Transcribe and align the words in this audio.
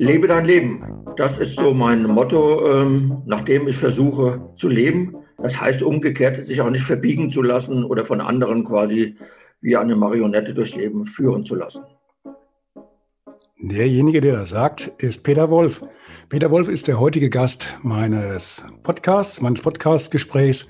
Lebe 0.00 0.28
dein 0.28 0.46
Leben. 0.46 0.82
Das 1.16 1.38
ist 1.38 1.56
so 1.56 1.74
mein 1.74 2.04
Motto, 2.04 2.66
ähm, 2.72 3.20
nachdem 3.26 3.68
ich 3.68 3.76
versuche 3.76 4.50
zu 4.54 4.70
leben. 4.70 5.14
Das 5.36 5.60
heißt 5.60 5.82
umgekehrt, 5.82 6.42
sich 6.42 6.62
auch 6.62 6.70
nicht 6.70 6.84
verbiegen 6.84 7.30
zu 7.30 7.42
lassen 7.42 7.84
oder 7.84 8.06
von 8.06 8.22
anderen 8.22 8.64
quasi 8.64 9.16
wie 9.60 9.76
eine 9.76 9.96
Marionette 9.96 10.54
durchs 10.54 10.74
Leben 10.74 11.04
führen 11.04 11.44
zu 11.44 11.54
lassen. 11.54 11.84
Derjenige, 13.60 14.22
der 14.22 14.36
das 14.36 14.48
sagt, 14.48 14.90
ist 14.96 15.22
Peter 15.22 15.50
Wolf. 15.50 15.84
Peter 16.30 16.50
Wolf 16.50 16.68
ist 16.68 16.88
der 16.88 16.98
heutige 16.98 17.28
Gast 17.28 17.78
meines 17.82 18.64
Podcasts, 18.82 19.42
meines 19.42 19.60
Podcastgesprächs. 19.60 20.66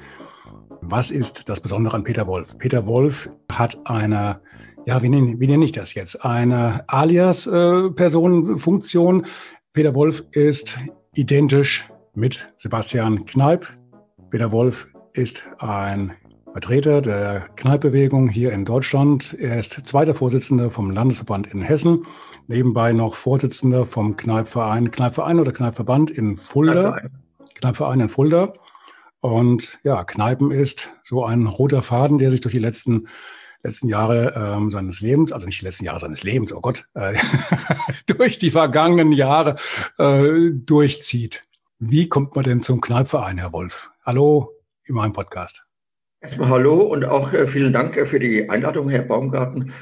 Was 0.80 1.12
ist 1.12 1.48
das 1.48 1.60
Besondere 1.60 1.94
an 1.94 2.02
Peter 2.02 2.26
Wolf? 2.26 2.58
Peter 2.58 2.84
Wolf 2.84 3.30
hat 3.52 3.80
eine 3.84 4.40
ja, 4.86 5.02
wie 5.02 5.08
nenne, 5.08 5.38
wie 5.38 5.46
nenne 5.46 5.64
ich 5.64 5.72
das 5.72 5.94
jetzt? 5.94 6.24
Eine 6.24 6.84
Alias-Personenfunktion. 6.88 9.24
Äh, 9.24 9.28
Peter 9.72 9.94
Wolf 9.94 10.24
ist 10.32 10.78
identisch 11.14 11.88
mit 12.14 12.52
Sebastian 12.56 13.24
Kneip. 13.24 13.68
Peter 14.30 14.52
Wolf 14.52 14.88
ist 15.12 15.44
ein 15.58 16.12
Vertreter 16.52 17.00
der 17.00 17.48
Kneippbewegung 17.56 18.28
hier 18.28 18.52
in 18.52 18.64
Deutschland. 18.64 19.36
Er 19.38 19.58
ist 19.58 19.86
zweiter 19.86 20.14
Vorsitzender 20.14 20.70
vom 20.70 20.90
Landesverband 20.90 21.46
in 21.48 21.62
Hessen, 21.62 22.06
nebenbei 22.48 22.92
noch 22.92 23.14
Vorsitzender 23.14 23.86
vom 23.86 24.16
Kneipverein, 24.16 24.90
Kneipverein 24.90 25.38
oder 25.38 25.52
Kneipverband 25.52 26.10
in 26.10 26.36
Fulda. 26.36 26.98
Kneipverein 27.54 28.00
in 28.00 28.08
Fulda. 28.08 28.52
Und 29.20 29.78
ja, 29.84 30.02
Kneipen 30.02 30.50
ist 30.50 30.90
so 31.02 31.24
ein 31.24 31.46
roter 31.46 31.82
Faden, 31.82 32.18
der 32.18 32.30
sich 32.30 32.40
durch 32.40 32.54
die 32.54 32.60
letzten 32.60 33.06
letzten 33.62 33.88
Jahre 33.88 34.34
ähm, 34.36 34.70
seines 34.70 35.00
Lebens, 35.00 35.32
also 35.32 35.46
nicht 35.46 35.60
die 35.60 35.66
letzten 35.66 35.84
Jahre 35.84 36.00
seines 36.00 36.22
Lebens, 36.22 36.52
oh 36.52 36.60
Gott, 36.60 36.88
äh, 36.94 37.14
durch 38.06 38.38
die 38.38 38.50
vergangenen 38.50 39.12
Jahre 39.12 39.56
äh, 39.98 40.50
durchzieht. 40.52 41.44
Wie 41.78 42.08
kommt 42.08 42.34
man 42.34 42.44
denn 42.44 42.62
zum 42.62 42.80
Kneipverein, 42.80 43.38
Herr 43.38 43.52
Wolf? 43.52 43.90
Hallo 44.04 44.50
in 44.84 44.94
meinem 44.94 45.12
Podcast. 45.12 45.66
Erstmal 46.20 46.50
hallo 46.50 46.82
und 46.82 47.04
auch 47.04 47.32
äh, 47.32 47.46
vielen 47.46 47.72
Dank 47.72 47.96
äh, 47.96 48.04
für 48.04 48.18
die 48.18 48.50
Einladung, 48.50 48.90
Herr 48.90 49.02
Baumgarten. 49.02 49.72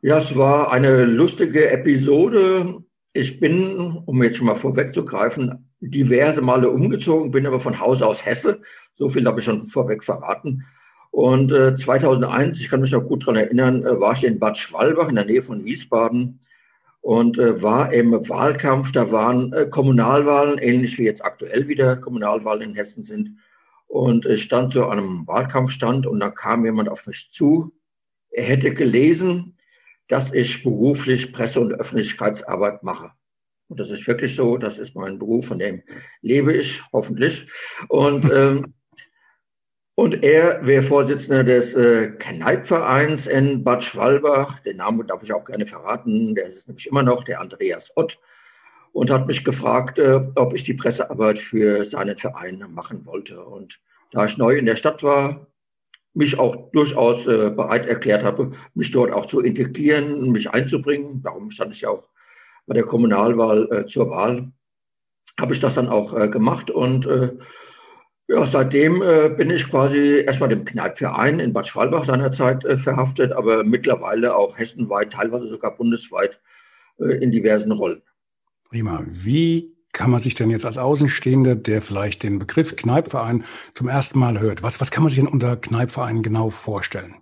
Ja, 0.00 0.18
es 0.18 0.36
war 0.36 0.72
eine 0.72 1.04
lustige 1.04 1.70
Episode. 1.70 2.82
Ich 3.12 3.40
bin, 3.40 4.02
um 4.06 4.22
jetzt 4.22 4.38
schon 4.38 4.46
mal 4.46 4.56
vorwegzugreifen, 4.56 5.70
diverse 5.80 6.42
Male 6.42 6.70
umgezogen, 6.70 7.30
bin 7.30 7.46
aber 7.46 7.60
von 7.60 7.80
Haus 7.80 8.02
aus 8.02 8.24
Hesse. 8.24 8.60
So 8.92 9.08
viel 9.08 9.26
habe 9.26 9.40
ich 9.40 9.44
schon 9.44 9.64
vorweg 9.66 10.02
verraten. 10.02 10.64
Und 11.14 11.52
äh, 11.52 11.76
2001, 11.76 12.60
ich 12.60 12.68
kann 12.68 12.80
mich 12.80 12.90
noch 12.90 13.04
gut 13.04 13.24
dran 13.24 13.36
erinnern, 13.36 13.84
äh, 13.84 14.00
war 14.00 14.14
ich 14.14 14.24
in 14.24 14.40
Bad 14.40 14.58
Schwalbach 14.58 15.08
in 15.08 15.14
der 15.14 15.24
Nähe 15.24 15.42
von 15.42 15.64
Wiesbaden 15.64 16.40
und 17.02 17.38
äh, 17.38 17.62
war 17.62 17.92
im 17.92 18.10
Wahlkampf. 18.10 18.90
Da 18.90 19.12
waren 19.12 19.52
äh, 19.52 19.66
Kommunalwahlen, 19.66 20.58
ähnlich 20.58 20.98
wie 20.98 21.04
jetzt 21.04 21.24
aktuell 21.24 21.68
wieder 21.68 21.94
Kommunalwahlen 21.94 22.62
in 22.70 22.74
Hessen 22.74 23.04
sind. 23.04 23.38
Und 23.86 24.26
ich 24.26 24.42
stand 24.42 24.72
zu 24.72 24.88
einem 24.88 25.24
Wahlkampfstand 25.28 26.04
und 26.04 26.18
da 26.18 26.30
kam 26.30 26.64
jemand 26.64 26.88
auf 26.88 27.06
mich 27.06 27.30
zu. 27.30 27.72
Er 28.30 28.46
hätte 28.46 28.74
gelesen, 28.74 29.54
dass 30.08 30.32
ich 30.32 30.64
beruflich 30.64 31.32
Presse- 31.32 31.60
und 31.60 31.74
Öffentlichkeitsarbeit 31.74 32.82
mache. 32.82 33.12
Und 33.68 33.78
das 33.78 33.92
ist 33.92 34.08
wirklich 34.08 34.34
so, 34.34 34.58
das 34.58 34.80
ist 34.80 34.96
mein 34.96 35.20
Beruf, 35.20 35.46
von 35.46 35.60
dem 35.60 35.84
lebe 36.22 36.52
ich 36.52 36.82
hoffentlich. 36.92 37.48
Und 37.88 38.28
ähm, 38.32 38.74
und 39.96 40.24
er 40.24 40.66
wäre 40.66 40.82
Vorsitzender 40.82 41.44
des 41.44 41.74
äh, 41.74 42.12
Kneipvereins 42.18 43.28
in 43.28 43.62
Bad 43.62 43.84
Schwalbach. 43.84 44.58
Den 44.60 44.78
Namen 44.78 45.06
darf 45.06 45.22
ich 45.22 45.32
auch 45.32 45.44
gerne 45.44 45.66
verraten. 45.66 46.34
Der 46.34 46.48
ist 46.48 46.66
nämlich 46.66 46.88
immer 46.88 47.04
noch 47.04 47.22
der 47.22 47.40
Andreas 47.40 47.92
Ott. 47.96 48.18
Und 48.92 49.10
hat 49.10 49.26
mich 49.26 49.44
gefragt, 49.44 49.98
äh, 49.98 50.20
ob 50.34 50.52
ich 50.54 50.64
die 50.64 50.74
Pressearbeit 50.74 51.38
für 51.38 51.84
seinen 51.84 52.16
Verein 52.16 52.64
machen 52.70 53.06
wollte. 53.06 53.44
Und 53.44 53.78
da 54.10 54.24
ich 54.24 54.36
neu 54.36 54.56
in 54.56 54.66
der 54.66 54.76
Stadt 54.76 55.02
war, 55.04 55.46
mich 56.12 56.38
auch 56.38 56.70
durchaus 56.72 57.26
äh, 57.26 57.50
bereit 57.50 57.86
erklärt 57.86 58.24
habe, 58.24 58.50
mich 58.74 58.90
dort 58.90 59.12
auch 59.12 59.26
zu 59.26 59.40
integrieren, 59.40 60.30
mich 60.30 60.50
einzubringen. 60.50 61.22
Darum 61.22 61.50
stand 61.50 61.74
ich 61.74 61.82
ja 61.82 61.90
auch 61.90 62.08
bei 62.66 62.74
der 62.74 62.84
Kommunalwahl 62.84 63.68
äh, 63.70 63.86
zur 63.86 64.10
Wahl. 64.10 64.52
Habe 65.40 65.54
ich 65.54 65.60
das 65.60 65.74
dann 65.74 65.88
auch 65.88 66.14
äh, 66.14 66.28
gemacht 66.28 66.70
und 66.70 67.06
äh, 67.06 67.36
ja, 68.28 68.46
seitdem 68.46 69.02
äh, 69.02 69.28
bin 69.28 69.50
ich 69.50 69.68
quasi 69.68 70.24
erstmal 70.26 70.48
dem 70.48 70.64
Kneipverein 70.64 71.40
in 71.40 71.52
Bad 71.52 71.66
Schwalbach 71.66 72.04
seinerzeit 72.04 72.64
äh, 72.64 72.76
verhaftet, 72.76 73.32
aber 73.32 73.64
mittlerweile 73.64 74.34
auch 74.34 74.58
hessenweit, 74.58 75.12
teilweise 75.12 75.48
sogar 75.48 75.74
bundesweit 75.74 76.40
äh, 76.98 77.16
in 77.22 77.30
diversen 77.30 77.72
Rollen. 77.72 78.02
Prima. 78.70 79.04
Wie 79.06 79.74
kann 79.92 80.10
man 80.10 80.22
sich 80.22 80.34
denn 80.34 80.50
jetzt 80.50 80.66
als 80.66 80.78
Außenstehender, 80.78 81.54
der 81.54 81.82
vielleicht 81.82 82.22
den 82.22 82.38
Begriff 82.38 82.74
Kneipverein 82.76 83.44
zum 83.74 83.88
ersten 83.88 84.18
Mal 84.18 84.40
hört, 84.40 84.62
was, 84.62 84.80
was 84.80 84.90
kann 84.90 85.02
man 85.02 85.10
sich 85.10 85.20
denn 85.20 85.28
unter 85.28 85.56
Kneipverein 85.56 86.22
genau 86.22 86.50
vorstellen? 86.50 87.16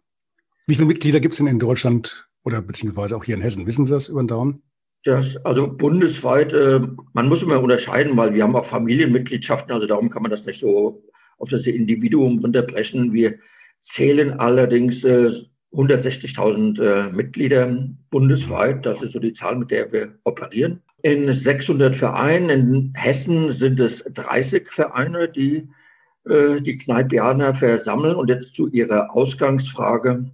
Wie 0.67 0.77
viele 0.77 0.87
Mitglieder 0.87 1.21
gibt 1.21 1.35
es 1.35 1.39
denn 1.39 1.49
in 1.49 1.59
Deutschland 1.59 2.29
oder 2.45 2.63
beziehungsweise 2.63 3.17
auch 3.17 3.25
hier 3.25 3.35
in 3.35 3.43
Hessen? 3.43 3.67
Wissen 3.67 3.87
Sie 3.87 3.93
das 3.93 4.09
über 4.09 4.23
den 4.23 4.29
Daumen? 4.29 4.63
Das, 5.05 5.37
also 5.45 5.73
bundesweit, 5.73 6.53
äh, 6.53 6.81
man 7.13 7.29
muss 7.29 7.43
immer 7.43 7.61
unterscheiden, 7.61 8.17
weil 8.17 8.35
wir 8.35 8.45
haben 8.45 8.55
auch 8.55 8.65
Familienmitgliedschaften, 8.65 9.73
also 9.73 9.87
darum 9.87 10.11
kann 10.11 10.23
man 10.23 10.31
das 10.31 10.47
nicht 10.47 10.61
so 10.61 11.03
auf 11.39 11.49
das 11.49 11.67
Individuum 11.67 12.39
runterbrechen. 12.39 13.13
Wir 13.13 13.39
zählen 13.81 14.33
allerdings 14.39 15.03
äh, 15.03 15.33
160.000 15.73 16.81
äh, 16.81 17.13
Mitglieder 17.13 17.89
bundesweit. 18.11 18.85
Das 18.87 19.03
ist 19.03 19.13
so 19.13 19.19
die 19.19 19.33
Zahl, 19.33 19.57
mit 19.57 19.71
der 19.71 19.91
wir 19.91 20.19
operieren. 20.25 20.83
In 21.03 21.33
600 21.33 21.97
Vereinen, 21.97 22.51
in 22.51 22.93
Hessen 22.95 23.51
sind 23.51 23.81
es 23.81 24.05
30 24.05 24.69
Vereine, 24.69 25.29
die 25.29 25.69
äh, 26.27 26.61
die 26.61 26.77
Kneipianer 26.77 27.55
versammeln. 27.55 28.17
Und 28.17 28.29
jetzt 28.29 28.55
zu 28.55 28.69
Ihrer 28.69 29.17
Ausgangsfrage 29.17 30.31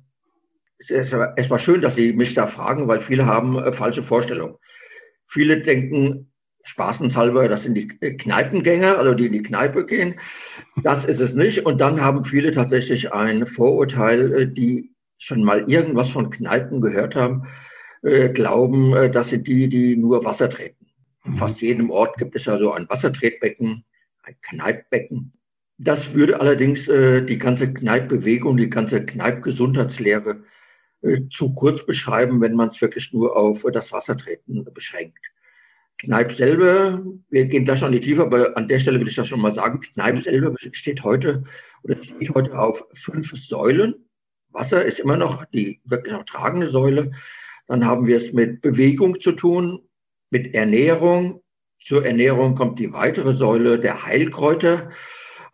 es 0.79 0.91
ist 0.91 1.13
erstmal 1.13 1.59
schön, 1.59 1.83
dass 1.83 1.97
Sie 1.97 2.13
mich 2.13 2.35
da 2.35 2.47
fragen, 2.47 2.89
weil 2.89 3.01
viele 3.01 3.27
haben 3.27 3.59
äh, 3.59 3.73
falsche 3.73 4.03
Vorstellungen. 4.03 4.57
Viele 5.27 5.61
denken 5.61 6.33
spaßenshalber, 6.63 7.49
das 7.49 7.65
sind 7.65 7.75
die 7.75 7.89
Kneipengänger, 7.89 8.99
also 8.99 9.15
die 9.15 9.27
in 9.27 9.33
die 9.33 9.43
Kneipe 9.43 9.87
gehen. 9.87 10.15
Das 10.83 11.05
ist 11.05 11.21
es 11.21 11.35
nicht. 11.35 11.67
Und 11.67 11.81
dann 11.81 12.03
haben 12.03 12.25
viele 12.25 12.51
tatsächlich 12.51 13.13
ein 13.13 13.47
Vorurteil, 13.47 14.33
äh, 14.33 14.47
die 14.47 14.95
schon 15.17 15.43
mal 15.43 15.69
irgendwas 15.69 16.09
von 16.11 16.31
Kneipen 16.31 16.81
gehört 16.81 17.17
haben, 17.17 17.49
äh, 18.03 18.29
glauben, 18.29 18.95
äh, 18.95 19.11
das 19.11 19.31
sind 19.31 19.49
die, 19.49 19.69
die 19.69 19.97
nur 19.97 20.25
Wasser 20.25 20.49
treten. 20.49 20.87
In 21.25 21.33
mhm. 21.33 21.37
fast 21.37 21.61
jedem 21.61 21.91
Ort 21.91 22.17
gibt 22.19 22.37
es 22.37 22.45
ja 22.45 22.57
so 22.57 22.73
ein 22.73 22.89
Wassertretbecken, 22.89 23.85
ein 24.23 24.37
Kneippbecken. 24.43 25.33
Das 25.79 26.15
würde 26.15 26.41
allerdings 26.41 26.87
äh, 26.89 27.23
die 27.23 27.39
ganze 27.39 27.73
Kneippbewegung, 27.73 28.57
die 28.57 28.71
ganze 28.71 29.05
Kneippgesundheitslehre 29.05 30.31
äh, 30.31 30.58
zu 31.31 31.55
kurz 31.55 31.87
beschreiben, 31.87 32.41
wenn 32.41 32.55
man 32.55 32.69
es 32.69 32.81
wirklich 32.81 33.13
nur 33.13 33.37
auf 33.37 33.65
das 33.73 33.93
Wassertreten 33.93 34.67
beschränkt. 34.73 35.33
Kneipp 35.99 36.31
selber, 36.31 37.03
wir 37.29 37.47
gehen 37.47 37.65
gleich 37.65 37.81
noch 37.81 37.89
in 37.89 37.93
die 37.93 38.01
Tiefe, 38.01 38.23
aber 38.23 38.57
an 38.57 38.69
der 38.69 38.79
Stelle 38.79 39.01
will 39.01 39.09
ich 39.09 39.17
das 39.17 39.29
schon 39.29 39.41
mal 39.41 39.53
sagen, 39.53 39.81
Kneipp 39.81 40.23
selber 40.23 40.55
steht 40.73 41.03
heute 41.03 41.43
oder 41.83 42.03
steht 42.03 42.35
heute 42.35 42.57
auf 42.59 42.85
fünf 42.95 43.33
Säulen. 43.33 44.09
Wasser 44.51 44.85
ist 44.85 45.01
immer 45.01 45.17
noch 45.17 45.45
die 45.47 45.81
wirklich 45.85 46.15
auch 46.15 46.25
tragende 46.25 46.69
Säule. 46.69 47.11
Dann 47.67 47.85
haben 47.85 48.07
wir 48.07 48.17
es 48.17 48.33
mit 48.33 48.61
Bewegung 48.61 49.21
zu 49.21 49.33
tun, 49.33 49.81
mit 50.31 50.55
Ernährung. 50.55 51.43
Zur 51.81 52.05
Ernährung 52.07 52.55
kommt 52.55 52.79
die 52.79 52.93
weitere 52.93 53.35
Säule 53.35 53.79
der 53.79 54.05
Heilkräuter, 54.05 54.91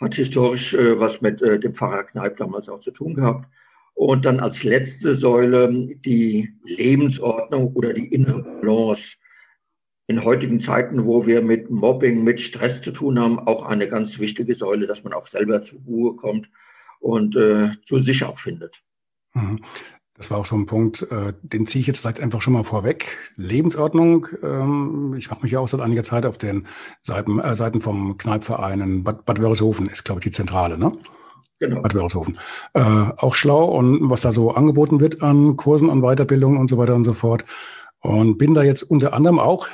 hat 0.01 0.15
historisch 0.15 0.75
äh, 0.75 0.99
was 0.99 1.21
mit 1.21 1.43
äh, 1.43 1.59
dem 1.59 1.75
Pfarrer 1.75 2.05
Kneipp 2.05 2.37
damals 2.37 2.69
auch 2.69 2.81
zu 2.81 2.93
tun 2.93 3.15
gehabt. 3.15 3.47
Und 3.95 4.25
dann 4.25 4.41
als 4.41 4.65
letzte 4.65 5.15
Säule 5.15 5.89
die 6.05 6.53
Lebensordnung 6.65 7.73
oder 7.75 7.93
die 7.93 8.13
innere 8.13 8.43
Balance. 8.43 9.17
In 10.07 10.23
heutigen 10.23 10.61
Zeiten, 10.61 11.07
wo 11.07 11.27
wir 11.27 11.41
mit 11.41 11.71
Mobbing, 11.71 12.25
mit 12.25 12.41
Stress 12.41 12.83
zu 12.83 12.91
tun 12.91 13.19
haben, 13.19 13.39
auch 13.39 13.65
eine 13.65 13.89
ganz 13.89 14.19
wichtige 14.19 14.55
Säule, 14.55 14.87
dass 14.87 15.03
man 15.03 15.15
auch 15.15 15.27
selber 15.27 15.63
zur 15.63 15.81
Ruhe 15.87 16.17
kommt 16.17 16.51
und 17.01 17.37
äh, 17.37 17.71
zu 17.85 17.99
sich 18.01 18.23
auch 18.25 18.39
findet. 18.39 18.83
Mhm. 19.33 19.61
Das 20.17 20.31
war 20.31 20.39
auch 20.39 20.47
so 20.47 20.57
ein 20.57 20.67
Punkt, 20.67 21.03
äh, 21.11 21.33
den 21.43 21.67
ziehe 21.67 21.81
ich 21.81 21.89
jetzt 21.89 22.01
vielleicht 22.01 22.21
einfach 22.21 22.41
schon 22.41 22.53
mal 22.53 22.63
vorweg. 22.63 23.19
Lebensordnung. 23.37 24.29
Ähm, 24.43 25.15
ich 25.19 25.29
mache 25.29 25.43
mich 25.43 25.53
ja 25.53 25.59
auch 25.59 25.67
seit 25.67 25.81
einiger 25.81 26.05
Zeit 26.05 26.25
auf 26.25 26.39
den 26.39 26.69
Seiten, 27.03 27.41
äh, 27.41 27.57
Seiten 27.57 27.81
vom 27.81 28.17
Kneipverein 28.17 28.81
in 28.81 29.05
Bad, 29.05 29.25
Bad 29.25 29.41
Wörishofen, 29.41 29.89
ist, 29.89 30.05
glaube 30.05 30.21
ich, 30.21 30.25
die 30.25 30.31
Zentrale, 30.31 30.79
ne? 30.79 30.93
Genau. 31.69 31.83
Bad 31.83 31.95
Wörishofen. 31.95 32.39
Äh, 32.75 32.81
auch 32.81 33.35
schlau 33.35 33.65
und 33.65 34.11
was 34.11 34.23
da 34.23 34.33
so 34.33 34.53
angeboten 34.53 35.01
wird 35.01 35.23
an 35.23 35.57
Kursen, 35.57 35.91
an 35.91 36.03
Weiterbildung 36.03 36.59
und 36.59 36.69
so 36.69 36.79
weiter 36.79 36.95
und 36.95 37.05
so 37.05 37.15
fort. 37.15 37.45
Und 38.01 38.39
bin 38.39 38.55
da 38.55 38.63
jetzt 38.63 38.83
unter 38.83 39.15
anderem 39.15 39.39
auch 39.39 39.69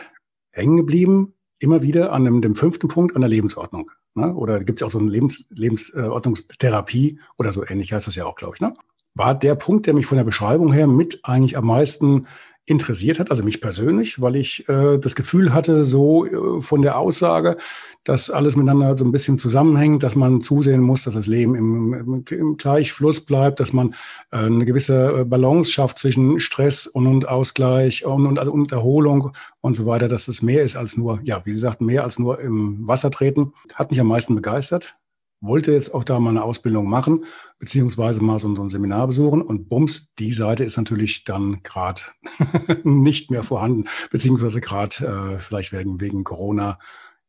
hängen 0.50 0.76
geblieben, 0.76 1.34
immer 1.58 1.82
wieder 1.82 2.12
an 2.12 2.24
dem, 2.24 2.42
dem 2.42 2.54
fünften 2.54 2.88
Punkt, 2.88 3.14
an 3.16 3.22
der 3.22 3.30
Lebensordnung. 3.30 3.90
Ne? 4.14 4.34
Oder 4.34 4.60
gibt 4.64 4.78
es 4.78 4.80
ja 4.80 4.86
auch 4.86 4.92
so 4.92 4.98
eine 4.98 5.10
Lebens, 5.10 5.44
Lebensordnungstherapie 5.50 7.18
oder 7.38 7.52
so 7.52 7.64
ähnlich 7.66 7.92
heißt 7.92 8.06
das 8.06 8.14
ja 8.14 8.24
auch, 8.24 8.36
glaube 8.36 8.54
ich. 8.56 8.60
Ne? 8.60 8.74
war 9.14 9.34
der 9.34 9.54
Punkt, 9.54 9.86
der 9.86 9.94
mich 9.94 10.06
von 10.06 10.16
der 10.16 10.24
Beschreibung 10.24 10.72
her 10.72 10.86
mit 10.86 11.20
eigentlich 11.24 11.56
am 11.56 11.66
meisten 11.66 12.26
interessiert 12.70 13.18
hat, 13.18 13.30
also 13.30 13.42
mich 13.42 13.60
persönlich, 13.60 14.22
weil 14.22 14.36
ich 14.36 14.68
äh, 14.68 14.98
das 14.98 15.14
Gefühl 15.14 15.52
hatte, 15.52 15.84
so 15.84 16.24
äh, 16.24 16.62
von 16.62 16.82
der 16.82 16.98
Aussage, 16.98 17.56
dass 18.04 18.30
alles 18.30 18.56
miteinander 18.56 18.96
so 18.96 19.04
ein 19.04 19.12
bisschen 19.12 19.36
zusammenhängt, 19.36 20.02
dass 20.02 20.14
man 20.14 20.40
zusehen 20.40 20.80
muss, 20.80 21.02
dass 21.02 21.14
das 21.14 21.26
Leben 21.26 21.54
im, 21.54 21.92
im, 21.92 22.24
im 22.30 22.56
Gleichfluss 22.56 23.20
bleibt, 23.20 23.60
dass 23.60 23.72
man 23.72 23.94
äh, 24.30 24.38
eine 24.38 24.64
gewisse 24.64 25.20
äh, 25.20 25.24
Balance 25.24 25.70
schafft 25.70 25.98
zwischen 25.98 26.40
Stress 26.40 26.86
und, 26.86 27.06
und 27.06 27.28
Ausgleich 27.28 28.06
und, 28.06 28.26
und, 28.26 28.38
also 28.38 28.52
und 28.52 28.72
Erholung 28.72 29.32
und 29.60 29.74
so 29.74 29.86
weiter, 29.86 30.08
dass 30.08 30.28
es 30.28 30.40
mehr 30.40 30.62
ist 30.62 30.76
als 30.76 30.96
nur, 30.96 31.20
ja, 31.24 31.42
wie 31.44 31.52
Sie 31.52 31.58
sagten, 31.58 31.86
mehr 31.86 32.04
als 32.04 32.18
nur 32.18 32.40
im 32.40 32.86
Wasser 32.86 33.10
treten. 33.10 33.52
Hat 33.74 33.90
mich 33.90 34.00
am 34.00 34.06
meisten 34.06 34.34
begeistert 34.34 34.96
wollte 35.40 35.72
jetzt 35.72 35.94
auch 35.94 36.04
da 36.04 36.20
mal 36.20 36.30
eine 36.30 36.42
Ausbildung 36.42 36.88
machen, 36.88 37.24
beziehungsweise 37.58 38.22
mal 38.22 38.38
so, 38.38 38.48
ein 38.48 38.68
Seminar 38.68 39.06
besuchen 39.06 39.42
und 39.42 39.68
bums, 39.68 40.12
die 40.14 40.32
Seite 40.32 40.64
ist 40.64 40.76
natürlich 40.76 41.24
dann 41.24 41.62
gerade 41.62 42.02
nicht 42.84 43.30
mehr 43.30 43.42
vorhanden, 43.42 43.84
beziehungsweise 44.10 44.60
gerade 44.60 45.34
äh, 45.36 45.38
vielleicht 45.38 45.72
wegen, 45.72 46.00
wegen 46.00 46.24
Corona 46.24 46.78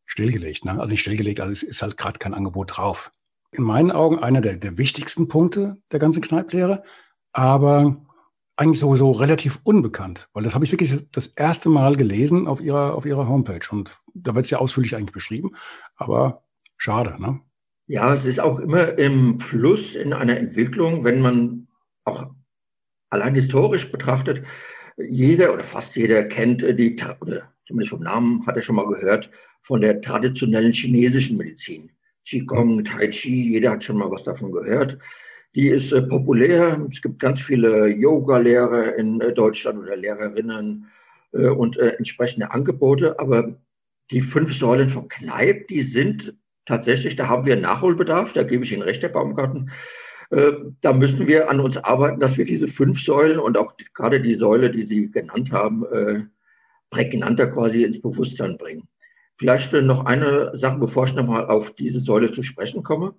stillgelegt. 0.05 0.65
Ne? 0.65 0.71
Also 0.71 0.87
nicht 0.87 1.01
stillgelegt, 1.01 1.39
also 1.39 1.51
es 1.51 1.63
ist 1.63 1.81
halt 1.81 1.97
gerade 1.97 2.19
kein 2.19 2.33
Angebot 2.33 2.77
drauf. 2.77 3.11
In 3.51 3.63
meinen 3.63 3.91
Augen 3.91 4.19
einer 4.19 4.41
der, 4.41 4.57
der 4.57 4.77
wichtigsten 4.77 5.27
Punkte 5.27 5.77
der 5.91 5.99
ganzen 5.99 6.21
Kneiplehre, 6.21 6.83
aber 7.31 8.05
eigentlich 8.57 8.79
sowieso 8.79 9.11
relativ 9.11 9.59
unbekannt, 9.63 10.29
weil 10.33 10.43
das 10.43 10.53
habe 10.53 10.65
ich 10.65 10.71
wirklich 10.71 11.09
das 11.11 11.27
erste 11.27 11.69
Mal 11.69 11.95
gelesen 11.95 12.47
auf 12.47 12.61
ihrer, 12.61 12.93
auf 12.93 13.05
ihrer 13.05 13.27
Homepage 13.27 13.67
und 13.71 14.01
da 14.13 14.35
wird 14.35 14.45
es 14.45 14.51
ja 14.51 14.59
ausführlich 14.59 14.95
eigentlich 14.95 15.13
beschrieben, 15.13 15.55
aber 15.95 16.43
schade, 16.77 17.15
ne? 17.19 17.39
Ja, 17.91 18.13
es 18.13 18.23
ist 18.23 18.39
auch 18.39 18.57
immer 18.59 18.97
im 18.97 19.38
Fluss 19.38 19.95
in 19.95 20.13
einer 20.13 20.38
Entwicklung, 20.38 21.03
wenn 21.03 21.19
man 21.19 21.67
auch 22.05 22.25
allein 23.09 23.35
historisch 23.35 23.91
betrachtet, 23.91 24.43
jeder 24.95 25.53
oder 25.53 25.61
fast 25.61 25.97
jeder 25.97 26.23
kennt 26.23 26.61
die, 26.61 26.95
oder 27.19 27.51
zumindest 27.67 27.89
vom 27.89 28.01
Namen 28.01 28.47
hat 28.47 28.55
er 28.55 28.61
schon 28.61 28.77
mal 28.77 28.88
gehört, 28.88 29.29
von 29.61 29.81
der 29.81 29.99
traditionellen 29.99 30.71
chinesischen 30.71 31.35
Medizin. 31.35 31.91
Qigong, 32.25 32.85
Tai 32.85 33.09
Chi, 33.09 33.51
jeder 33.51 33.71
hat 33.71 33.83
schon 33.83 33.97
mal 33.97 34.09
was 34.09 34.23
davon 34.23 34.53
gehört. 34.53 34.97
Die 35.55 35.67
ist 35.67 35.91
äh, 35.91 36.01
populär. 36.01 36.87
Es 36.89 37.01
gibt 37.01 37.19
ganz 37.19 37.41
viele 37.41 37.87
Yoga-Lehrer 37.87 38.95
in 38.95 39.19
äh, 39.19 39.33
Deutschland 39.33 39.79
oder 39.79 39.97
Lehrerinnen 39.97 40.87
äh, 41.33 41.49
und 41.49 41.75
äh, 41.75 41.89
entsprechende 41.97 42.51
Angebote. 42.51 43.19
Aber 43.19 43.59
die 44.11 44.21
fünf 44.21 44.57
Säulen 44.57 44.87
von 44.87 45.09
Kneipp, 45.09 45.67
die 45.67 45.81
sind 45.81 46.33
tatsächlich, 46.65 47.15
da 47.15 47.27
haben 47.27 47.45
wir 47.45 47.55
Nachholbedarf, 47.55 48.33
da 48.33 48.43
gebe 48.43 48.63
ich 48.63 48.71
Ihnen 48.71 48.81
recht, 48.81 49.01
Herr 49.03 49.09
Baumgarten. 49.09 49.71
Äh, 50.31 50.53
da 50.79 50.93
müssen 50.93 51.27
wir 51.27 51.49
an 51.49 51.59
uns 51.59 51.77
arbeiten, 51.77 52.19
dass 52.19 52.37
wir 52.37 52.45
diese 52.45 52.67
fünf 52.67 53.03
Säulen 53.03 53.39
und 53.39 53.57
auch 53.57 53.75
gerade 53.93 54.21
die 54.21 54.35
Säule, 54.35 54.71
die 54.71 54.83
Sie 54.83 55.11
genannt 55.11 55.51
haben, 55.51 55.85
äh, 55.91 56.23
prägnanter 56.89 57.47
quasi 57.47 57.83
ins 57.83 58.01
Bewusstsein 58.01 58.57
bringen. 58.57 58.87
Vielleicht 59.37 59.73
noch 59.73 60.05
eine 60.05 60.51
Sache, 60.55 60.77
bevor 60.77 61.05
ich 61.05 61.15
nochmal 61.15 61.47
auf 61.47 61.75
diese 61.75 61.99
Säule 61.99 62.31
zu 62.31 62.43
sprechen 62.43 62.83
komme. 62.83 63.15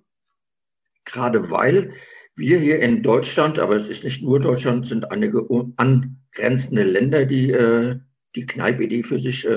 Gerade 1.05 1.51
weil 1.51 1.93
wir 2.35 2.59
hier 2.59 2.79
in 2.79 3.03
Deutschland, 3.03 3.59
aber 3.59 3.75
es 3.75 3.89
ist 3.89 4.03
nicht 4.03 4.23
nur 4.23 4.39
Deutschland, 4.39 4.87
sind 4.87 5.11
einige 5.11 5.45
angrenzende 5.75 6.83
Länder, 6.83 7.25
die 7.25 7.51
äh, 7.51 7.99
die 8.35 8.45
Kneipe-Idee 8.47 9.03
für 9.03 9.19
sich 9.19 9.47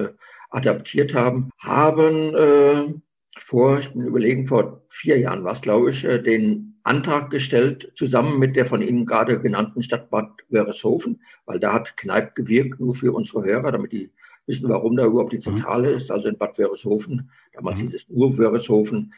adaptiert 0.50 1.14
haben, 1.14 1.48
haben 1.58 3.02
vor, 3.46 3.78
ich 3.78 3.92
bin 3.92 4.04
überlegen, 4.04 4.44
vor 4.44 4.82
vier 4.88 5.20
Jahren 5.20 5.44
war 5.44 5.52
es, 5.52 5.60
glaube 5.60 5.90
ich, 5.90 6.04
äh, 6.04 6.20
den 6.20 6.80
Antrag 6.82 7.30
gestellt, 7.30 7.92
zusammen 7.94 8.40
mit 8.40 8.56
der 8.56 8.66
von 8.66 8.82
Ihnen 8.82 9.06
gerade 9.06 9.38
genannten 9.38 9.84
Stadt 9.84 10.10
Bad 10.10 10.30
Wörishofen, 10.48 11.22
weil 11.44 11.60
da 11.60 11.72
hat 11.72 11.96
Kneipp 11.96 12.34
gewirkt, 12.34 12.80
nur 12.80 12.92
für 12.92 13.12
unsere 13.12 13.44
Hörer, 13.44 13.70
damit 13.70 13.92
die 13.92 14.10
wissen, 14.46 14.68
warum 14.68 14.96
da 14.96 15.04
überhaupt 15.04 15.32
die 15.32 15.36
mhm. 15.36 15.42
Zentrale 15.42 15.90
ist. 15.90 16.10
Also 16.10 16.28
in 16.28 16.38
Bad 16.38 16.58
Wörishofen, 16.58 17.30
damals 17.52 17.78
mhm. 17.78 17.82
hieß 17.84 17.94
es 17.94 18.08
nur 18.08 18.36
Wörishofen, 18.36 19.14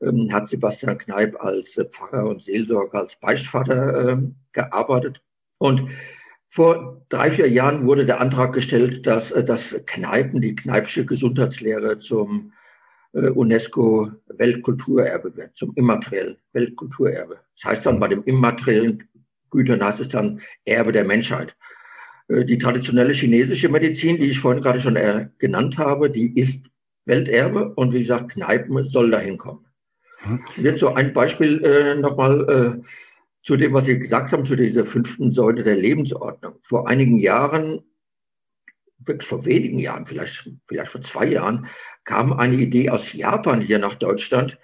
ähm, 0.00 0.28
hat 0.32 0.46
Sebastian 0.46 0.96
Kneipp 0.96 1.40
als 1.40 1.74
Pfarrer 1.90 2.28
und 2.28 2.44
Seelsorger, 2.44 3.00
als 3.00 3.16
Beichtvater 3.16 4.10
ähm, 4.10 4.36
gearbeitet. 4.52 5.24
Und 5.58 5.86
vor 6.48 7.04
drei, 7.08 7.32
vier 7.32 7.50
Jahren 7.50 7.84
wurde 7.84 8.06
der 8.06 8.20
Antrag 8.20 8.52
gestellt, 8.52 9.08
dass, 9.08 9.32
äh, 9.32 9.42
dass 9.42 9.74
Kneipen, 9.86 10.40
die 10.40 10.54
Kneipsche 10.54 11.04
Gesundheitslehre 11.04 11.98
zum 11.98 12.52
äh, 12.52 12.61
UNESCO 13.12 14.10
Weltkulturerbe 14.28 15.36
wird, 15.36 15.56
zum 15.56 15.72
immateriellen 15.74 16.36
Weltkulturerbe. 16.52 17.40
Das 17.56 17.70
heißt 17.70 17.86
dann 17.86 18.00
bei 18.00 18.08
dem 18.08 18.24
immateriellen 18.24 19.02
Gütern 19.52 19.84
heißt 19.84 20.00
es 20.00 20.08
dann 20.08 20.40
Erbe 20.64 20.90
der 20.90 21.04
Menschheit. 21.04 21.56
Äh, 22.28 22.44
die 22.44 22.58
traditionelle 22.58 23.12
chinesische 23.12 23.68
Medizin, 23.68 24.18
die 24.18 24.26
ich 24.26 24.40
vorhin 24.40 24.62
gerade 24.62 24.80
schon 24.80 24.96
äh, 24.96 25.28
genannt 25.38 25.78
habe, 25.78 26.10
die 26.10 26.36
ist 26.36 26.66
Welterbe 27.04 27.72
und 27.74 27.92
wie 27.92 28.00
gesagt, 28.00 28.32
Kneipen 28.32 28.84
soll 28.84 29.10
dahin 29.10 29.38
kommen. 29.38 29.66
Mhm. 30.24 30.40
Jetzt 30.56 30.80
so 30.80 30.94
ein 30.94 31.12
Beispiel 31.12 31.64
äh, 31.64 31.94
nochmal 31.94 32.80
äh, 32.80 32.86
zu 33.44 33.56
dem, 33.56 33.72
was 33.72 33.86
Sie 33.86 33.98
gesagt 33.98 34.32
haben, 34.32 34.44
zu 34.44 34.56
dieser 34.56 34.86
fünften 34.86 35.32
Säule 35.32 35.62
der 35.62 35.76
Lebensordnung. 35.76 36.54
Vor 36.62 36.88
einigen 36.88 37.16
Jahren 37.16 37.82
wirklich 39.06 39.28
vor 39.28 39.44
wenigen 39.44 39.78
Jahren, 39.78 40.06
vielleicht, 40.06 40.50
vielleicht 40.66 40.90
vor 40.90 41.00
zwei 41.00 41.26
Jahren, 41.26 41.66
kam 42.04 42.32
eine 42.32 42.56
Idee 42.56 42.90
aus 42.90 43.12
Japan 43.12 43.60
hier 43.60 43.78
nach 43.78 43.94
Deutschland, 43.94 44.58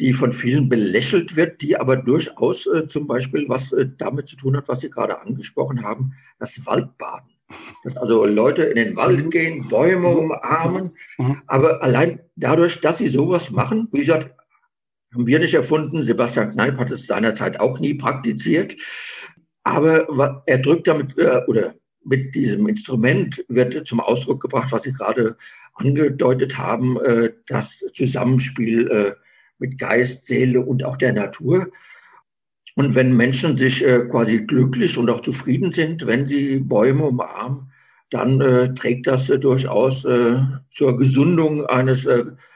die 0.00 0.12
von 0.12 0.32
vielen 0.32 0.68
belächelt 0.68 1.36
wird, 1.36 1.62
die 1.62 1.76
aber 1.76 1.96
durchaus 1.96 2.66
äh, 2.66 2.88
zum 2.88 3.06
Beispiel 3.06 3.48
was 3.48 3.72
äh, 3.72 3.86
damit 3.96 4.28
zu 4.28 4.36
tun 4.36 4.56
hat, 4.56 4.68
was 4.68 4.80
Sie 4.80 4.90
gerade 4.90 5.20
angesprochen 5.20 5.84
haben, 5.84 6.12
das 6.38 6.66
Waldbaden. 6.66 7.30
Dass 7.84 7.96
also 7.96 8.24
Leute 8.24 8.64
in 8.64 8.76
den 8.76 8.96
Wald 8.96 9.26
mhm. 9.26 9.30
gehen, 9.30 9.68
Bäume 9.68 10.08
mhm. 10.10 10.16
umarmen, 10.16 10.90
mhm. 11.18 11.42
aber 11.46 11.82
allein 11.82 12.20
dadurch, 12.36 12.80
dass 12.80 12.98
sie 12.98 13.08
sowas 13.08 13.50
machen, 13.50 13.88
wie 13.92 14.00
gesagt, 14.00 14.34
haben 15.12 15.26
wir 15.26 15.38
nicht 15.38 15.54
erfunden, 15.54 16.02
Sebastian 16.02 16.50
Kneip 16.50 16.78
hat 16.78 16.90
es 16.90 17.06
seinerzeit 17.06 17.60
auch 17.60 17.78
nie 17.78 17.94
praktiziert, 17.94 18.74
aber 19.62 20.42
er 20.46 20.58
drückt 20.58 20.88
damit, 20.88 21.16
äh, 21.18 21.42
oder 21.46 21.74
mit 22.04 22.34
diesem 22.34 22.68
Instrument 22.68 23.44
wird 23.48 23.86
zum 23.86 24.00
Ausdruck 24.00 24.40
gebracht, 24.40 24.72
was 24.72 24.82
Sie 24.82 24.92
gerade 24.92 25.36
angedeutet 25.74 26.58
haben, 26.58 26.98
äh, 27.00 27.32
das 27.46 27.84
Zusammenspiel 27.94 28.90
äh, 28.90 29.12
mit 29.58 29.78
Geist, 29.78 30.26
Seele 30.26 30.60
und 30.60 30.84
auch 30.84 30.96
der 30.96 31.12
Natur. 31.12 31.70
Und 32.76 32.94
wenn 32.94 33.16
Menschen 33.16 33.56
sich 33.56 33.84
äh, 33.84 34.04
quasi 34.06 34.44
glücklich 34.44 34.98
und 34.98 35.10
auch 35.10 35.20
zufrieden 35.20 35.72
sind, 35.72 36.06
wenn 36.06 36.26
sie 36.26 36.60
Bäume 36.60 37.04
umarmen, 37.04 37.70
dann 38.10 38.76
trägt 38.76 39.08
das 39.08 39.26
durchaus 39.26 40.02
zur 40.02 40.96
Gesundung 40.96 41.66
eines 41.66 42.06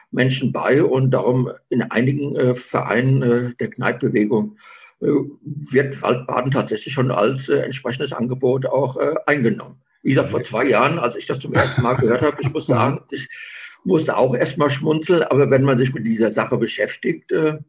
Menschen 0.09 0.53
bei. 0.53 0.81
Und 0.81 1.11
darum 1.11 1.51
in 1.67 1.81
einigen 1.81 2.55
Vereinen 2.55 3.55
der 3.59 3.69
Kneippbewegung 3.69 4.55
äh, 4.55 4.78
wird 4.99 6.01
Waldbaden 6.01 6.51
tatsächlich 6.51 6.93
schon 6.93 7.11
als 7.11 7.49
äh, 7.49 7.59
entsprechendes 7.59 8.13
Angebot 8.13 8.65
auch 8.65 8.97
äh, 8.97 9.15
eingenommen. 9.25 9.81
Wie 10.01 10.09
gesagt, 10.09 10.29
vor 10.29 10.43
zwei 10.43 10.65
Jahren, 10.65 10.99
als 10.99 11.15
ich 11.15 11.25
das 11.25 11.39
zum 11.39 11.53
ersten 11.53 11.81
Mal 11.81 11.95
gehört 11.95 12.21
habe, 12.21 12.37
ich 12.41 12.51
muss 12.51 12.67
sagen, 12.67 13.01
ich 13.11 13.27
musste 13.83 14.17
auch 14.17 14.35
erstmal 14.35 14.69
schmunzeln, 14.69 15.23
aber 15.23 15.49
wenn 15.49 15.63
man 15.63 15.77
sich 15.77 15.93
mit 15.93 16.05
dieser 16.05 16.31
Sache 16.31 16.57
beschäftigt, 16.57 17.31
äh, 17.31 17.59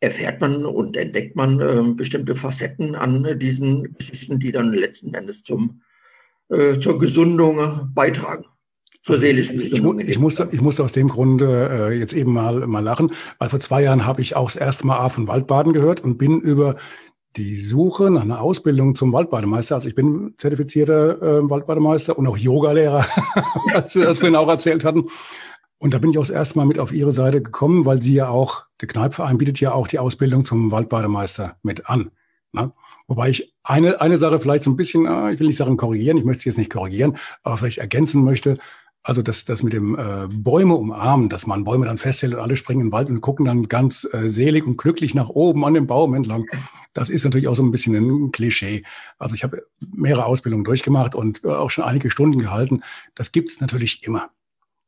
erfährt 0.00 0.40
man 0.40 0.64
und 0.64 0.96
entdeckt 0.96 1.34
man 1.34 1.60
äh, 1.60 1.94
bestimmte 1.94 2.34
Facetten 2.34 2.94
an 2.94 3.24
äh, 3.24 3.36
diesen 3.36 3.94
Geschichten, 3.94 4.38
die 4.38 4.52
dann 4.52 4.72
letzten 4.72 5.14
Endes 5.14 5.42
zum, 5.42 5.82
äh, 6.50 6.78
zur 6.78 6.98
Gesundung 6.98 7.90
beitragen 7.94 8.46
zur 9.04 9.16
seelischen 9.16 9.58
Gesundung. 9.58 10.00
Ich, 10.00 10.08
ich, 10.08 10.18
musste, 10.18 10.48
ich 10.50 10.60
musste 10.60 10.82
aus 10.82 10.92
dem 10.92 11.08
Grunde 11.08 11.90
äh, 11.90 11.98
jetzt 11.98 12.14
eben 12.14 12.32
mal, 12.32 12.66
mal 12.66 12.80
lachen, 12.80 13.12
weil 13.38 13.50
vor 13.50 13.60
zwei 13.60 13.82
Jahren 13.82 14.06
habe 14.06 14.22
ich 14.22 14.34
auch 14.34 14.46
das 14.46 14.56
erste 14.56 14.86
Mal 14.86 14.96
A 14.96 15.10
von 15.10 15.28
Waldbaden 15.28 15.72
gehört 15.72 16.00
und 16.00 16.16
bin 16.18 16.40
über 16.40 16.76
die 17.36 17.56
Suche 17.56 18.10
nach 18.10 18.22
einer 18.22 18.40
Ausbildung 18.40 18.94
zum 18.94 19.12
Waldbademeister, 19.12 19.74
also 19.74 19.88
ich 19.88 19.94
bin 19.94 20.34
zertifizierter 20.38 21.20
äh, 21.20 21.50
Waldbademeister 21.50 22.16
und 22.16 22.26
auch 22.26 22.38
Yogalehrer, 22.38 23.04
als 23.74 23.92
Sie 23.92 24.02
das 24.02 24.18
vorhin 24.18 24.36
auch 24.36 24.48
erzählt 24.48 24.84
hatten. 24.84 25.04
Und 25.78 25.92
da 25.92 25.98
bin 25.98 26.10
ich 26.10 26.18
auch 26.18 26.22
das 26.22 26.30
erste 26.30 26.58
Mal 26.58 26.64
mit 26.64 26.78
auf 26.78 26.92
Ihre 26.92 27.12
Seite 27.12 27.42
gekommen, 27.42 27.84
weil 27.84 28.00
Sie 28.00 28.14
ja 28.14 28.28
auch, 28.28 28.64
der 28.80 28.88
Kneipverein 28.88 29.36
bietet 29.36 29.60
ja 29.60 29.72
auch 29.72 29.88
die 29.88 29.98
Ausbildung 29.98 30.44
zum 30.44 30.70
Waldbademeister 30.70 31.56
mit 31.62 31.90
an. 31.90 32.10
Ne? 32.52 32.72
Wobei 33.06 33.28
ich 33.28 33.54
eine, 33.64 34.00
eine 34.00 34.16
Sache 34.16 34.38
vielleicht 34.38 34.64
so 34.64 34.70
ein 34.70 34.76
bisschen, 34.76 35.06
ah, 35.06 35.30
ich 35.30 35.40
will 35.40 35.48
nicht 35.48 35.56
sagen 35.56 35.76
korrigieren, 35.76 36.16
ich 36.16 36.24
möchte 36.24 36.38
es 36.38 36.44
jetzt 36.44 36.58
nicht 36.58 36.72
korrigieren, 36.72 37.18
aber 37.42 37.58
vielleicht 37.58 37.78
ergänzen 37.78 38.24
möchte. 38.24 38.58
Also 39.06 39.20
das, 39.20 39.44
das 39.44 39.62
mit 39.62 39.74
dem 39.74 39.96
äh, 39.98 40.26
Bäume 40.28 40.74
umarmen, 40.74 41.28
dass 41.28 41.46
man 41.46 41.62
Bäume 41.64 41.84
dann 41.84 41.98
festhält 41.98 42.32
und 42.32 42.40
alle 42.40 42.56
springen 42.56 42.80
in 42.80 42.86
den 42.86 42.92
Wald 42.92 43.10
und 43.10 43.20
gucken 43.20 43.44
dann 43.44 43.68
ganz 43.68 44.08
äh, 44.12 44.30
selig 44.30 44.66
und 44.66 44.78
glücklich 44.78 45.14
nach 45.14 45.28
oben 45.28 45.64
an 45.66 45.74
dem 45.74 45.86
Baum 45.86 46.14
entlang. 46.14 46.46
Das 46.94 47.10
ist 47.10 47.22
natürlich 47.22 47.46
auch 47.46 47.54
so 47.54 47.62
ein 47.62 47.70
bisschen 47.70 47.94
ein 47.94 48.32
Klischee. 48.32 48.82
Also 49.18 49.34
ich 49.34 49.44
habe 49.44 49.62
mehrere 49.94 50.24
Ausbildungen 50.24 50.64
durchgemacht 50.64 51.14
und 51.14 51.44
äh, 51.44 51.48
auch 51.48 51.70
schon 51.70 51.84
einige 51.84 52.10
Stunden 52.10 52.38
gehalten. 52.38 52.82
Das 53.14 53.30
gibt's 53.30 53.60
natürlich 53.60 54.02
immer. 54.04 54.30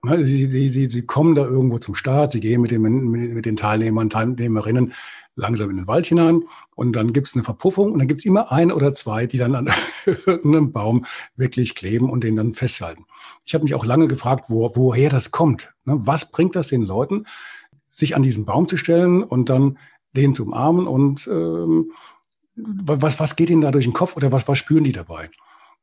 Ne, 0.02 0.24
sie, 0.24 0.50
sie, 0.50 0.68
sie, 0.68 0.86
sie 0.86 1.02
kommen 1.02 1.34
da 1.34 1.44
irgendwo 1.44 1.78
zum 1.78 1.94
Start, 1.94 2.32
sie 2.32 2.40
gehen 2.40 2.62
mit, 2.62 2.70
dem, 2.70 2.82
mit 2.82 3.44
den 3.44 3.56
Teilnehmern, 3.56 4.08
Teilnehmerinnen 4.08 4.94
langsam 5.36 5.70
in 5.70 5.76
den 5.76 5.86
Wald 5.86 6.06
hinein 6.06 6.44
und 6.74 6.92
dann 6.94 7.12
gibt 7.12 7.28
es 7.28 7.34
eine 7.34 7.44
Verpuffung 7.44 7.92
und 7.92 7.98
dann 7.98 8.08
gibt 8.08 8.20
es 8.20 8.24
immer 8.24 8.50
ein 8.50 8.72
oder 8.72 8.94
zwei, 8.94 9.26
die 9.26 9.36
dann 9.36 9.54
an 9.54 9.70
irgendeinem 10.06 10.72
Baum 10.72 11.04
wirklich 11.36 11.74
kleben 11.74 12.10
und 12.10 12.24
den 12.24 12.36
dann 12.36 12.54
festhalten. 12.54 13.04
Ich 13.44 13.54
habe 13.54 13.64
mich 13.64 13.74
auch 13.74 13.84
lange 13.84 14.08
gefragt, 14.08 14.46
wo, 14.48 14.72
woher 14.74 15.10
das 15.10 15.30
kommt. 15.30 15.74
Ne? 15.84 15.94
Was 15.98 16.30
bringt 16.32 16.56
das 16.56 16.68
den 16.68 16.82
Leuten, 16.82 17.26
sich 17.84 18.16
an 18.16 18.22
diesen 18.22 18.46
Baum 18.46 18.66
zu 18.66 18.76
stellen 18.76 19.22
und 19.22 19.48
dann 19.48 19.78
den 20.16 20.34
zu 20.34 20.46
umarmen 20.46 20.86
und 20.86 21.28
ähm, 21.30 21.92
was, 22.56 23.20
was 23.20 23.36
geht 23.36 23.50
ihnen 23.50 23.60
da 23.60 23.70
durch 23.70 23.84
den 23.84 23.92
Kopf 23.92 24.16
oder 24.16 24.32
was, 24.32 24.48
was 24.48 24.58
spüren 24.58 24.84
die 24.84 24.92
dabei? 24.92 25.30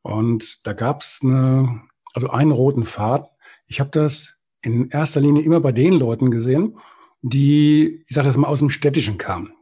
Und 0.02 0.66
da 0.66 0.74
gab 0.74 1.02
es 1.02 1.20
eine, 1.24 1.82
also 2.14 2.30
einen 2.30 2.52
roten 2.52 2.86
Faden. 2.86 3.28
Ich 3.68 3.80
habe 3.80 3.92
das 3.92 4.36
in 4.62 4.90
erster 4.90 5.22
Linie 5.22 5.44
immer 5.44 5.60
bei 5.60 5.72
den 5.72 5.94
Leuten 5.94 6.32
gesehen, 6.32 6.78
die, 7.24 8.04
ich 8.08 8.16
sage 8.16 8.28
das 8.28 8.38
mal, 8.38 8.48
aus 8.48 8.60
dem 8.60 8.70
Städtischen 8.70 9.18
kamen, 9.18 9.54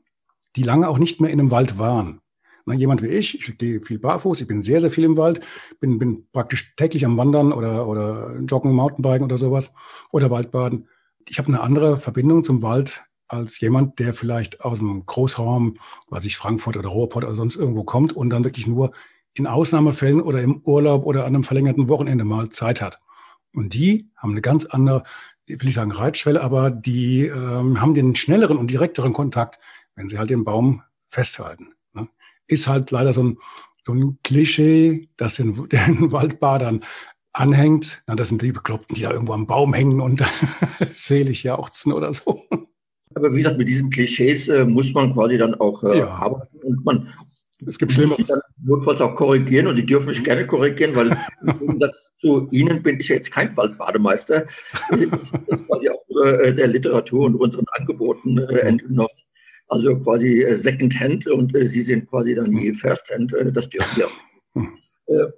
die 0.56 0.64
lange 0.64 0.90
auch 0.90 0.98
nicht 0.98 1.22
mehr 1.22 1.30
in 1.30 1.40
einem 1.40 1.52
Wald 1.52 1.78
waren. 1.78 2.20
Na, 2.66 2.74
jemand 2.74 3.02
wie 3.02 3.08
ich, 3.08 3.36
ich 3.36 3.58
gehe 3.58 3.82
viel 3.82 4.00
barfuß, 4.00 4.42
ich 4.42 4.48
bin 4.48 4.62
sehr, 4.62 4.82
sehr 4.82 4.92
viel 4.92 5.04
im 5.04 5.18
Wald, 5.18 5.42
bin, 5.80 5.98
bin 5.98 6.28
praktisch 6.32 6.76
täglich 6.76 7.06
am 7.06 7.18
Wandern 7.18 7.54
oder, 7.54 7.88
oder 7.88 8.36
Joggen, 8.42 8.74
Mountainbiken 8.74 9.24
oder 9.24 9.38
sowas 9.38 9.74
oder 10.12 10.30
Waldbaden. 10.30 10.88
Ich 11.28 11.38
habe 11.38 11.48
eine 11.48 11.62
andere 11.62 11.98
Verbindung 11.98 12.44
zum 12.44 12.62
Wald 12.62 13.04
als 13.28 13.60
jemand, 13.62 14.00
der 14.00 14.14
vielleicht 14.14 14.62
aus 14.62 14.80
dem 14.80 15.06
Großraum, 15.06 15.78
weiß 16.10 16.26
ich, 16.26 16.38
Frankfurt 16.38 16.78
oder 16.78 16.90
Ruhrpott 16.90 17.24
oder 17.24 17.36
sonst 17.36 17.56
irgendwo 17.56 17.84
kommt 17.84 18.14
und 18.14 18.30
dann 18.30 18.44
wirklich 18.44 18.68
nur 18.68 18.92
in 19.34 19.48
Ausnahmefällen 19.48 20.22
oder 20.22 20.42
im 20.42 20.62
Urlaub 20.64 21.06
oder 21.06 21.22
an 21.22 21.36
einem 21.36 21.44
verlängerten 21.44 21.88
Wochenende 21.88 22.26
mal 22.26 22.50
Zeit 22.50 22.82
hat. 22.82 23.00
Und 23.54 23.74
die 23.74 24.10
haben 24.16 24.32
eine 24.32 24.42
ganz 24.42 24.66
andere 24.66 25.04
will 25.48 25.68
ich 25.68 25.74
sagen 25.74 25.92
Reitschwelle, 25.92 26.42
aber 26.42 26.72
die 26.72 27.26
ähm, 27.26 27.82
haben 27.82 27.94
den 27.94 28.16
schnelleren 28.16 28.58
und 28.58 28.70
direkteren 28.70 29.14
Kontakt, 29.14 29.60
wenn 29.96 30.10
sie 30.10 30.18
halt 30.18 30.30
den 30.30 30.44
Baum 30.44 30.84
festhalten. 31.08 31.74
Ne? 31.94 32.08
Ist 32.48 32.68
halt 32.68 32.92
leider 32.92 33.14
so 33.14 33.24
ein, 33.24 33.38
so 33.84 33.94
ein 33.94 34.20
Klischee, 34.24 35.10
das 35.18 35.36
den, 35.36 35.68
den 35.70 36.12
Waldbadern 36.12 36.84
anhängt. 37.34 38.04
Na, 38.08 38.16
das 38.16 38.30
sind 38.30 38.42
die 38.42 38.52
Bekloppten, 38.52 38.96
die 38.96 39.02
da 39.02 39.12
irgendwo 39.12 39.34
am 39.34 39.48
Baum 39.48 39.74
hängen 39.74 40.02
und 40.02 40.24
selig 40.92 41.44
jauchzen 41.44 41.94
oder 41.94 42.14
so. 42.14 42.46
Aber 43.14 43.34
wie 43.34 43.38
gesagt, 43.38 43.58
mit 43.58 43.68
diesen 43.68 43.90
Klischees 43.90 44.48
äh, 44.48 44.66
muss 44.66 44.94
man 44.94 45.14
quasi 45.14 45.38
dann 45.38 45.56
auch 45.56 45.84
äh, 45.84 46.00
ja. 46.00 46.08
arbeiten 46.08 46.58
und 46.60 46.86
man 46.86 47.10
es 47.68 47.78
gibt 47.78 47.92
Schlimmeres. 47.92 48.28
Dann 48.28 48.42
notfalls 48.64 49.02
auch 49.02 49.16
korrigieren 49.16 49.68
und 49.68 49.76
Sie 49.76 49.86
dürfen 49.86 50.08
mich 50.08 50.24
gerne 50.24 50.48
korrigieren, 50.48 50.96
weil 50.96 51.18
im 51.42 51.60
Gegensatz 51.60 52.14
zu 52.20 52.48
Ihnen 52.52 52.82
bin 52.82 53.00
ich 53.00 53.10
jetzt 53.10 53.32
kein 53.32 53.56
Waldbademeister. 53.56 54.46
Ich 54.92 55.10
bin 55.10 55.12
quasi 55.68 55.90
auch 55.90 56.04
äh, 56.26 56.54
der 56.54 56.68
Literatur 56.68 57.26
und 57.26 57.36
unseren 57.36 57.66
Angeboten 57.74 58.38
äh, 58.38 58.60
entnommen. 58.60 59.10
Also 59.68 59.98
quasi 60.00 60.42
äh, 60.42 60.56
Secondhand 60.56 61.28
und 61.28 61.56
äh, 61.56 61.68
Sie 61.68 61.82
sind 61.82 62.10
quasi 62.10 62.36
dann 62.36 62.52
die 62.52 62.74
Firsthand. 62.74 63.34
Das 63.54 63.70
dürfen 63.70 63.98
wir. 63.98 64.10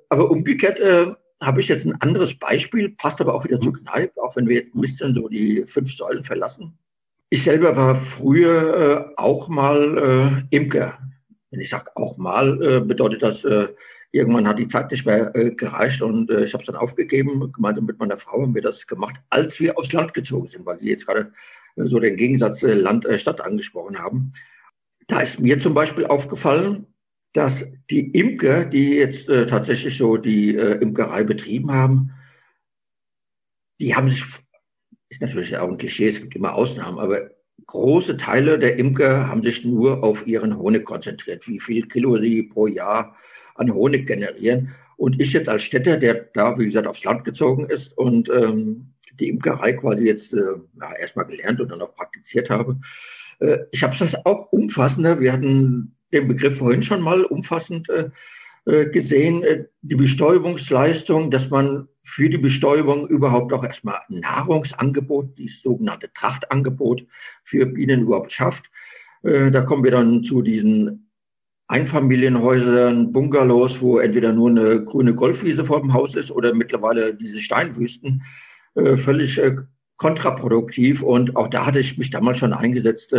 Aber 0.09 0.29
umgekehrt 0.29 0.79
habe 1.41 1.59
ich 1.59 1.67
jetzt 1.67 1.85
ein 1.85 1.99
anderes 2.01 2.35
Beispiel, 2.35 2.89
passt 2.89 3.21
aber 3.21 3.33
auch 3.33 3.43
wieder 3.43 3.59
zu 3.59 3.71
Kneipp, 3.71 4.11
auch 4.17 4.35
wenn 4.35 4.47
wir 4.47 4.57
jetzt 4.57 4.75
ein 4.75 4.81
bisschen 4.81 5.15
so 5.15 5.27
die 5.27 5.63
fünf 5.65 5.91
Säulen 5.91 6.23
verlassen. 6.23 6.77
Ich 7.29 7.43
selber 7.43 7.75
war 7.75 7.95
früher 7.95 9.13
auch 9.17 9.49
mal 9.49 10.45
Imker 10.51 10.99
wenn 11.53 11.61
ich 11.61 11.69
sage 11.69 11.91
auch 11.95 12.17
mal, 12.17 12.61
äh, 12.63 12.79
bedeutet 12.81 13.21
das, 13.21 13.45
äh, 13.45 13.67
irgendwann 14.11 14.47
hat 14.47 14.57
die 14.57 14.67
Zeit 14.67 14.89
nicht 14.89 15.05
mehr 15.05 15.35
äh, 15.35 15.51
gereicht 15.51 16.01
und 16.01 16.31
äh, 16.31 16.43
ich 16.43 16.53
habe 16.53 16.61
es 16.61 16.65
dann 16.65 16.75
aufgegeben. 16.75 17.51
Gemeinsam 17.53 17.85
mit 17.85 17.99
meiner 17.99 18.17
Frau 18.17 18.41
haben 18.41 18.55
wir 18.55 18.63
das 18.63 18.87
gemacht, 18.87 19.17
als 19.29 19.59
wir 19.59 19.77
aufs 19.77 19.93
Land 19.93 20.15
gezogen 20.15 20.47
sind, 20.47 20.65
weil 20.65 20.79
Sie 20.79 20.89
jetzt 20.89 21.05
gerade 21.05 21.31
äh, 21.75 21.83
so 21.83 21.99
den 21.99 22.15
Gegensatz 22.15 22.63
äh, 22.63 22.73
Land-Stadt 22.73 23.41
angesprochen 23.41 23.99
haben. 23.99 24.31
Da 25.05 25.21
ist 25.21 25.39
mir 25.39 25.59
zum 25.59 25.75
Beispiel 25.75 26.07
aufgefallen, 26.07 26.87
dass 27.33 27.67
die 27.91 28.09
Imker, 28.11 28.65
die 28.65 28.95
jetzt 28.95 29.25
tatsächlich 29.25 29.97
so 29.97 30.17
die 30.17 30.55
Imkerei 30.55 31.23
betrieben 31.23 31.71
haben, 31.71 32.11
die 33.81 33.95
haben 33.95 34.07
sich, 34.07 34.23
ist 35.09 35.21
natürlich 35.21 35.57
auch 35.57 35.67
ein 35.67 35.79
Klischee, 35.79 36.07
es 36.07 36.21
gibt 36.21 36.35
immer 36.35 36.53
Ausnahmen, 36.53 36.99
aber 36.99 37.31
große 37.67 38.17
Teile 38.17 38.59
der 38.59 38.79
Imker 38.79 39.27
haben 39.27 39.43
sich 39.43 39.65
nur 39.65 40.03
auf 40.03 40.27
ihren 40.27 40.57
Honig 40.57 40.85
konzentriert, 40.85 41.47
wie 41.47 41.59
viel 41.59 41.87
Kilo 41.87 42.17
sie 42.17 42.43
pro 42.43 42.67
Jahr 42.67 43.15
an 43.55 43.73
Honig 43.73 44.07
generieren. 44.07 44.71
Und 44.97 45.19
ich 45.19 45.33
jetzt 45.33 45.49
als 45.49 45.63
Städter, 45.63 45.97
der 45.97 46.29
da, 46.33 46.57
wie 46.57 46.65
gesagt, 46.65 46.87
aufs 46.87 47.03
Land 47.03 47.25
gezogen 47.25 47.69
ist 47.69 47.97
und 47.97 48.29
ähm, 48.29 48.93
die 49.19 49.29
Imkerei 49.29 49.73
quasi 49.73 50.05
jetzt 50.05 50.33
äh, 50.33 50.41
ja, 50.79 50.95
erstmal 50.99 51.25
gelernt 51.25 51.61
und 51.61 51.69
dann 51.71 51.81
auch 51.81 51.95
praktiziert 51.95 52.49
habe, 52.49 52.79
äh, 53.39 53.59
ich 53.71 53.83
habe 53.83 53.95
das 53.97 54.15
auch 54.25 54.51
umfassender. 54.51 55.19
Wir 55.19 55.33
hatten 55.33 55.95
den 56.11 56.27
Begriff 56.27 56.57
vorhin 56.57 56.83
schon 56.83 57.01
mal 57.01 57.23
umfassend 57.25 57.89
äh, 57.89 58.09
gesehen, 58.65 59.43
äh, 59.43 59.65
die 59.81 59.95
Bestäubungsleistung, 59.95 61.31
dass 61.31 61.49
man 61.49 61.89
für 62.01 62.29
die 62.29 62.37
Bestäubung 62.37 63.07
überhaupt 63.07 63.51
auch 63.51 63.63
erstmal 63.63 63.99
Nahrungsangebot, 64.07 65.37
dieses 65.37 65.61
sogenannte 65.61 66.11
Trachtangebot 66.13 67.05
für 67.43 67.65
Bienen 67.65 68.01
überhaupt 68.03 68.31
schafft. 68.31 68.69
Äh, 69.23 69.51
da 69.51 69.63
kommen 69.63 69.83
wir 69.83 69.91
dann 69.91 70.23
zu 70.23 70.41
diesen 70.41 71.11
Einfamilienhäusern, 71.67 73.11
Bungalows, 73.11 73.81
wo 73.81 73.99
entweder 73.99 74.31
nur 74.31 74.49
eine 74.49 74.83
grüne 74.83 75.13
Golfwiese 75.13 75.65
vor 75.65 75.81
dem 75.81 75.93
Haus 75.93 76.15
ist 76.15 76.31
oder 76.31 76.53
mittlerweile 76.53 77.15
diese 77.15 77.39
Steinwüsten, 77.39 78.21
völlig 78.75 79.41
kontraproduktiv. 79.95 81.03
Und 81.03 81.35
auch 81.37 81.47
da 81.47 81.65
hatte 81.65 81.79
ich 81.79 81.97
mich 81.97 82.11
damals 82.11 82.39
schon 82.39 82.53
eingesetzt, 82.53 83.15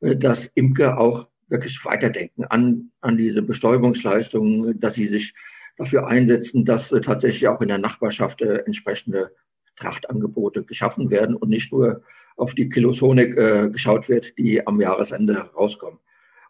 dass 0.00 0.46
Imker 0.54 0.98
auch 0.98 1.26
wirklich 1.54 1.82
weiterdenken 1.84 2.44
an, 2.44 2.90
an 3.00 3.16
diese 3.16 3.42
Bestäubungsleistungen, 3.42 4.78
dass 4.80 4.94
sie 4.94 5.06
sich 5.06 5.34
dafür 5.78 6.08
einsetzen, 6.08 6.64
dass 6.64 6.92
äh, 6.92 7.00
tatsächlich 7.00 7.48
auch 7.48 7.60
in 7.60 7.68
der 7.68 7.78
Nachbarschaft 7.78 8.42
äh, 8.42 8.58
entsprechende 8.66 9.30
Trachtangebote 9.76 10.64
geschaffen 10.64 11.10
werden 11.10 11.36
und 11.36 11.48
nicht 11.48 11.72
nur 11.72 12.02
auf 12.36 12.54
die 12.54 12.68
Kilosonik 12.68 13.36
äh, 13.36 13.70
geschaut 13.70 14.08
wird, 14.08 14.36
die 14.38 14.66
am 14.66 14.80
Jahresende 14.80 15.50
rauskommen. 15.56 15.98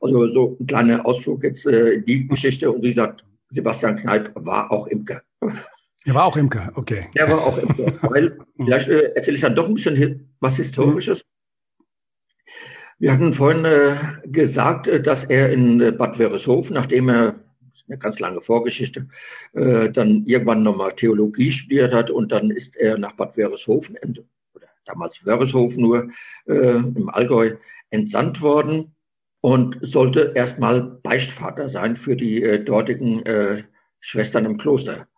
Also 0.01 0.27
so 0.29 0.57
ein 0.61 0.67
kleiner 0.67 1.07
Ausflug 1.07 1.45
jetzt 1.45 1.67
äh, 1.67 2.03
die 2.03 2.27
Geschichte 2.27 2.71
und 2.71 2.83
wie 2.83 2.91
gesagt, 2.91 3.25
Sebastian 3.51 3.97
Kneip 3.97 4.33
war 4.35 4.71
auch 4.71 4.87
Imker. 4.89 5.21
Er 6.07 6.15
war 6.15 6.25
auch 6.25 6.37
Imker, 6.37 6.73
okay. 6.75 7.01
Er 7.15 7.31
war 7.31 7.47
auch 7.47 7.57
Imker, 7.57 7.95
weil 8.03 8.39
vielleicht 8.59 8.89
äh, 8.89 9.13
erzähle 9.15 9.37
ich 9.37 9.41
dann 9.41 9.55
doch 9.55 9.69
ein 9.69 9.75
bisschen 9.75 10.37
was 10.41 10.57
Historisches. 10.57 11.25
Wir 12.99 13.13
hatten 13.13 13.33
vorhin 13.33 13.65
äh, 13.65 13.97
gesagt, 14.27 14.87
äh, 14.87 15.01
dass 15.03 15.25
er 15.25 15.53
in 15.53 15.81
äh, 15.81 15.93
Bad 15.93 16.19
Wörishofen, 16.19 16.75
nachdem 16.75 17.09
er, 17.09 17.33
das 17.61 17.83
ist 17.83 17.89
eine 17.89 17.99
ganz 17.99 18.21
lange 18.21 18.41
Vorgeschichte, 18.41 19.09
dann 19.53 20.25
irgendwann 20.27 20.63
nochmal 20.63 20.93
Theologie 20.93 21.51
studiert 21.51 21.93
hat 21.93 22.09
und 22.09 22.31
dann 22.31 22.53
ist 22.53 22.77
er 22.77 22.99
nach 22.99 23.17
Bad 23.17 23.37
Wörishofen, 23.37 23.97
oder 24.55 24.69
damals 24.85 25.27
Wörishofen 25.27 25.83
nur, 25.83 26.07
im 26.47 27.09
Allgäu, 27.09 27.57
entsandt 27.91 28.43
worden 28.43 28.95
und 29.41 29.77
sollte 29.81 30.35
erstmal 30.37 30.83
Beichtvater 30.83 31.69
sein 31.69 31.97
für 31.97 32.15
die 32.15 32.65
dortigen 32.65 33.25
Schwestern 33.99 34.45
im 34.45 34.57
Kloster 34.57 35.09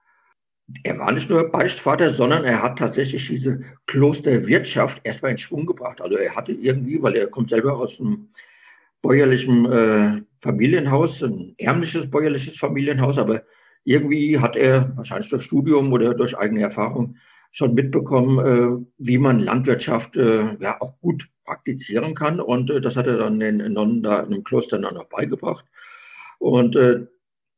er 0.83 0.99
war 0.99 1.13
nicht 1.13 1.31
nur 1.31 1.51
Beichtvater, 1.51 2.11
sondern 2.11 2.45
er 2.45 2.63
hat 2.63 2.79
tatsächlich 2.79 3.29
diese 3.29 3.61
Klosterwirtschaft 3.87 5.01
erstmal 5.05 5.33
in 5.33 5.39
Schwung 5.39 5.67
gebracht. 5.67 6.01
Also 6.01 6.19
er 6.19 6.35
hatte 6.35 6.53
irgendwie, 6.53 7.01
weil 7.03 7.17
er 7.17 7.29
kommt 7.29 7.51
selber 7.51 7.77
aus 7.79 8.01
einem 8.01 8.29
bäuerlichen 9.03 9.67
äh, 9.67 10.23
Familienhaus, 10.41 11.23
ein 11.23 11.55
ärmliches 11.59 12.11
bäuerliches 12.11 12.59
Familienhaus, 12.59 13.19
aber 13.19 13.43
irgendwie 13.85 14.39
hat 14.41 14.57
er 14.57 14.97
wahrscheinlich 14.97 15.31
durch 15.31 15.45
Studium 15.45 15.93
oder 15.93 16.15
durch 16.15 16.37
eigene 16.37 16.63
Erfahrung 16.63 17.17
schon 17.53 17.75
mitbekommen, 17.75 18.39
äh, 18.39 18.85
wie 18.99 19.19
man 19.19 19.39
Landwirtschaft 19.39 20.17
äh, 20.17 20.57
ja 20.61 20.81
auch 20.81 20.99
gut 21.01 21.29
praktizieren 21.45 22.15
kann. 22.15 22.41
Und 22.41 22.71
äh, 22.71 22.81
das 22.81 22.97
hat 22.97 23.07
er 23.07 23.19
dann 23.19 23.39
den 23.39 23.59
Nonnen 23.73 24.03
da 24.03 24.21
in 24.21 24.33
dem 24.33 24.45
Kloster 24.45 24.79
dann 24.79 24.95
noch 24.95 25.09
beigebracht. 25.09 25.65
Und 26.39 26.75
äh, 26.75 27.07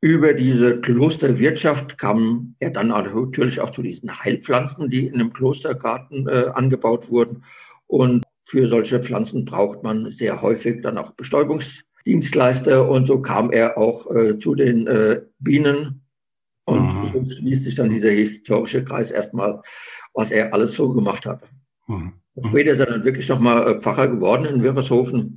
über 0.00 0.33
diese 0.33 0.81
Klosterwirtschaft 0.81 1.99
kam 1.99 2.55
er 2.61 2.71
dann 2.71 2.88
natürlich 2.88 3.61
auch 3.61 3.71
zu 3.71 3.83
diesen 3.83 4.23
Heilpflanzen, 4.23 4.90
die 4.90 5.07
in 5.07 5.14
einem 5.14 5.33
Klostergarten 5.33 6.28
äh, 6.28 6.47
angebaut 6.55 7.11
wurden. 7.11 7.43
Und 7.87 8.25
für 8.45 8.67
solche 8.67 9.00
Pflanzen 9.00 9.45
braucht 9.45 9.83
man 9.83 10.11
sehr 10.11 10.40
häufig 10.40 10.83
dann 10.83 10.99
auch 10.99 11.12
Bestäubungsmittel, 11.12 11.88
Dienstleister 12.09 12.88
und 12.88 13.07
so 13.07 13.21
kam 13.21 13.50
er 13.50 13.76
auch 13.76 14.11
äh, 14.11 14.38
zu 14.38 14.55
den 14.55 14.87
äh, 14.87 15.21
Bienen 15.40 16.07
und 16.64 16.81
mhm. 16.81 17.05
so 17.05 17.35
schließt 17.35 17.64
sich 17.64 17.75
dann 17.75 17.90
dieser 17.90 18.11
historische 18.11 18.83
Kreis 18.83 19.11
erstmal, 19.11 19.61
was 20.14 20.31
er 20.31 20.55
alles 20.55 20.73
so 20.73 20.90
gemacht 20.93 21.26
hat. 21.26 21.43
Mhm. 21.87 22.14
Später 22.47 22.73
ist 22.73 22.81
er 22.81 22.87
dann 22.87 23.05
wirklich 23.05 23.28
nochmal 23.28 23.69
äh, 23.69 23.81
Pfarrer 23.81 24.09
geworden 24.09 24.47
in 24.47 24.62
Wirreshofen, 24.62 25.37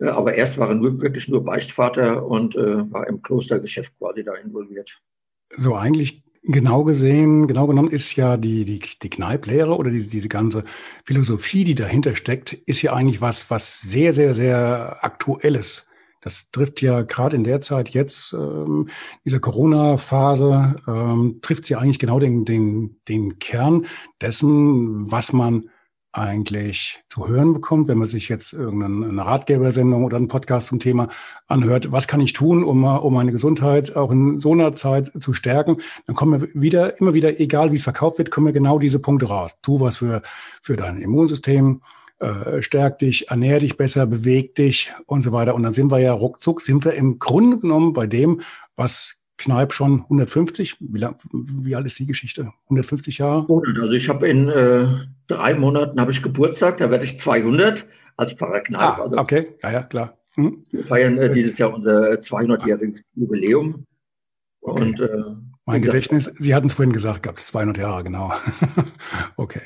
aber 0.00 0.34
erst 0.34 0.58
war 0.58 0.70
er 0.70 0.80
wirklich 0.80 1.28
nur 1.28 1.44
Beichtvater 1.44 2.26
und 2.26 2.56
äh, 2.56 2.90
war 2.90 3.06
im 3.06 3.22
Klostergeschäft 3.22 3.96
quasi 3.98 4.24
da 4.24 4.34
involviert. 4.34 5.00
So 5.50 5.74
eigentlich 5.74 6.22
Genau 6.44 6.82
gesehen, 6.82 7.46
genau 7.46 7.68
genommen 7.68 7.92
ist 7.92 8.16
ja 8.16 8.36
die, 8.36 8.64
die, 8.64 8.80
die 9.00 9.10
Kneiplehre 9.10 9.76
oder 9.76 9.90
diese, 9.90 10.08
diese 10.10 10.28
ganze 10.28 10.64
Philosophie, 11.04 11.62
die 11.62 11.76
dahinter 11.76 12.16
steckt, 12.16 12.52
ist 12.52 12.82
ja 12.82 12.94
eigentlich 12.94 13.20
was, 13.20 13.48
was 13.48 13.80
sehr, 13.80 14.12
sehr, 14.12 14.34
sehr 14.34 15.04
aktuelles. 15.04 15.88
Das 16.20 16.50
trifft 16.50 16.82
ja 16.82 17.02
gerade 17.02 17.36
in 17.36 17.44
der 17.44 17.60
Zeit 17.60 17.90
jetzt, 17.90 18.32
ähm, 18.32 18.88
dieser 19.24 19.38
Corona-Phase, 19.38 20.82
ähm, 20.88 21.38
trifft 21.42 21.64
sie 21.64 21.76
eigentlich 21.76 22.00
genau 22.00 22.18
den, 22.18 22.44
den, 22.44 22.96
den 23.06 23.38
Kern 23.38 23.86
dessen, 24.20 25.12
was 25.12 25.32
man 25.32 25.70
eigentlich 26.12 27.02
zu 27.08 27.26
hören 27.26 27.54
bekommt, 27.54 27.88
wenn 27.88 27.98
man 27.98 28.08
sich 28.08 28.28
jetzt 28.28 28.52
irgendeine 28.52 29.24
Ratgebersendung 29.24 30.04
oder 30.04 30.18
einen 30.18 30.28
Podcast 30.28 30.66
zum 30.66 30.78
Thema 30.78 31.08
anhört, 31.46 31.90
was 31.90 32.06
kann 32.06 32.20
ich 32.20 32.34
tun, 32.34 32.62
um, 32.64 32.84
um 32.84 33.14
meine 33.14 33.32
Gesundheit 33.32 33.96
auch 33.96 34.10
in 34.10 34.38
so 34.38 34.52
einer 34.52 34.76
Zeit 34.76 35.10
zu 35.22 35.32
stärken, 35.32 35.78
dann 36.06 36.14
kommen 36.14 36.40
wir 36.40 36.48
wieder, 36.60 37.00
immer 37.00 37.14
wieder, 37.14 37.40
egal 37.40 37.72
wie 37.72 37.76
es 37.76 37.84
verkauft 37.84 38.18
wird, 38.18 38.30
kommen 38.30 38.46
wir 38.46 38.52
genau 38.52 38.78
diese 38.78 38.98
Punkte 38.98 39.26
raus. 39.26 39.56
Tu 39.62 39.80
was 39.80 39.96
für, 39.96 40.22
für 40.62 40.76
dein 40.76 40.98
Immunsystem, 40.98 41.80
äh, 42.18 42.62
stärk 42.62 42.98
dich, 42.98 43.30
ernähr 43.30 43.58
dich 43.58 43.76
besser, 43.76 44.06
beweg 44.06 44.54
dich 44.54 44.92
und 45.06 45.22
so 45.22 45.32
weiter. 45.32 45.54
Und 45.54 45.62
dann 45.62 45.74
sind 45.74 45.90
wir 45.90 45.98
ja 45.98 46.12
ruckzuck, 46.12 46.60
sind 46.60 46.84
wir 46.84 46.92
im 46.92 47.18
Grunde 47.18 47.58
genommen 47.58 47.94
bei 47.94 48.06
dem, 48.06 48.42
was 48.76 49.21
Kneipp 49.42 49.72
schon 49.72 50.02
150. 50.02 50.76
Wie, 50.80 50.98
lang, 50.98 51.16
wie 51.32 51.74
alt 51.74 51.86
ist 51.86 51.98
die 51.98 52.06
Geschichte? 52.06 52.52
150 52.64 53.18
Jahre? 53.18 53.46
Also 53.48 53.92
ich 53.92 54.08
habe 54.08 54.28
in 54.28 54.48
äh, 54.48 54.86
drei 55.26 55.54
Monaten 55.54 56.00
habe 56.00 56.10
ich 56.10 56.22
Geburtstag, 56.22 56.76
da 56.78 56.90
werde 56.90 57.04
ich 57.04 57.18
200 57.18 57.86
als 58.16 58.34
Pfarrer 58.34 58.60
Kneipp. 58.60 58.80
Ah, 58.80 59.02
also 59.02 59.18
okay, 59.18 59.54
ja, 59.62 59.72
ja, 59.72 59.82
klar. 59.82 60.18
Hm. 60.34 60.62
Wir 60.70 60.84
feiern 60.84 61.18
äh, 61.18 61.30
dieses 61.30 61.58
Jahr 61.58 61.74
unser 61.74 62.12
200-jähriges 62.12 63.02
Jubiläum. 63.14 63.86
Okay. 64.60 64.82
Und, 64.82 65.00
äh, 65.00 65.08
mein 65.64 65.82
Gedächtnis, 65.82 66.24
Sie 66.38 66.54
hatten 66.54 66.66
es 66.66 66.74
vorhin 66.74 66.92
gesagt, 66.92 67.22
gab 67.22 67.36
es 67.36 67.46
200 67.46 67.78
Jahre, 67.78 68.04
genau. 68.04 68.32
okay. 69.36 69.62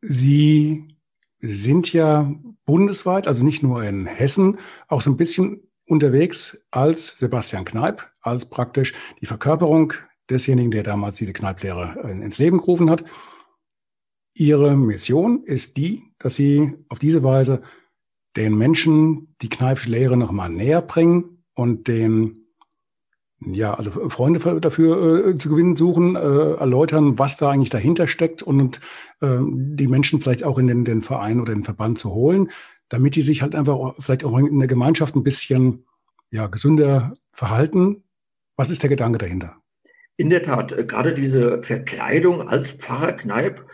Sie 0.00 0.96
sind 1.40 1.92
ja 1.92 2.32
bundesweit, 2.64 3.26
also 3.26 3.44
nicht 3.44 3.62
nur 3.62 3.82
in 3.84 4.06
Hessen, 4.06 4.58
auch 4.88 5.00
so 5.00 5.10
ein 5.10 5.16
bisschen 5.16 5.60
unterwegs 5.92 6.64
als 6.70 7.18
Sebastian 7.18 7.64
Kneip, 7.64 8.10
als 8.20 8.48
praktisch 8.48 8.92
die 9.20 9.26
Verkörperung 9.26 9.92
desjenigen, 10.28 10.70
der 10.70 10.82
damals 10.82 11.16
diese 11.16 11.32
Kneiplehre 11.32 12.00
ins 12.10 12.38
Leben 12.38 12.58
gerufen 12.58 12.90
hat. 12.90 13.04
Ihre 14.34 14.76
Mission 14.76 15.44
ist 15.44 15.76
die, 15.76 16.02
dass 16.18 16.34
Sie 16.34 16.74
auf 16.88 16.98
diese 16.98 17.22
Weise 17.22 17.62
den 18.36 18.56
Menschen 18.56 19.34
die 19.42 19.50
Kneipsche 19.50 19.90
Lehre 19.90 20.16
nochmal 20.16 20.48
näher 20.48 20.80
bringen 20.80 21.44
und 21.54 21.86
den 21.86 22.42
ja, 23.44 23.74
also 23.74 23.90
Freunde 24.08 24.60
dafür 24.60 25.26
äh, 25.26 25.36
zu 25.36 25.48
gewinnen 25.48 25.76
suchen, 25.76 26.16
äh, 26.16 26.52
erläutern, 26.54 27.18
was 27.18 27.36
da 27.36 27.50
eigentlich 27.50 27.70
dahinter 27.70 28.06
steckt 28.06 28.42
und 28.42 28.80
äh, 29.20 29.38
die 29.40 29.88
Menschen 29.88 30.20
vielleicht 30.20 30.44
auch 30.44 30.58
in 30.58 30.66
den, 30.68 30.84
den 30.84 31.02
Verein 31.02 31.40
oder 31.40 31.52
den 31.52 31.64
Verband 31.64 31.98
zu 31.98 32.12
holen, 32.12 32.50
damit 32.92 33.16
die 33.16 33.22
sich 33.22 33.40
halt 33.40 33.54
einfach 33.54 33.94
vielleicht 33.98 34.22
auch 34.22 34.36
in 34.36 34.58
der 34.58 34.68
Gemeinschaft 34.68 35.16
ein 35.16 35.22
bisschen 35.22 35.86
ja, 36.30 36.46
gesünder 36.46 37.14
verhalten. 37.32 38.04
Was 38.56 38.68
ist 38.68 38.82
der 38.82 38.90
Gedanke 38.90 39.16
dahinter? 39.16 39.56
In 40.18 40.28
der 40.28 40.42
Tat, 40.42 40.72
äh, 40.72 40.84
gerade 40.84 41.14
diese 41.14 41.62
Verkleidung 41.62 42.46
als 42.46 42.72
Pfarrer 42.72 43.14
Kneip, 43.14 43.66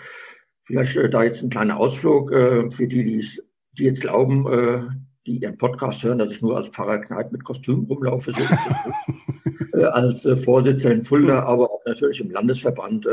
vielleicht 0.65 0.97
äh, 0.97 1.11
da 1.11 1.25
jetzt 1.25 1.43
ein 1.43 1.51
kleiner 1.51 1.79
Ausflug 1.79 2.31
äh, 2.31 2.71
für 2.71 2.87
die, 2.87 3.05
die's, 3.05 3.43
die 3.73 3.85
jetzt 3.85 4.03
glauben, 4.03 4.91
die 5.27 5.39
ihren 5.39 5.57
Podcast 5.57 6.03
hören, 6.03 6.19
dass 6.19 6.33
ich 6.33 6.43
nur 6.43 6.57
als 6.57 6.69
Pfarrer 6.69 6.99
Kneip 6.99 7.31
mit 7.31 7.45
Kostüm 7.45 7.85
rumlaufe, 7.85 8.33
als 9.93 10.27
Vorsitzender 10.45 10.97
in 10.97 11.05
Fulda, 11.05 11.43
aber 11.45 11.71
auch 11.71 11.85
natürlich 11.87 12.21
im 12.21 12.31
Landesverband 12.31 13.07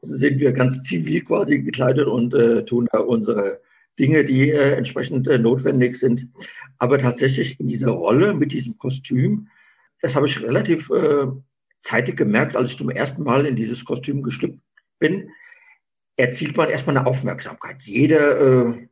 sind 0.00 0.40
wir 0.40 0.52
ganz 0.52 0.82
zivil 0.82 1.22
quasi 1.22 1.62
gekleidet 1.62 2.08
und 2.08 2.34
tun 2.66 2.88
da 2.90 2.98
unsere 2.98 3.60
Dinge, 3.98 4.24
die 4.24 4.50
äh, 4.50 4.74
entsprechend 4.74 5.28
äh, 5.28 5.38
notwendig 5.38 5.96
sind. 5.96 6.28
Aber 6.78 6.98
tatsächlich 6.98 7.60
in 7.60 7.66
dieser 7.66 7.90
Rolle 7.90 8.34
mit 8.34 8.52
diesem 8.52 8.78
Kostüm, 8.78 9.48
das 10.00 10.16
habe 10.16 10.26
ich 10.26 10.42
relativ 10.42 10.90
äh, 10.90 11.26
zeitig 11.80 12.16
gemerkt, 12.16 12.56
als 12.56 12.70
ich 12.70 12.78
zum 12.78 12.90
ersten 12.90 13.22
Mal 13.22 13.46
in 13.46 13.56
dieses 13.56 13.84
Kostüm 13.84 14.22
geschlüpft 14.22 14.64
bin, 14.98 15.30
erzielt 16.16 16.56
man 16.56 16.70
erstmal 16.70 16.96
eine 16.96 17.06
Aufmerksamkeit. 17.06 17.82
Jeder, 17.82 18.40
äh, 18.40 18.88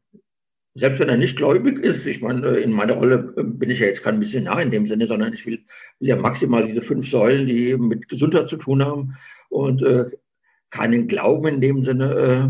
selbst 0.74 1.00
wenn 1.00 1.08
er 1.08 1.16
nicht 1.16 1.36
gläubig 1.36 1.78
ist, 1.78 2.06
ich 2.06 2.20
meine, 2.20 2.46
äh, 2.46 2.62
in 2.62 2.72
meiner 2.72 2.94
Rolle 2.94 3.34
äh, 3.36 3.42
bin 3.42 3.70
ich 3.70 3.80
ja 3.80 3.86
jetzt 3.86 4.02
kein 4.02 4.18
Missionar 4.18 4.60
in 4.60 4.70
dem 4.70 4.86
Sinne, 4.86 5.06
sondern 5.06 5.32
ich 5.32 5.46
will, 5.46 5.64
will 5.98 6.08
ja 6.08 6.16
maximal 6.16 6.66
diese 6.66 6.82
fünf 6.82 7.08
Säulen, 7.08 7.46
die 7.46 7.76
mit 7.76 8.08
Gesundheit 8.08 8.48
zu 8.48 8.56
tun 8.56 8.84
haben 8.84 9.16
und 9.48 9.82
keinen 10.70 11.08
Glauben 11.08 11.48
in 11.48 11.60
dem 11.60 11.82
Sinne 11.82 12.14
äh, 12.14 12.48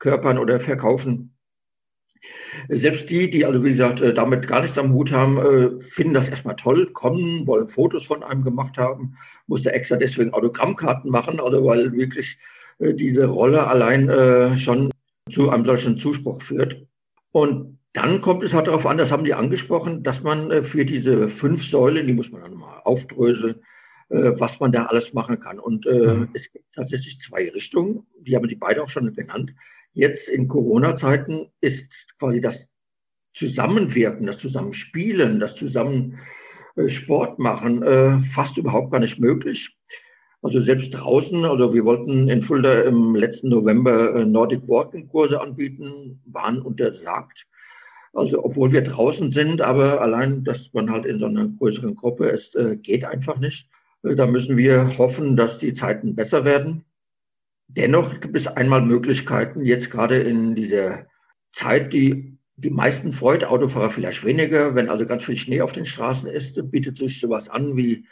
verkörpern 0.00 0.38
oder 0.38 0.60
verkaufen. 0.60 1.36
Selbst 2.68 3.08
die, 3.08 3.30
die 3.30 3.46
also 3.46 3.64
wie 3.64 3.72
gesagt 3.72 4.00
äh, 4.00 4.12
damit 4.12 4.46
gar 4.46 4.60
nichts 4.60 4.76
am 4.78 4.92
Hut 4.92 5.12
haben, 5.12 5.38
äh, 5.38 5.78
finden 5.78 6.14
das 6.14 6.28
erstmal 6.28 6.56
toll, 6.56 6.86
kommen, 6.92 7.46
wollen 7.46 7.68
Fotos 7.68 8.04
von 8.04 8.22
einem 8.22 8.42
gemacht 8.42 8.76
haben, 8.76 9.16
musste 9.46 9.72
extra 9.72 9.96
deswegen 9.96 10.34
Autogrammkarten 10.34 11.10
machen, 11.10 11.40
also 11.40 11.64
weil 11.64 11.92
wirklich 11.92 12.38
äh, 12.78 12.94
diese 12.94 13.26
Rolle 13.26 13.66
allein 13.66 14.56
schon 14.58 14.90
zu 15.30 15.50
einem 15.50 15.64
solchen 15.64 15.98
Zuspruch 15.98 16.42
führt. 16.42 16.86
Und 17.32 17.78
dann 17.92 18.20
kommt 18.20 18.42
es 18.42 18.54
halt 18.54 18.66
darauf 18.66 18.86
an, 18.86 18.98
das 18.98 19.12
haben 19.12 19.24
die 19.24 19.34
angesprochen, 19.34 20.02
dass 20.02 20.22
man 20.22 20.64
für 20.64 20.84
diese 20.84 21.28
fünf 21.28 21.64
Säulen, 21.64 22.06
die 22.06 22.12
muss 22.12 22.32
man 22.32 22.42
dann 22.42 22.54
mal 22.54 22.80
aufdröseln, 22.84 23.56
was 24.08 24.58
man 24.60 24.72
da 24.72 24.86
alles 24.86 25.12
machen 25.12 25.38
kann. 25.38 25.60
Und 25.60 25.86
äh, 25.86 26.14
mhm. 26.14 26.30
es 26.34 26.52
gibt 26.52 26.64
tatsächlich 26.74 27.20
zwei 27.20 27.48
Richtungen, 27.50 28.06
die 28.18 28.34
haben 28.34 28.48
die 28.48 28.56
beide 28.56 28.82
auch 28.82 28.88
schon 28.88 29.12
genannt. 29.12 29.54
Jetzt 29.92 30.28
in 30.28 30.48
Corona-Zeiten 30.48 31.46
ist 31.60 32.18
quasi 32.18 32.40
das 32.40 32.68
Zusammenwirken, 33.34 34.26
das 34.26 34.38
Zusammenspielen, 34.38 35.40
das 35.40 35.56
Zusammen 35.56 36.18
äh, 36.76 36.88
machen 37.38 37.82
äh, 37.82 38.20
fast 38.20 38.56
überhaupt 38.56 38.92
gar 38.92 39.00
nicht 39.00 39.20
möglich. 39.20 39.76
Also 40.42 40.60
selbst 40.60 40.90
draußen, 40.90 41.44
also 41.44 41.74
wir 41.74 41.84
wollten 41.84 42.28
in 42.28 42.40
Fulda 42.40 42.82
im 42.82 43.14
letzten 43.14 43.50
November 43.50 44.14
äh, 44.14 44.24
Nordic 44.24 44.68
Walking 44.68 45.08
Kurse 45.08 45.40
anbieten, 45.40 46.22
waren 46.24 46.62
untersagt. 46.62 47.46
Also 48.12 48.42
obwohl 48.44 48.72
wir 48.72 48.82
draußen 48.82 49.30
sind, 49.32 49.60
aber 49.60 50.00
allein, 50.00 50.42
dass 50.44 50.72
man 50.72 50.90
halt 50.90 51.04
in 51.04 51.18
so 51.18 51.26
einer 51.26 51.46
größeren 51.46 51.94
Gruppe 51.94 52.28
ist, 52.28 52.56
äh, 52.56 52.76
geht 52.76 53.04
einfach 53.04 53.38
nicht. 53.38 53.68
Äh, 54.02 54.16
da 54.16 54.26
müssen 54.26 54.56
wir 54.56 54.98
hoffen, 54.98 55.36
dass 55.36 55.58
die 55.58 55.74
Zeiten 55.74 56.14
besser 56.14 56.44
werden. 56.44 56.84
Dennoch 57.76 58.18
gibt 58.20 58.36
es 58.36 58.48
einmal 58.48 58.82
Möglichkeiten, 58.82 59.64
jetzt 59.64 59.90
gerade 59.90 60.18
in 60.18 60.56
dieser 60.56 61.06
Zeit, 61.52 61.92
die 61.92 62.36
die 62.56 62.70
meisten 62.70 63.12
freut, 63.12 63.44
Autofahrer 63.44 63.90
vielleicht 63.90 64.24
weniger, 64.24 64.74
wenn 64.74 64.90
also 64.90 65.06
ganz 65.06 65.24
viel 65.24 65.36
Schnee 65.36 65.62
auf 65.62 65.72
den 65.72 65.86
Straßen 65.86 66.28
ist, 66.28 66.70
bietet 66.70 66.98
sich 66.98 67.20
sowas 67.20 67.48
an 67.48 67.76
wie 67.76 68.06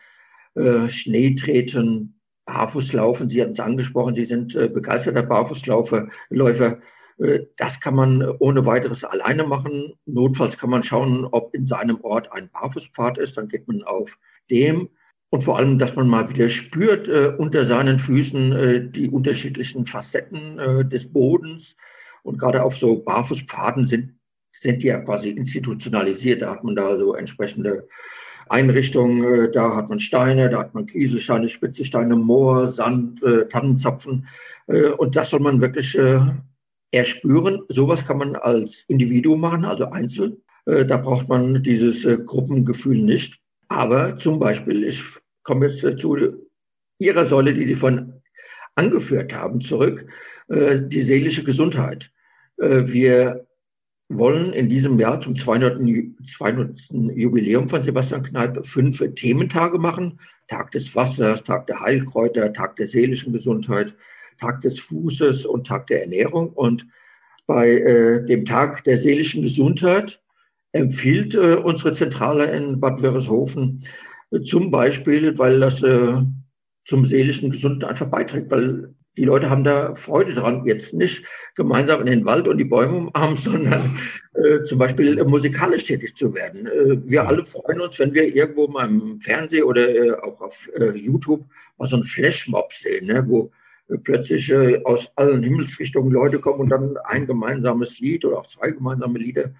äh, 0.54 0.88
Schneetreten, 0.88 2.20
Barfußlaufen. 2.46 3.28
Sie 3.28 3.42
hatten 3.42 3.50
es 3.50 3.60
angesprochen, 3.60 4.14
Sie 4.14 4.24
sind 4.24 4.54
äh, 4.54 4.68
begeisterter 4.68 5.22
Barfußläufer. 5.22 6.08
Läufer. 6.30 6.78
Äh, 7.18 7.40
das 7.56 7.80
kann 7.80 7.94
man 7.94 8.22
ohne 8.38 8.64
weiteres 8.64 9.04
alleine 9.04 9.44
machen. 9.44 9.94
Notfalls 10.06 10.56
kann 10.56 10.70
man 10.70 10.82
schauen, 10.82 11.26
ob 11.26 11.54
in 11.54 11.66
seinem 11.66 12.00
Ort 12.02 12.32
ein 12.32 12.48
Barfußpfad 12.50 13.18
ist. 13.18 13.36
Dann 13.36 13.48
geht 13.48 13.68
man 13.68 13.82
auf 13.82 14.18
dem 14.50 14.88
und 15.30 15.42
vor 15.42 15.58
allem, 15.58 15.78
dass 15.78 15.94
man 15.94 16.08
mal 16.08 16.30
wieder 16.30 16.48
spürt 16.48 17.08
äh, 17.08 17.32
unter 17.36 17.64
seinen 17.64 17.98
Füßen 17.98 18.52
äh, 18.52 18.90
die 18.90 19.10
unterschiedlichen 19.10 19.84
Facetten 19.84 20.58
äh, 20.58 20.84
des 20.84 21.12
Bodens. 21.12 21.76
Und 22.22 22.38
gerade 22.38 22.62
auf 22.62 22.76
so 22.76 23.02
Barfußpfaden 23.02 23.86
sind, 23.86 24.14
sind 24.52 24.82
die 24.82 24.88
ja 24.88 25.00
quasi 25.00 25.30
institutionalisiert. 25.30 26.42
Da 26.42 26.50
hat 26.50 26.64
man 26.64 26.76
da 26.76 26.96
so 26.96 27.14
entsprechende 27.14 27.88
Einrichtungen. 28.48 29.22
Äh, 29.22 29.50
da 29.50 29.76
hat 29.76 29.90
man 29.90 30.00
Steine, 30.00 30.48
da 30.48 30.60
hat 30.60 30.74
man 30.74 30.86
Kieselsteine, 30.86 31.48
Spitzesteine, 31.48 32.16
Moor, 32.16 32.70
Sand, 32.70 33.22
äh, 33.22 33.46
Tannenzapfen. 33.48 34.26
Äh, 34.66 34.90
und 34.90 35.14
das 35.16 35.30
soll 35.30 35.40
man 35.40 35.60
wirklich 35.60 35.96
äh, 35.98 36.20
erspüren. 36.90 37.60
Sowas 37.68 38.06
kann 38.06 38.18
man 38.18 38.34
als 38.34 38.84
Individuum 38.88 39.40
machen, 39.40 39.66
also 39.66 39.90
einzeln. 39.90 40.38
Äh, 40.64 40.86
da 40.86 40.96
braucht 40.96 41.28
man 41.28 41.62
dieses 41.62 42.06
äh, 42.06 42.16
Gruppengefühl 42.24 42.98
nicht. 42.98 43.42
Aber 43.68 44.16
zum 44.16 44.38
Beispiel, 44.38 44.84
ich 44.84 45.02
komme 45.42 45.66
jetzt 45.66 45.80
zu 46.00 46.16
Ihrer 46.98 47.24
Säule, 47.24 47.54
die 47.54 47.64
Sie 47.64 47.74
von 47.74 48.22
angeführt 48.74 49.34
haben, 49.34 49.60
zurück, 49.60 50.06
äh, 50.48 50.80
die 50.82 51.00
seelische 51.00 51.44
Gesundheit. 51.44 52.10
Äh, 52.58 52.84
wir 52.86 53.46
wollen 54.08 54.52
in 54.52 54.68
diesem 54.68 54.98
Jahr 54.98 55.20
zum 55.20 55.36
200. 55.36 55.80
200. 56.24 56.90
Jubiläum 57.14 57.68
von 57.68 57.82
Sebastian 57.82 58.22
Kneipp 58.22 58.64
fünf 58.64 59.02
Thementage 59.14 59.78
machen. 59.78 60.18
Tag 60.48 60.70
des 60.70 60.94
Wassers, 60.94 61.44
Tag 61.44 61.66
der 61.66 61.80
Heilkräuter, 61.80 62.52
Tag 62.52 62.76
der 62.76 62.86
seelischen 62.86 63.32
Gesundheit, 63.32 63.94
Tag 64.38 64.60
des 64.62 64.78
Fußes 64.80 65.44
und 65.44 65.66
Tag 65.66 65.88
der 65.88 66.02
Ernährung. 66.02 66.50
Und 66.50 66.86
bei 67.46 67.70
äh, 67.70 68.24
dem 68.24 68.44
Tag 68.44 68.84
der 68.84 68.96
seelischen 68.96 69.42
Gesundheit 69.42 70.22
empfiehlt 70.72 71.34
äh, 71.34 71.54
unsere 71.54 71.92
Zentrale 71.92 72.46
in 72.50 72.80
Bad 72.80 73.02
Wörishofen 73.02 73.82
äh, 74.30 74.40
zum 74.40 74.70
Beispiel, 74.70 75.38
weil 75.38 75.60
das 75.60 75.82
äh, 75.82 76.22
zum 76.84 77.04
seelischen 77.04 77.50
Gesunden 77.50 77.84
einfach 77.84 78.08
beiträgt, 78.08 78.50
weil 78.50 78.94
die 79.18 79.24
Leute 79.24 79.50
haben 79.50 79.64
da 79.64 79.94
Freude 79.94 80.34
dran, 80.34 80.64
jetzt 80.64 80.94
nicht 80.94 81.26
gemeinsam 81.56 82.00
in 82.00 82.06
den 82.06 82.24
Wald 82.24 82.46
und 82.46 82.56
die 82.56 82.64
Bäume 82.64 82.98
umarmen, 82.98 83.36
sondern 83.36 83.98
äh, 84.34 84.62
zum 84.62 84.78
Beispiel 84.78 85.18
äh, 85.18 85.24
musikalisch 85.24 85.84
tätig 85.84 86.14
zu 86.16 86.34
werden. 86.34 86.66
Äh, 86.66 87.10
wir 87.10 87.26
alle 87.26 87.44
freuen 87.44 87.80
uns, 87.80 87.98
wenn 87.98 88.14
wir 88.14 88.34
irgendwo 88.34 88.68
mal 88.68 88.88
im 88.88 89.20
Fernsehen 89.20 89.64
oder 89.64 89.88
äh, 89.88 90.12
auch 90.12 90.40
auf 90.40 90.70
äh, 90.74 90.96
YouTube 90.96 91.44
mal 91.78 91.88
so 91.88 91.96
einen 91.96 92.04
Flashmob 92.04 92.72
sehen, 92.72 93.06
ne, 93.06 93.24
wo 93.26 93.50
äh, 93.88 93.98
plötzlich 93.98 94.54
aus 94.84 95.10
allen 95.16 95.42
Himmelsrichtungen 95.42 96.12
Leute 96.12 96.38
kommen 96.38 96.60
und 96.60 96.68
dann 96.68 96.96
ein 97.04 97.26
gemeinsames 97.26 97.98
Lied 97.98 98.24
oder 98.24 98.38
auch 98.38 98.46
zwei 98.46 98.70
gemeinsame 98.70 99.18
Lieder 99.18 99.50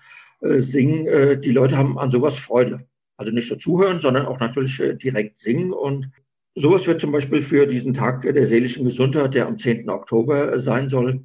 singen. 0.41 1.41
die 1.41 1.51
Leute 1.51 1.77
haben 1.77 1.99
an 1.99 2.11
sowas 2.11 2.37
Freude. 2.37 2.87
Also 3.17 3.33
nicht 3.33 3.51
nur 3.51 3.59
zuhören, 3.59 4.01
sondern 4.01 4.27
auch 4.27 4.39
natürlich 4.39 4.81
direkt 5.03 5.39
singen 5.39 5.73
und 5.73 6.11
Sowas 6.59 6.89
wird 6.89 7.01
zum 7.01 7.13
Beispiel 7.13 7.41
für 7.41 7.67
diesen 7.67 7.95
Tag 7.95 8.23
der 8.23 8.47
seelischen 8.47 8.85
Gesundheit, 8.85 9.35
der 9.35 9.47
am 9.47 9.57
10. 9.57 9.89
Oktober 9.89 10.59
sein 10.59 10.89
soll, 10.89 11.23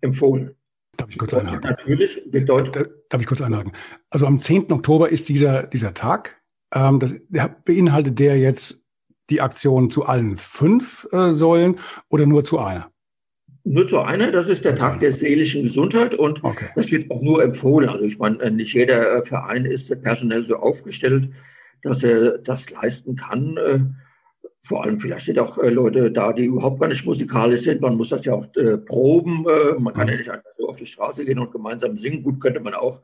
empfohlen. 0.00 0.56
Darf 0.96 1.08
ich 1.08 1.18
kurz 1.18 1.34
einhaken? 1.34 1.70
Natürlich 1.70 2.20
bedeutet. 2.30 2.90
Darf 3.08 3.20
ich 3.20 3.26
kurz 3.26 3.40
einhaken? 3.40 3.72
Also 4.10 4.26
am 4.26 4.40
10. 4.40 4.72
Oktober 4.72 5.08
ist 5.08 5.28
dieser, 5.28 5.68
dieser 5.68 5.94
Tag. 5.94 6.42
Ähm, 6.74 6.98
das 6.98 7.14
beinhaltet 7.64 8.18
der 8.18 8.38
jetzt 8.38 8.84
die 9.30 9.40
Aktion 9.40 9.88
zu 9.88 10.04
allen 10.04 10.36
fünf 10.36 11.06
äh, 11.12 11.30
Säulen 11.30 11.78
oder 12.08 12.26
nur 12.26 12.44
zu 12.44 12.58
einer? 12.58 12.91
Nur 13.64 13.86
zu 13.86 14.00
einer, 14.00 14.32
das 14.32 14.48
ist 14.48 14.64
der 14.64 14.74
Tag 14.74 14.98
der 14.98 15.12
seelischen 15.12 15.62
Gesundheit 15.62 16.16
und 16.16 16.42
okay. 16.42 16.66
das 16.74 16.90
wird 16.90 17.10
auch 17.10 17.22
nur 17.22 17.42
empfohlen. 17.44 17.88
Also 17.88 18.04
ich 18.04 18.18
meine, 18.18 18.50
nicht 18.50 18.74
jeder 18.74 19.18
äh, 19.18 19.24
Verein 19.24 19.66
ist 19.66 20.02
personell 20.02 20.46
so 20.46 20.56
aufgestellt, 20.56 21.30
dass 21.82 22.02
er 22.02 22.38
das 22.38 22.70
leisten 22.70 23.14
kann. 23.14 23.56
Äh, 23.56 23.78
vor 24.64 24.84
allem 24.84 24.98
vielleicht 24.98 25.26
sind 25.26 25.38
auch 25.38 25.58
äh, 25.58 25.70
Leute 25.70 26.10
da, 26.10 26.32
die 26.32 26.46
überhaupt 26.46 26.80
gar 26.80 26.88
nicht 26.88 27.06
musikalisch 27.06 27.62
sind. 27.62 27.80
Man 27.80 27.96
muss 27.96 28.08
das 28.08 28.24
ja 28.24 28.34
auch 28.34 28.46
äh, 28.56 28.78
proben. 28.78 29.44
Äh, 29.48 29.80
man 29.80 29.94
kann 29.94 30.08
ja 30.08 30.16
nicht 30.16 30.30
einfach 30.30 30.52
so 30.56 30.68
auf 30.68 30.76
die 30.76 30.86
Straße 30.86 31.24
gehen 31.24 31.38
und 31.38 31.52
gemeinsam 31.52 31.96
singen. 31.96 32.22
Gut, 32.22 32.40
könnte 32.40 32.60
man 32.60 32.74
auch. 32.74 33.00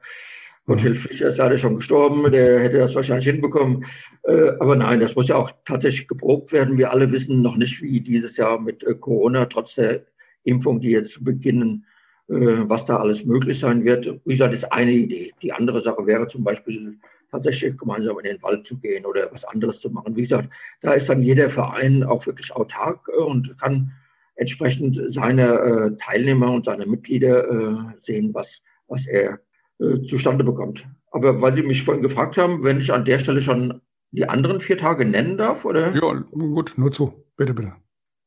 Gotthilf 0.66 1.04
mhm. 1.04 1.08
Fischer 1.08 1.28
ist 1.28 1.38
leider 1.38 1.56
schon 1.56 1.76
gestorben, 1.76 2.30
der 2.30 2.60
hätte 2.60 2.78
das 2.78 2.94
wahrscheinlich 2.94 3.26
hinbekommen. 3.26 3.84
Äh, 4.24 4.50
aber 4.60 4.76
nein, 4.76 5.00
das 5.00 5.16
muss 5.16 5.28
ja 5.28 5.36
auch 5.36 5.50
tatsächlich 5.64 6.06
geprobt 6.08 6.52
werden. 6.52 6.78
Wir 6.78 6.92
alle 6.92 7.10
wissen 7.10 7.42
noch 7.42 7.56
nicht, 7.56 7.80
wie 7.80 8.00
dieses 8.00 8.36
Jahr 8.36 8.60
mit 8.60 8.84
äh, 8.84 8.94
Corona, 8.94 9.46
trotz 9.46 9.76
der 9.76 10.02
Impfung, 10.48 10.80
die 10.80 10.90
jetzt 10.90 11.24
beginnen, 11.24 11.86
äh, 12.28 12.34
was 12.68 12.84
da 12.84 12.96
alles 12.96 13.24
möglich 13.24 13.58
sein 13.58 13.84
wird. 13.84 14.06
Wie 14.24 14.32
gesagt, 14.32 14.52
das 14.52 14.62
ist 14.62 14.72
eine 14.72 14.92
Idee. 14.92 15.32
Die 15.42 15.52
andere 15.52 15.80
Sache 15.80 16.06
wäre 16.06 16.26
zum 16.26 16.44
Beispiel 16.44 16.98
tatsächlich 17.30 17.76
gemeinsam 17.76 18.18
in 18.18 18.24
den 18.24 18.42
Wald 18.42 18.66
zu 18.66 18.78
gehen 18.78 19.06
oder 19.06 19.28
was 19.32 19.44
anderes 19.44 19.80
zu 19.80 19.90
machen. 19.90 20.16
Wie 20.16 20.22
gesagt, 20.22 20.54
da 20.80 20.92
ist 20.92 21.08
dann 21.08 21.22
jeder 21.22 21.50
Verein 21.50 22.04
auch 22.04 22.26
wirklich 22.26 22.54
autark 22.54 23.08
äh, 23.08 23.20
und 23.20 23.58
kann 23.58 23.92
entsprechend 24.36 25.00
seine 25.06 25.48
äh, 25.58 25.96
Teilnehmer 25.96 26.52
und 26.52 26.64
seine 26.64 26.86
Mitglieder 26.86 27.48
äh, 27.48 27.76
sehen, 28.00 28.32
was, 28.34 28.62
was 28.86 29.06
er 29.06 29.40
äh, 29.80 30.02
zustande 30.06 30.44
bekommt. 30.44 30.86
Aber 31.10 31.40
weil 31.40 31.54
Sie 31.54 31.62
mich 31.62 31.82
vorhin 31.82 32.02
gefragt 32.02 32.38
haben, 32.38 32.62
wenn 32.62 32.78
ich 32.78 32.92
an 32.92 33.04
der 33.04 33.18
Stelle 33.18 33.40
schon 33.40 33.80
die 34.10 34.28
anderen 34.28 34.60
vier 34.60 34.76
Tage 34.76 35.04
nennen 35.04 35.36
darf, 35.36 35.64
oder? 35.64 35.94
Ja, 35.94 36.24
gut, 36.30 36.74
nur 36.76 36.92
zu. 36.92 37.24
Bitte, 37.36 37.54
bitte. 37.54 37.74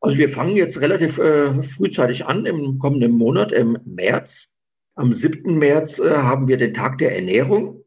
Also 0.01 0.17
wir 0.17 0.29
fangen 0.29 0.57
jetzt 0.57 0.81
relativ 0.81 1.19
äh, 1.19 1.53
frühzeitig 1.61 2.25
an, 2.25 2.45
im 2.45 2.79
kommenden 2.79 3.11
Monat, 3.11 3.51
im 3.51 3.77
März. 3.85 4.47
Am 4.95 5.13
7. 5.13 5.57
März 5.57 5.99
äh, 5.99 6.17
haben 6.17 6.47
wir 6.47 6.57
den 6.57 6.73
Tag 6.73 6.97
der 6.97 7.15
Ernährung. 7.15 7.83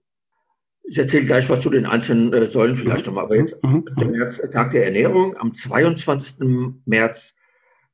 Ich 0.85 0.97
erzähle 0.97 1.25
gleich 1.25 1.49
was 1.51 1.63
zu 1.63 1.71
den 1.71 1.87
einzelnen 1.87 2.33
äh, 2.33 2.47
Säulen 2.47 2.77
vielleicht 2.77 3.07
nochmal, 3.07 3.25
aber 3.25 3.37
jetzt 3.37 3.63
mhm. 3.65 3.85
der 3.99 4.09
März, 4.09 4.39
äh, 4.39 4.49
Tag 4.49 4.71
der 4.71 4.85
Ernährung, 4.85 5.37
am 5.37 5.53
22. 5.53 6.77
März 6.85 7.35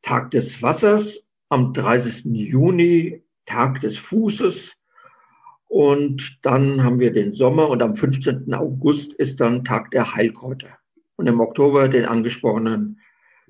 Tag 0.03 0.31
des 0.31 0.63
Wassers, 0.63 1.23
am 1.49 1.73
30. 1.73 2.25
Juni 2.27 3.25
Tag 3.47 3.81
des 3.81 3.99
Fußes 3.99 4.77
und 5.67 6.45
dann 6.45 6.83
haben 6.83 6.99
wir 6.99 7.13
den 7.13 7.33
Sommer 7.33 7.69
und 7.69 7.81
am 7.83 7.95
15. 7.95 8.53
August 8.55 9.15
ist 9.15 9.41
dann 9.41 9.65
Tag 9.65 9.93
der 9.93 10.15
Heilkräuter. 10.15 10.79
Und 11.15 11.29
im 11.29 11.39
Oktober 11.39 11.89
den 11.89 12.07
angesprochenen 12.07 12.99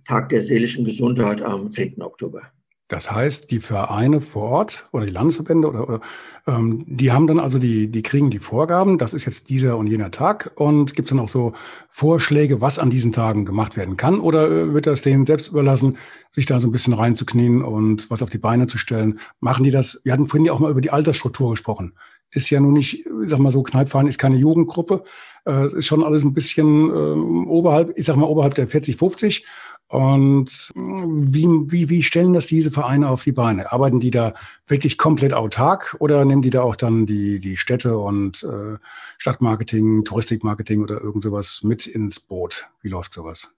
Tag 0.05 0.29
der 0.31 0.43
seelischen 0.43 0.85
Gesundheit 0.85 1.43
am 1.43 1.71
10. 1.71 2.03
Oktober. 2.03 2.43
Das 2.91 3.09
heißt, 3.09 3.53
die 3.53 3.61
Vereine 3.61 4.21
vor 4.21 4.51
Ort 4.51 4.89
oder 4.91 5.07
die 5.07 5.13
Landesverbände 5.13 5.69
oder, 5.69 5.89
oder 5.89 6.01
ähm, 6.49 6.85
die 6.89 7.13
haben 7.13 7.29
dann 7.29 7.39
also 7.39 7.61
die, 7.61 7.87
die 7.89 8.03
kriegen 8.03 8.31
die 8.31 8.41
Vorgaben, 8.41 8.99
das 8.99 9.15
ist 9.15 9.27
jetzt 9.27 9.49
dieser 9.49 9.77
und 9.79 9.87
jener 9.87 10.11
Tag 10.11 10.51
und 10.57 10.97
gibt 10.97 11.07
es 11.07 11.11
dann 11.11 11.21
auch 11.21 11.29
so 11.29 11.53
Vorschläge, 11.89 12.61
was 12.61 12.81
an 12.81 12.91
diesen 12.91 13.13
Tagen 13.13 13.45
gemacht 13.45 13.77
werden 13.77 13.97
kann 13.97 14.19
oder 14.19 14.51
äh, 14.51 14.75
wird 14.75 14.89
das 14.89 15.03
denen 15.03 15.25
selbst 15.25 15.53
überlassen, 15.53 15.99
sich 16.33 16.47
da 16.47 16.61
so 16.61 16.67
ein 16.67 16.73
bisschen 16.73 16.93
reinzuknien 16.93 17.63
und 17.63 18.11
was 18.11 18.25
auf 18.25 18.31
die 18.31 18.39
Beine 18.39 18.67
zu 18.67 18.77
stellen? 18.77 19.21
Machen 19.39 19.63
die 19.63 19.71
das? 19.71 20.01
Wir 20.03 20.13
hatten 20.13 20.27
vorhin 20.27 20.47
ja 20.47 20.53
auch 20.53 20.59
mal 20.59 20.73
über 20.73 20.81
die 20.81 20.91
Altersstruktur 20.91 21.51
gesprochen. 21.51 21.95
Ist 22.33 22.51
ja 22.51 22.61
nun 22.61 22.75
nicht, 22.75 23.07
ich 23.07 23.29
sag 23.31 23.39
mal 23.39 23.51
so, 23.51 23.63
Kneipverein 23.63 24.07
ist 24.07 24.19
keine 24.19 24.37
Jugendgruppe, 24.37 25.05
äh, 25.47 25.67
ist 25.67 25.87
schon 25.87 26.05
alles 26.05 26.23
ein 26.23 26.35
bisschen 26.35 26.89
äh, 26.89 26.93
oberhalb, 26.93 27.99
ich 27.99 28.07
sag 28.07 28.17
mal 28.17 28.27
oberhalb 28.27 28.55
der 28.55 28.69
40, 28.69 28.97
50 28.97 29.45
und 29.91 30.71
wie, 30.77 31.47
wie, 31.67 31.89
wie 31.89 32.03
stellen 32.05 32.33
das 32.33 32.47
diese 32.47 32.71
Vereine 32.71 33.09
auf 33.09 33.25
die 33.25 33.33
Beine? 33.33 33.73
Arbeiten 33.73 33.99
die 33.99 34.13
da 34.13 34.35
wirklich 34.69 34.99
komplett 34.99 35.33
autark 35.33 35.97
oder 35.99 36.25
nehmen 36.25 36.43
die 36.43 36.51
da 36.51 36.63
auch 36.63 36.77
dann 36.77 37.07
die, 37.07 37.41
die 37.41 37.57
Städte 37.57 37.99
und 37.99 38.45
äh, 38.45 38.79
Stadtmarketing, 39.19 40.05
Touristikmarketing 40.05 40.83
oder 40.83 41.01
irgend 41.01 41.25
sowas 41.25 41.63
mit 41.65 41.89
ins 41.89 42.21
Boot? 42.21 42.69
Wie 42.83 42.89
läuft 42.89 43.13
sowas? 43.13 43.53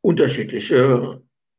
Unterschiedlich. 0.00 0.72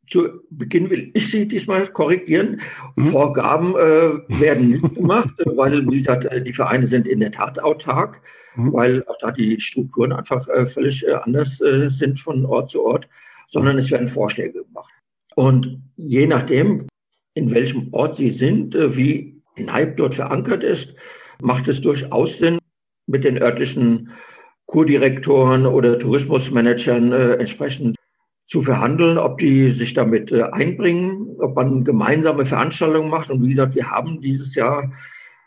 Zu 0.08 0.42
Beginn 0.50 0.90
will 0.90 1.12
ich 1.14 1.30
Sie 1.30 1.48
diesmal 1.48 1.86
korrigieren. 1.88 2.62
Hm? 2.96 3.12
Vorgaben 3.12 3.76
äh, 3.76 4.40
werden 4.40 4.70
nicht 4.70 4.96
gemacht, 4.96 5.34
weil, 5.46 5.86
wie 5.90 5.98
gesagt, 5.98 6.26
äh, 6.26 6.42
die 6.42 6.54
Vereine 6.54 6.86
sind 6.86 7.08
in 7.08 7.20
der 7.20 7.32
Tat 7.32 7.60
autark, 7.60 8.22
hm? 8.54 8.74
weil 8.74 9.06
auch 9.08 9.18
da 9.20 9.32
die 9.32 9.60
Strukturen 9.60 10.14
einfach 10.14 10.48
äh, 10.48 10.66
völlig 10.66 11.06
äh, 11.06 11.14
anders 11.14 11.62
äh, 11.62 11.90
sind 11.90 12.20
von 12.20 12.46
Ort 12.46 12.72
zu 12.72 12.84
Ort 12.84 13.08
sondern 13.50 13.78
es 13.78 13.92
werden 13.92 14.08
Vorschläge 14.08 14.64
gemacht. 14.64 14.92
Und 15.36 15.82
je 15.96 16.28
nachdem, 16.28 16.86
in 17.34 17.52
welchem 17.52 17.94
Ort 17.94 18.16
Sie 18.16 18.30
sind, 18.30 18.76
äh, 18.76 18.96
wie 18.96 19.42
Hype 19.72 19.98
dort 19.98 20.16
verankert 20.16 20.64
ist, 20.64 20.96
macht 21.42 21.68
es 21.68 21.82
durchaus 21.82 22.38
Sinn, 22.38 22.60
mit 23.08 23.24
den 23.24 23.42
örtlichen 23.42 24.12
Kurdirektoren 24.66 25.66
oder 25.66 25.98
Tourismusmanagern 25.98 27.14
entsprechend 27.14 27.97
zu 28.48 28.62
verhandeln, 28.62 29.18
ob 29.18 29.38
die 29.38 29.72
sich 29.72 29.94
damit 29.94 30.32
äh, 30.32 30.44
einbringen, 30.44 31.36
ob 31.40 31.56
man 31.56 31.84
gemeinsame 31.84 32.46
Veranstaltungen 32.46 33.10
macht. 33.10 33.30
Und 33.30 33.44
wie 33.44 33.50
gesagt, 33.50 33.76
wir 33.76 33.92
haben 33.92 34.22
dieses 34.22 34.56
Jahr, 34.56 34.92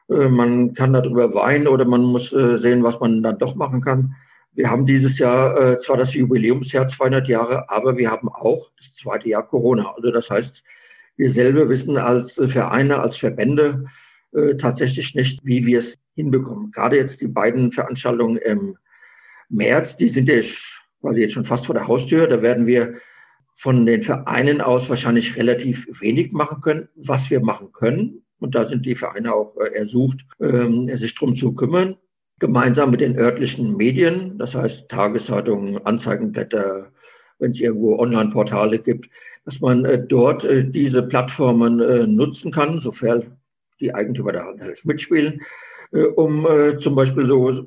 äh, 0.08 0.28
man 0.28 0.74
kann 0.74 0.92
darüber 0.92 1.34
weinen 1.34 1.66
oder 1.66 1.84
man 1.84 2.02
muss 2.02 2.32
äh, 2.32 2.56
sehen, 2.58 2.84
was 2.84 3.00
man 3.00 3.22
dann 3.22 3.38
doch 3.38 3.56
machen 3.56 3.80
kann. 3.80 4.14
Wir 4.52 4.70
haben 4.70 4.84
dieses 4.84 5.18
Jahr 5.20 5.78
zwar 5.78 5.96
das 5.96 6.12
Jubiläumsjahr 6.12 6.88
200 6.88 7.28
Jahre, 7.28 7.70
aber 7.70 7.96
wir 7.96 8.10
haben 8.10 8.28
auch 8.28 8.72
das 8.76 8.94
zweite 8.94 9.28
Jahr 9.28 9.46
Corona. 9.46 9.94
Also 9.94 10.10
das 10.10 10.28
heißt, 10.28 10.64
wir 11.16 11.30
selber 11.30 11.68
wissen 11.68 11.96
als 11.96 12.40
Vereine, 12.46 12.98
als 12.98 13.16
Verbände 13.16 13.84
äh, 14.32 14.56
tatsächlich 14.56 15.14
nicht, 15.14 15.40
wie 15.44 15.66
wir 15.66 15.80
es 15.80 15.98
hinbekommen. 16.14 16.70
Gerade 16.70 16.96
jetzt 16.96 17.20
die 17.20 17.28
beiden 17.28 17.72
Veranstaltungen 17.72 18.36
im 18.36 18.76
März, 19.48 19.96
die 19.96 20.08
sind 20.08 20.28
ja 20.28 20.40
quasi 21.00 21.20
jetzt 21.20 21.32
schon 21.32 21.44
fast 21.44 21.66
vor 21.66 21.74
der 21.74 21.88
Haustür. 21.88 22.26
Da 22.26 22.42
werden 22.42 22.66
wir 22.66 22.94
von 23.54 23.84
den 23.86 24.02
Vereinen 24.02 24.60
aus 24.60 24.88
wahrscheinlich 24.88 25.36
relativ 25.36 25.86
wenig 26.00 26.32
machen 26.32 26.60
können. 26.60 26.88
Was 26.94 27.30
wir 27.30 27.40
machen 27.40 27.72
können, 27.72 28.22
und 28.40 28.54
da 28.54 28.64
sind 28.64 28.86
die 28.86 28.94
Vereine 28.94 29.34
auch 29.34 29.56
äh, 29.56 29.74
ersucht, 29.74 30.26
ähm, 30.40 30.84
sich 30.84 31.14
drum 31.14 31.36
zu 31.36 31.54
kümmern, 31.54 31.96
gemeinsam 32.38 32.90
mit 32.90 33.02
den 33.02 33.18
örtlichen 33.18 33.76
Medien, 33.76 34.38
das 34.38 34.54
heißt 34.54 34.88
Tageszeitungen, 34.88 35.84
Anzeigenblätter, 35.84 36.90
wenn 37.38 37.50
es 37.52 37.60
irgendwo 37.60 37.98
Online-Portale 37.98 38.78
gibt, 38.78 39.10
dass 39.44 39.60
man 39.60 39.84
äh, 39.84 40.02
dort 40.02 40.44
äh, 40.44 40.64
diese 40.68 41.02
Plattformen 41.02 42.14
nutzen 42.14 42.50
kann, 42.50 42.80
sofern 42.80 43.36
die 43.80 43.94
Eigentümer 43.94 44.32
da 44.32 44.44
halt 44.44 44.84
mitspielen, 44.84 45.40
um 46.14 46.46
zum 46.78 46.94
Beispiel 46.94 47.26
so 47.26 47.66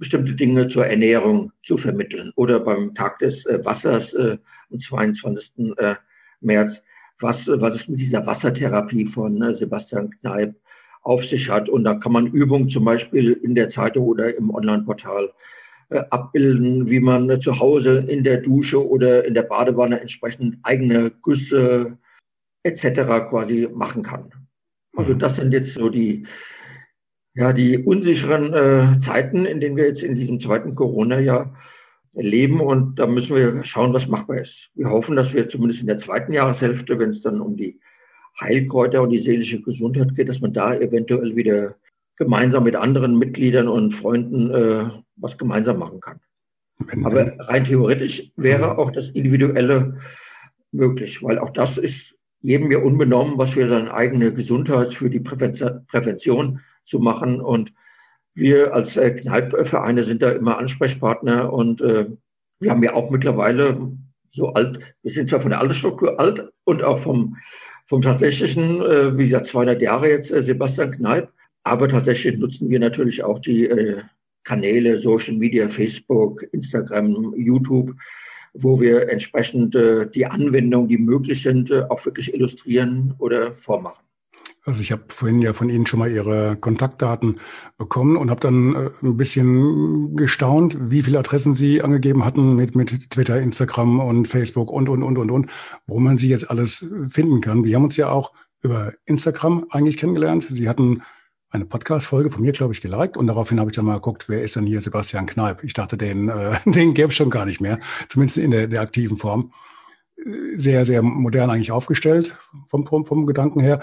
bestimmte 0.00 0.34
Dinge 0.34 0.66
zur 0.66 0.86
Ernährung 0.86 1.52
zu 1.62 1.76
vermitteln. 1.76 2.32
Oder 2.34 2.58
beim 2.58 2.94
Tag 2.96 3.20
des 3.20 3.46
äh, 3.46 3.64
Wassers 3.64 4.16
am 4.16 4.80
22. 4.80 5.74
März, 6.40 6.82
was, 7.20 7.48
was 7.48 7.76
ist 7.76 7.88
mit 7.88 8.00
dieser 8.00 8.26
Wassertherapie 8.26 9.06
von 9.06 9.54
Sebastian 9.54 10.10
Kneip? 10.10 10.56
auf 11.02 11.24
sich 11.24 11.50
hat. 11.50 11.68
Und 11.68 11.84
da 11.84 11.94
kann 11.94 12.12
man 12.12 12.26
Übungen 12.26 12.68
zum 12.68 12.84
Beispiel 12.84 13.32
in 13.32 13.54
der 13.54 13.68
Zeitung 13.68 14.06
oder 14.06 14.36
im 14.36 14.50
Online-Portal 14.50 15.32
äh, 15.90 16.02
abbilden, 16.10 16.88
wie 16.88 17.00
man 17.00 17.28
äh, 17.30 17.38
zu 17.38 17.58
Hause 17.58 17.98
in 17.98 18.24
der 18.24 18.38
Dusche 18.38 18.86
oder 18.88 19.24
in 19.24 19.34
der 19.34 19.42
Badewanne 19.42 20.00
entsprechend 20.00 20.58
eigene 20.62 21.10
Güsse 21.22 21.98
etc. 22.62 23.28
quasi 23.28 23.68
machen 23.74 24.02
kann. 24.02 24.30
Also 24.96 25.14
mhm. 25.14 25.18
das 25.18 25.36
sind 25.36 25.52
jetzt 25.52 25.74
so 25.74 25.88
die, 25.88 26.26
ja, 27.34 27.52
die 27.52 27.78
unsicheren 27.78 28.52
äh, 28.54 28.98
Zeiten, 28.98 29.44
in 29.46 29.60
denen 29.60 29.76
wir 29.76 29.86
jetzt 29.86 30.02
in 30.02 30.14
diesem 30.14 30.40
zweiten 30.40 30.74
Corona-Jahr 30.74 31.54
leben. 32.14 32.60
Und 32.60 32.96
da 32.96 33.06
müssen 33.06 33.36
wir 33.36 33.62
schauen, 33.64 33.92
was 33.92 34.08
machbar 34.08 34.38
ist. 34.38 34.70
Wir 34.74 34.90
hoffen, 34.90 35.16
dass 35.16 35.34
wir 35.34 35.48
zumindest 35.48 35.80
in 35.80 35.86
der 35.86 35.98
zweiten 35.98 36.32
Jahreshälfte, 36.32 36.98
wenn 36.98 37.10
es 37.10 37.22
dann 37.22 37.40
um 37.40 37.56
die 37.56 37.80
Heilkräuter 38.40 39.02
und 39.02 39.10
die 39.10 39.18
seelische 39.18 39.60
Gesundheit 39.62 40.14
geht, 40.14 40.28
dass 40.28 40.40
man 40.40 40.52
da 40.52 40.74
eventuell 40.74 41.36
wieder 41.36 41.76
gemeinsam 42.16 42.64
mit 42.64 42.76
anderen 42.76 43.18
Mitgliedern 43.18 43.68
und 43.68 43.92
Freunden 43.92 44.50
äh, 44.50 44.90
was 45.16 45.38
gemeinsam 45.38 45.78
machen 45.78 46.00
kann. 46.00 46.20
Wenn, 46.78 47.04
Aber 47.04 47.32
rein 47.38 47.64
theoretisch 47.64 48.32
wäre 48.36 48.78
auch 48.78 48.90
das 48.90 49.10
Individuelle 49.10 49.98
möglich, 50.72 51.22
weil 51.22 51.38
auch 51.38 51.50
das 51.50 51.78
ist 51.78 52.16
jedem 52.40 52.70
ja 52.70 52.78
unbenommen, 52.78 53.38
was 53.38 53.50
für 53.50 53.66
seine 53.68 53.92
eigene 53.92 54.32
Gesundheit, 54.32 54.92
für 54.92 55.10
die 55.10 55.20
Prävention 55.20 56.60
zu 56.90 56.98
machen. 56.98 57.40
Und 57.40 57.72
wir 58.34 58.74
als 58.74 58.96
äh, 58.96 59.12
Kneipvereine 59.12 60.02
sind 60.02 60.22
da 60.22 60.30
immer 60.30 60.58
Ansprechpartner 60.58 61.52
und 61.52 61.80
äh, 61.80 62.06
wir 62.60 62.70
haben 62.70 62.82
ja 62.82 62.92
auch 62.92 63.10
mittlerweile 63.10 63.92
so 64.28 64.52
alt, 64.52 64.94
wir 65.02 65.10
sind 65.10 65.28
zwar 65.28 65.40
von 65.40 65.50
der 65.50 65.60
Altersstruktur 65.60 66.20
alt 66.20 66.50
und 66.64 66.82
auch 66.82 66.98
vom, 66.98 67.36
vom 67.86 68.02
tatsächlichen, 68.02 68.80
äh, 68.82 69.16
wie 69.16 69.24
gesagt, 69.24 69.46
200 69.46 69.82
Jahre 69.82 70.08
jetzt, 70.08 70.30
äh, 70.30 70.42
Sebastian 70.42 70.92
Kneip, 70.92 71.32
aber 71.64 71.88
tatsächlich 71.88 72.38
nutzen 72.38 72.70
wir 72.70 72.78
natürlich 72.78 73.24
auch 73.24 73.38
die 73.38 73.66
äh, 73.66 74.02
Kanäle, 74.44 74.98
Social 74.98 75.34
Media, 75.34 75.68
Facebook, 75.68 76.42
Instagram, 76.52 77.34
YouTube, 77.36 77.94
wo 78.54 78.80
wir 78.80 79.08
entsprechend 79.08 79.74
äh, 79.74 80.08
die 80.08 80.26
Anwendungen, 80.26 80.88
die 80.88 80.98
möglich 80.98 81.42
sind, 81.42 81.70
äh, 81.70 81.82
auch 81.88 82.04
wirklich 82.04 82.32
illustrieren 82.32 83.14
oder 83.18 83.52
vormachen. 83.52 84.04
Also 84.64 84.82
ich 84.82 84.92
habe 84.92 85.04
vorhin 85.08 85.40
ja 85.40 85.54
von 85.54 85.70
Ihnen 85.70 85.86
schon 85.86 86.00
mal 86.00 86.10
Ihre 86.10 86.56
Kontaktdaten 86.56 87.40
bekommen 87.78 88.16
und 88.16 88.30
habe 88.30 88.40
dann 88.40 88.74
äh, 88.74 88.90
ein 89.02 89.16
bisschen 89.16 90.16
gestaunt, 90.16 90.76
wie 90.90 91.02
viele 91.02 91.18
Adressen 91.18 91.54
Sie 91.54 91.80
angegeben 91.82 92.24
hatten 92.24 92.56
mit, 92.56 92.76
mit 92.76 93.10
Twitter, 93.10 93.40
Instagram 93.40 94.00
und 94.00 94.28
Facebook 94.28 94.70
und, 94.70 94.88
und, 94.88 95.02
und, 95.02 95.16
und, 95.16 95.30
und, 95.30 95.50
wo 95.86 95.98
man 95.98 96.18
Sie 96.18 96.28
jetzt 96.28 96.50
alles 96.50 96.86
finden 97.06 97.40
kann. 97.40 97.64
Wir 97.64 97.76
haben 97.76 97.84
uns 97.84 97.96
ja 97.96 98.10
auch 98.10 98.32
über 98.62 98.92
Instagram 99.06 99.66
eigentlich 99.70 99.96
kennengelernt. 99.96 100.46
Sie 100.50 100.68
hatten 100.68 101.02
eine 101.50 101.64
Podcast-Folge 101.64 102.30
von 102.30 102.42
mir, 102.42 102.52
glaube 102.52 102.72
ich, 102.72 102.80
geliked 102.80 103.16
und 103.16 103.26
daraufhin 103.26 103.58
habe 103.58 103.70
ich 103.70 103.76
dann 103.76 103.84
mal 103.84 103.94
geguckt, 103.94 104.28
wer 104.28 104.42
ist 104.42 104.56
denn 104.56 104.66
hier 104.66 104.80
Sebastian 104.80 105.26
Kneip? 105.26 105.64
Ich 105.64 105.72
dachte, 105.72 105.96
den, 105.96 106.28
äh, 106.28 106.54
den 106.66 106.94
gäbe 106.94 107.08
es 107.08 107.16
schon 107.16 107.30
gar 107.30 107.46
nicht 107.46 107.60
mehr, 107.60 107.80
zumindest 108.08 108.38
in 108.38 108.50
der, 108.50 108.68
der 108.68 108.82
aktiven 108.82 109.16
Form. 109.16 109.52
Sehr, 110.54 110.84
sehr 110.84 111.00
modern 111.00 111.48
eigentlich 111.48 111.72
aufgestellt 111.72 112.36
vom, 112.66 112.86
vom, 112.86 113.06
vom 113.06 113.24
Gedanken 113.24 113.60
her. 113.60 113.80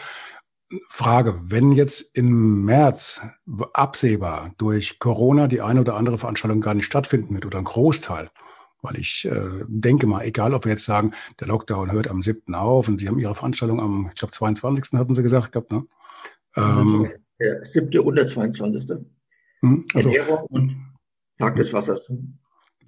Frage, 0.89 1.39
wenn 1.43 1.71
jetzt 1.71 2.15
im 2.17 2.65
März 2.65 3.21
absehbar 3.73 4.53
durch 4.57 4.99
Corona 4.99 5.47
die 5.47 5.61
eine 5.61 5.81
oder 5.81 5.95
andere 5.95 6.17
Veranstaltung 6.17 6.59
gar 6.59 6.73
nicht 6.73 6.85
stattfinden 6.85 7.33
wird 7.35 7.45
oder 7.45 7.59
ein 7.59 7.63
Großteil, 7.63 8.29
weil 8.81 8.97
ich 8.97 9.25
äh, 9.25 9.63
denke 9.67 10.07
mal, 10.07 10.23
egal 10.23 10.53
ob 10.53 10.65
wir 10.65 10.71
jetzt 10.73 10.85
sagen, 10.85 11.13
der 11.39 11.47
Lockdown 11.47 11.91
hört 11.91 12.09
am 12.09 12.21
7. 12.21 12.53
auf 12.53 12.87
und 12.89 12.97
Sie 12.97 13.07
haben 13.07 13.19
Ihre 13.19 13.35
Veranstaltung 13.35 13.79
am, 13.79 14.09
ich 14.13 14.19
glaube, 14.19 14.33
22. 14.33 14.99
hatten 14.99 15.15
Sie 15.15 15.23
gesagt, 15.23 15.53
gehabt, 15.53 15.71
ne? 15.71 15.85
Ähm, 16.55 17.11
der 17.39 17.63
7. 17.63 17.99
und 17.99 18.15
der 18.15 18.27
22. 18.27 18.97
Hm, 19.61 19.85
also, 19.93 20.09
Ernährung 20.09 20.45
und 20.49 20.75
Tag 21.37 21.55
des 21.55 21.71
Wassers. 21.71 22.11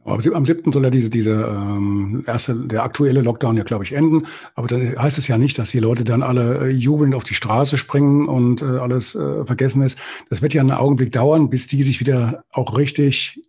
Am 0.10 0.46
7. 0.46 0.72
soll 0.72 0.84
ja 0.84 0.90
diese, 0.90 1.10
diese 1.10 1.32
ähm, 1.32 2.24
erste, 2.26 2.56
der 2.56 2.84
aktuelle 2.84 3.22
Lockdown 3.22 3.58
ja, 3.58 3.64
glaube 3.64 3.84
ich, 3.84 3.94
enden. 3.94 4.28
Aber 4.56 4.68
da 4.68 4.78
heißt 4.78 5.18
es 5.18 5.28
ja 5.28 5.38
nicht, 5.38 5.58
dass 5.58 5.72
die 5.72 5.80
Leute 5.80 6.04
dann 6.04 6.24
alle 6.24 6.68
äh, 6.68 6.70
jubelnd 6.70 7.16
auf 7.16 7.24
die 7.24 7.34
Straße 7.34 7.78
springen 7.78 8.28
und 8.28 8.62
äh, 8.62 8.66
alles 8.66 9.16
äh, 9.16 9.46
vergessen 9.46 9.82
ist. 9.82 10.00
Das 10.30 10.42
wird 10.42 10.54
ja 10.54 10.62
einen 10.62 10.72
Augenblick 10.72 11.12
dauern, 11.12 11.50
bis 11.50 11.68
die 11.68 11.84
sich 11.84 12.00
wieder 12.00 12.44
auch 12.52 12.78
richtig 12.78 13.42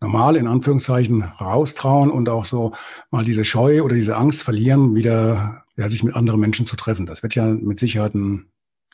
normal 0.00 0.36
in 0.36 0.48
Anführungszeichen 0.48 1.22
raustrauen 1.22 2.10
und 2.10 2.28
auch 2.28 2.44
so 2.44 2.72
mal 3.10 3.24
diese 3.24 3.44
Scheu 3.44 3.82
oder 3.82 3.94
diese 3.94 4.16
Angst 4.16 4.42
verlieren, 4.42 4.94
wieder 4.94 5.64
ja, 5.76 5.88
sich 5.88 6.02
mit 6.02 6.14
anderen 6.14 6.40
Menschen 6.40 6.66
zu 6.66 6.76
treffen. 6.76 7.06
Das 7.06 7.22
wird 7.22 7.34
ja 7.34 7.46
mit 7.46 7.78
Sicherheit 7.78 8.14
ein, 8.14 8.46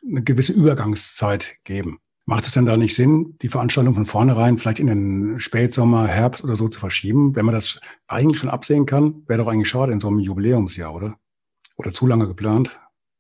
eine 0.07 0.23
gewisse 0.23 0.53
Übergangszeit 0.53 1.57
geben. 1.65 1.99
Macht 2.29 2.45
es 2.45 2.53
denn 2.53 2.67
da 2.67 2.77
nicht 2.77 2.95
Sinn, 2.95 3.37
die 3.41 3.49
Veranstaltung 3.49 3.95
von 3.95 4.05
vornherein 4.05 4.59
vielleicht 4.59 4.81
in 4.81 4.89
den 4.89 5.41
Spätsommer, 5.41 6.07
Herbst 6.07 6.45
oder 6.45 6.57
so 6.57 6.69
zu 6.69 6.79
verschieben, 6.79 7.35
wenn 7.35 7.47
man 7.47 7.55
das 7.55 7.81
eigentlich 8.07 8.39
schon 8.39 8.51
absehen 8.51 8.85
kann? 8.85 9.23
Wäre 9.27 9.39
doch 9.39 9.49
eigentlich 9.49 9.71
schade 9.71 9.95
in 9.95 10.01
so 10.01 10.09
einem 10.09 10.19
Jubiläumsjahr, 10.19 10.95
oder? 10.95 11.19
Oder 11.77 11.95
zu 11.95 12.07
lange 12.07 12.27
geplant? 12.27 12.79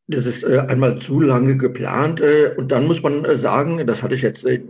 Das 0.08 0.26
ist 0.26 0.42
äh, 0.42 0.58
einmal 0.58 0.98
zu 0.98 1.20
lange 1.20 1.56
geplant. 1.56 2.20
Äh, 2.20 2.54
und 2.58 2.70
dann 2.70 2.86
muss 2.86 3.02
man 3.02 3.24
äh, 3.24 3.36
sagen, 3.36 3.86
das 3.86 4.02
hatte 4.02 4.14
ich 4.14 4.20
jetzt, 4.20 4.44
äh, 4.44 4.62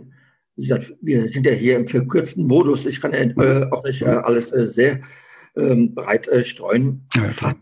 wie 0.55 0.61
gesagt, 0.61 0.93
wir 1.01 1.27
sind 1.27 1.45
ja 1.45 1.51
hier 1.51 1.75
im 1.75 1.85
verkürzten 1.85 2.47
Modus. 2.47 2.85
Ich 2.85 3.01
kann 3.01 3.11
äh, 3.11 3.65
auch 3.71 3.83
nicht 3.83 4.03
äh, 4.03 4.05
alles 4.05 4.51
sehr 4.51 5.01
ähm, 5.57 5.93
breit 5.93 6.29
streuen. 6.45 7.05
Ja, 7.13 7.27
fast, 7.27 7.57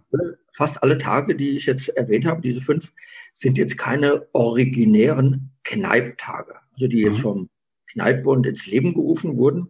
fast 0.53 0.83
alle 0.83 0.99
Tage, 0.99 1.35
die 1.35 1.57
ich 1.57 1.65
jetzt 1.65 1.89
erwähnt 1.89 2.27
habe, 2.27 2.41
diese 2.41 2.61
fünf, 2.61 2.93
sind 3.33 3.57
jetzt 3.57 3.79
keine 3.79 4.27
originären 4.33 5.49
Kneiptage 5.63 6.53
also 6.77 6.87
die 6.87 7.01
jetzt 7.01 7.17
mhm. 7.17 7.21
vom 7.21 7.49
Kneippbund 7.91 8.47
ins 8.47 8.67
Leben 8.67 8.93
gerufen 8.93 9.37
wurden, 9.37 9.69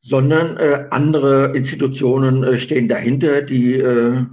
sondern 0.00 0.56
äh, 0.56 0.86
andere 0.90 1.56
Institutionen 1.56 2.44
äh, 2.44 2.58
stehen 2.58 2.88
dahinter, 2.88 3.42
die, 3.42 3.74
äh, 3.74 4.24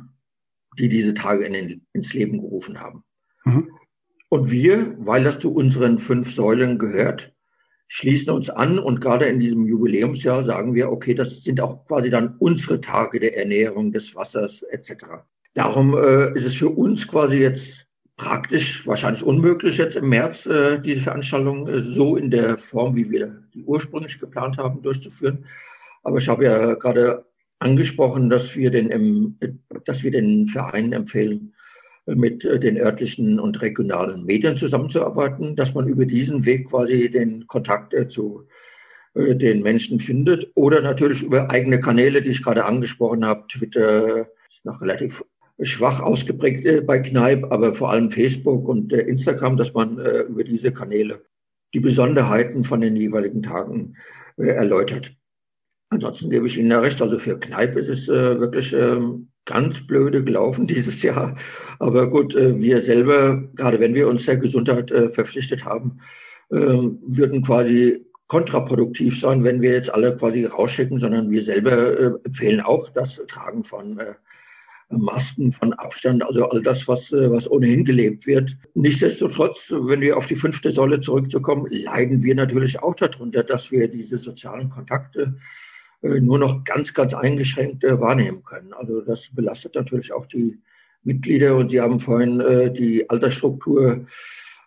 die 0.77 0.89
diese 0.89 1.13
Tage 1.13 1.45
in 1.45 1.53
den, 1.53 1.85
ins 1.93 2.13
Leben 2.13 2.39
gerufen 2.39 2.79
haben. 2.79 3.03
Mhm. 3.45 3.71
Und 4.29 4.51
wir, 4.51 4.95
weil 4.97 5.23
das 5.23 5.39
zu 5.39 5.53
unseren 5.53 5.99
fünf 5.99 6.33
Säulen 6.33 6.77
gehört, 6.77 7.33
schließen 7.87 8.31
uns 8.33 8.49
an 8.49 8.79
und 8.79 8.99
gerade 8.99 9.25
in 9.25 9.39
diesem 9.39 9.65
Jubiläumsjahr 9.65 10.43
sagen 10.43 10.73
wir, 10.73 10.91
okay, 10.91 11.13
das 11.13 11.43
sind 11.43 11.61
auch 11.61 11.85
quasi 11.85 12.09
dann 12.09 12.35
unsere 12.39 12.81
Tage 12.81 13.19
der 13.19 13.37
Ernährung, 13.37 13.91
des 13.91 14.15
Wassers 14.15 14.63
etc. 14.63 15.05
Darum 15.53 15.95
äh, 15.95 16.33
ist 16.37 16.45
es 16.45 16.55
für 16.55 16.69
uns 16.69 17.07
quasi 17.07 17.37
jetzt 17.37 17.87
praktisch 18.17 18.87
wahrscheinlich 18.87 19.23
unmöglich, 19.23 19.77
jetzt 19.77 19.97
im 19.97 20.09
März 20.09 20.45
äh, 20.45 20.79
diese 20.79 21.01
Veranstaltung 21.01 21.67
äh, 21.67 21.79
so 21.79 22.15
in 22.15 22.31
der 22.31 22.57
Form, 22.57 22.95
wie 22.95 23.09
wir 23.09 23.43
die 23.53 23.63
ursprünglich 23.63 24.19
geplant 24.19 24.57
haben, 24.57 24.81
durchzuführen. 24.81 25.45
Aber 26.03 26.17
ich 26.17 26.29
habe 26.29 26.45
ja 26.45 26.75
gerade 26.75 27.25
angesprochen, 27.59 28.29
dass 28.29 28.55
wir 28.55 28.71
den, 28.71 28.89
im, 28.89 29.39
dass 29.85 30.03
wir 30.03 30.11
den 30.11 30.47
Vereinen 30.47 30.93
empfehlen, 30.93 31.53
äh, 32.05 32.15
mit 32.15 32.45
äh, 32.45 32.59
den 32.59 32.77
örtlichen 32.77 33.39
und 33.39 33.61
regionalen 33.61 34.25
Medien 34.25 34.57
zusammenzuarbeiten, 34.57 35.55
dass 35.55 35.73
man 35.73 35.87
über 35.87 36.05
diesen 36.05 36.45
Weg 36.45 36.69
quasi 36.69 37.09
den 37.09 37.47
Kontakt 37.47 37.93
äh, 37.93 38.07
zu 38.07 38.47
den 39.17 39.63
Menschen 39.63 40.01
findet 40.01 40.51
oder 40.55 40.81
natürlich 40.81 41.23
über 41.23 41.49
eigene 41.49 41.79
Kanäle, 41.79 42.21
die 42.21 42.31
ich 42.31 42.43
gerade 42.43 42.65
angesprochen 42.65 43.23
habe. 43.23 43.47
Twitter 43.47 44.27
ist 44.49 44.65
noch 44.65 44.81
relativ 44.81 45.23
schwach 45.61 46.01
ausgeprägt 46.01 46.65
äh, 46.65 46.81
bei 46.81 46.99
Kneipp, 46.99 47.45
aber 47.51 47.73
vor 47.73 47.91
allem 47.91 48.09
Facebook 48.09 48.67
und 48.67 48.91
äh, 48.91 49.01
Instagram, 49.01 49.57
dass 49.57 49.73
man 49.73 49.97
äh, 49.99 50.21
über 50.21 50.43
diese 50.43 50.73
Kanäle 50.73 51.21
die 51.73 51.79
Besonderheiten 51.79 52.63
von 52.63 52.81
den 52.81 52.95
jeweiligen 52.95 53.43
Tagen 53.43 53.95
äh, 54.37 54.47
erläutert. 54.47 55.15
Ansonsten 55.89 56.29
gebe 56.29 56.47
ich 56.47 56.57
Ihnen 56.57 56.71
ja 56.71 56.79
recht. 56.79 57.01
Also 57.01 57.17
für 57.19 57.39
Kneipp 57.39 57.77
ist 57.77 57.89
es 57.89 58.09
äh, 58.09 58.39
wirklich 58.39 58.73
ähm, 58.73 59.29
ganz 59.45 59.85
blöde 59.85 60.23
gelaufen 60.23 60.67
dieses 60.67 61.03
Jahr. 61.03 61.35
Aber 61.79 62.09
gut, 62.09 62.35
äh, 62.35 62.59
wir 62.59 62.81
selber, 62.81 63.43
gerade 63.55 63.79
wenn 63.79 63.93
wir 63.93 64.07
uns 64.07 64.25
der 64.25 64.37
Gesundheit 64.37 64.91
verpflichtet 65.11 65.65
haben, 65.65 65.99
äh, 66.49 66.57
würden 66.57 67.41
quasi 67.41 68.05
kontraproduktiv 68.27 69.19
sein, 69.19 69.43
wenn 69.43 69.61
wir 69.61 69.71
jetzt 69.73 69.93
alle 69.93 70.15
quasi 70.15 70.45
rausschicken, 70.45 70.99
sondern 70.99 71.29
wir 71.29 71.43
selber 71.43 72.23
empfehlen 72.25 72.59
auch 72.61 72.89
das 72.89 73.21
Tragen 73.27 73.63
von 73.63 73.99
Masken 74.89 75.51
von 75.51 75.73
Abstand, 75.73 76.23
also 76.23 76.47
all 76.47 76.61
das, 76.61 76.87
was, 76.87 77.11
äh, 77.11 77.31
was 77.31 77.49
ohnehin 77.49 77.85
gelebt 77.85 78.27
wird. 78.27 78.55
Nichtsdestotrotz, 78.75 79.71
wenn 79.71 80.01
wir 80.01 80.17
auf 80.17 80.27
die 80.27 80.35
fünfte 80.35 80.71
Säule 80.71 80.99
zurückzukommen, 80.99 81.67
leiden 81.69 82.23
wir 82.23 82.35
natürlich 82.35 82.81
auch 82.81 82.95
darunter, 82.95 83.43
dass 83.43 83.71
wir 83.71 83.87
diese 83.87 84.17
sozialen 84.17 84.69
Kontakte 84.69 85.37
äh, 86.01 86.19
nur 86.19 86.37
noch 86.37 86.63
ganz, 86.63 86.93
ganz 86.93 87.13
eingeschränkt 87.13 87.83
äh, 87.83 87.99
wahrnehmen 87.99 88.43
können. 88.43 88.73
Also 88.73 89.01
das 89.01 89.29
belastet 89.33 89.75
natürlich 89.75 90.13
auch 90.13 90.27
die 90.27 90.59
Mitglieder 91.03 91.55
und 91.55 91.69
Sie 91.69 91.81
haben 91.81 91.99
vorhin 91.99 92.39
die 92.73 93.07
Altersstruktur, 93.11 94.07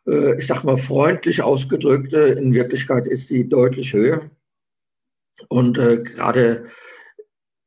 ich 0.07 0.46
sag 0.46 0.62
mal 0.62 0.78
freundlich 0.78 1.42
ausgedrückt, 1.42 2.12
in 2.12 2.54
Wirklichkeit 2.54 3.09
ist 3.09 3.26
sie 3.26 3.48
deutlich 3.48 3.92
höher. 3.92 4.31
Und 5.48 5.74
gerade 5.74 6.66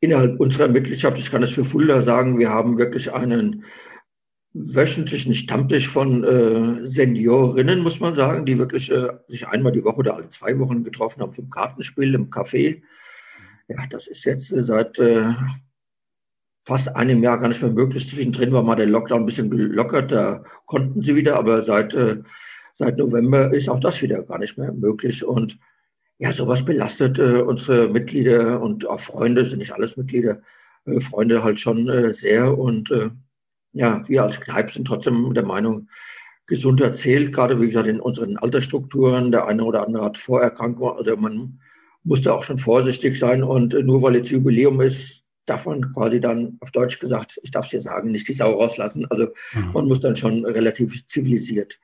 innerhalb 0.02 0.40
unserer 0.40 0.68
Mitgliedschaft, 0.68 1.18
ich 1.18 1.32
kann 1.32 1.42
das 1.42 1.52
für 1.52 1.64
Fulda 1.64 2.02
sagen, 2.02 2.40
wir 2.40 2.50
haben 2.50 2.78
wirklich 2.78 3.14
einen 3.14 3.64
wöchentlichen 4.54 5.34
Stammtisch 5.34 5.88
von 5.88 6.24
äh, 6.24 6.86
Seniorinnen, 6.86 7.80
muss 7.80 8.02
man 8.02 8.14
sagen, 8.14 8.46
die 8.46 8.58
wirklich 8.58 8.92
äh, 8.92 9.10
sich 9.28 9.48
einmal 9.48 9.72
die 9.72 9.86
Woche 9.86 9.98
oder 9.98 10.16
alle 10.16 10.30
zwei 10.30 10.60
Wochen 10.60 10.84
getroffen 10.84 11.22
haben 11.22 11.34
zum 11.34 11.50
Kartenspiel 11.50 12.14
im 12.16 12.30
Café. 12.30 12.82
Ja, 13.70 13.78
das 13.90 14.08
ist 14.08 14.26
jetzt 14.26 14.52
äh, 14.52 14.62
seit 14.62 15.00
äh, 15.00 15.34
fast 16.68 16.94
einem 16.96 17.24
Jahr 17.24 17.38
gar 17.38 17.48
nicht 17.48 17.62
mehr 17.62 17.72
möglich. 17.72 18.10
Zwischendrin 18.10 18.52
war 18.52 18.64
mal 18.64 18.76
der 18.76 18.88
Lockdown 18.88 19.22
ein 19.22 19.26
bisschen 19.26 19.50
gelockert, 19.50 20.12
da 20.12 20.44
konnten 20.66 21.02
sie 21.02 21.16
wieder, 21.16 21.38
aber 21.38 21.62
seit, 21.62 21.94
äh, 21.94 22.22
seit 22.74 22.98
November 22.98 23.54
ist 23.54 23.70
auch 23.70 23.80
das 23.80 24.02
wieder 24.02 24.24
gar 24.24 24.40
nicht 24.40 24.58
mehr 24.58 24.74
möglich. 24.74 25.24
Und 25.24 25.58
ja, 26.22 26.32
sowas 26.32 26.64
belastet 26.64 27.18
äh, 27.18 27.42
unsere 27.42 27.90
Mitglieder 27.90 28.62
und 28.62 28.88
auch 28.88 29.00
Freunde, 29.00 29.44
sind 29.44 29.58
nicht 29.58 29.72
alles 29.72 29.98
Mitglieder, 29.98 30.42
äh, 30.86 31.00
Freunde 31.00 31.44
halt 31.44 31.60
schon 31.60 31.90
äh, 31.90 32.14
sehr. 32.14 32.60
Und 32.60 32.92
äh, 32.92 33.10
ja, 33.74 34.08
wir 34.08 34.22
als 34.22 34.40
Kneipe 34.40 34.72
sind 34.72 34.86
trotzdem 34.86 35.34
der 35.34 35.46
Meinung, 35.46 35.90
Gesundheit 36.46 36.96
zählt, 36.96 37.34
gerade 37.34 37.60
wie 37.60 37.66
gesagt 37.66 37.88
in 37.88 38.00
unseren 38.00 38.38
Altersstrukturen. 38.38 39.32
Der 39.32 39.48
eine 39.48 39.64
oder 39.64 39.88
andere 39.88 40.06
hat 40.06 40.20
Vorerkrankungen, 40.20 40.96
also 40.96 41.18
man 41.18 41.60
muss 42.04 42.22
da 42.22 42.34
auch 42.34 42.44
schon 42.44 42.60
vorsichtig 42.60 43.18
sein. 43.18 43.44
Und 43.44 43.74
äh, 43.74 43.82
nur 43.82 44.04
weil 44.04 44.16
jetzt 44.16 44.30
Jubiläum 44.30 44.80
ist, 44.80 45.24
darf 45.48 45.66
man 45.66 45.92
quasi 45.92 46.22
dann 46.22 46.58
auf 46.60 46.70
Deutsch 46.70 47.00
gesagt, 47.00 47.40
ich 47.42 47.50
darf 47.50 47.66
es 47.66 47.72
hier 47.72 47.82
sagen, 47.82 48.12
nicht 48.12 48.28
die 48.28 48.34
Sau 48.34 48.52
rauslassen. 48.52 49.08
Also 49.08 49.30
mhm. 49.54 49.72
man 49.74 49.88
muss 49.88 50.02
dann 50.02 50.16
schon 50.16 50.46
relativ 50.46 51.04
zivilisiert 51.08 51.80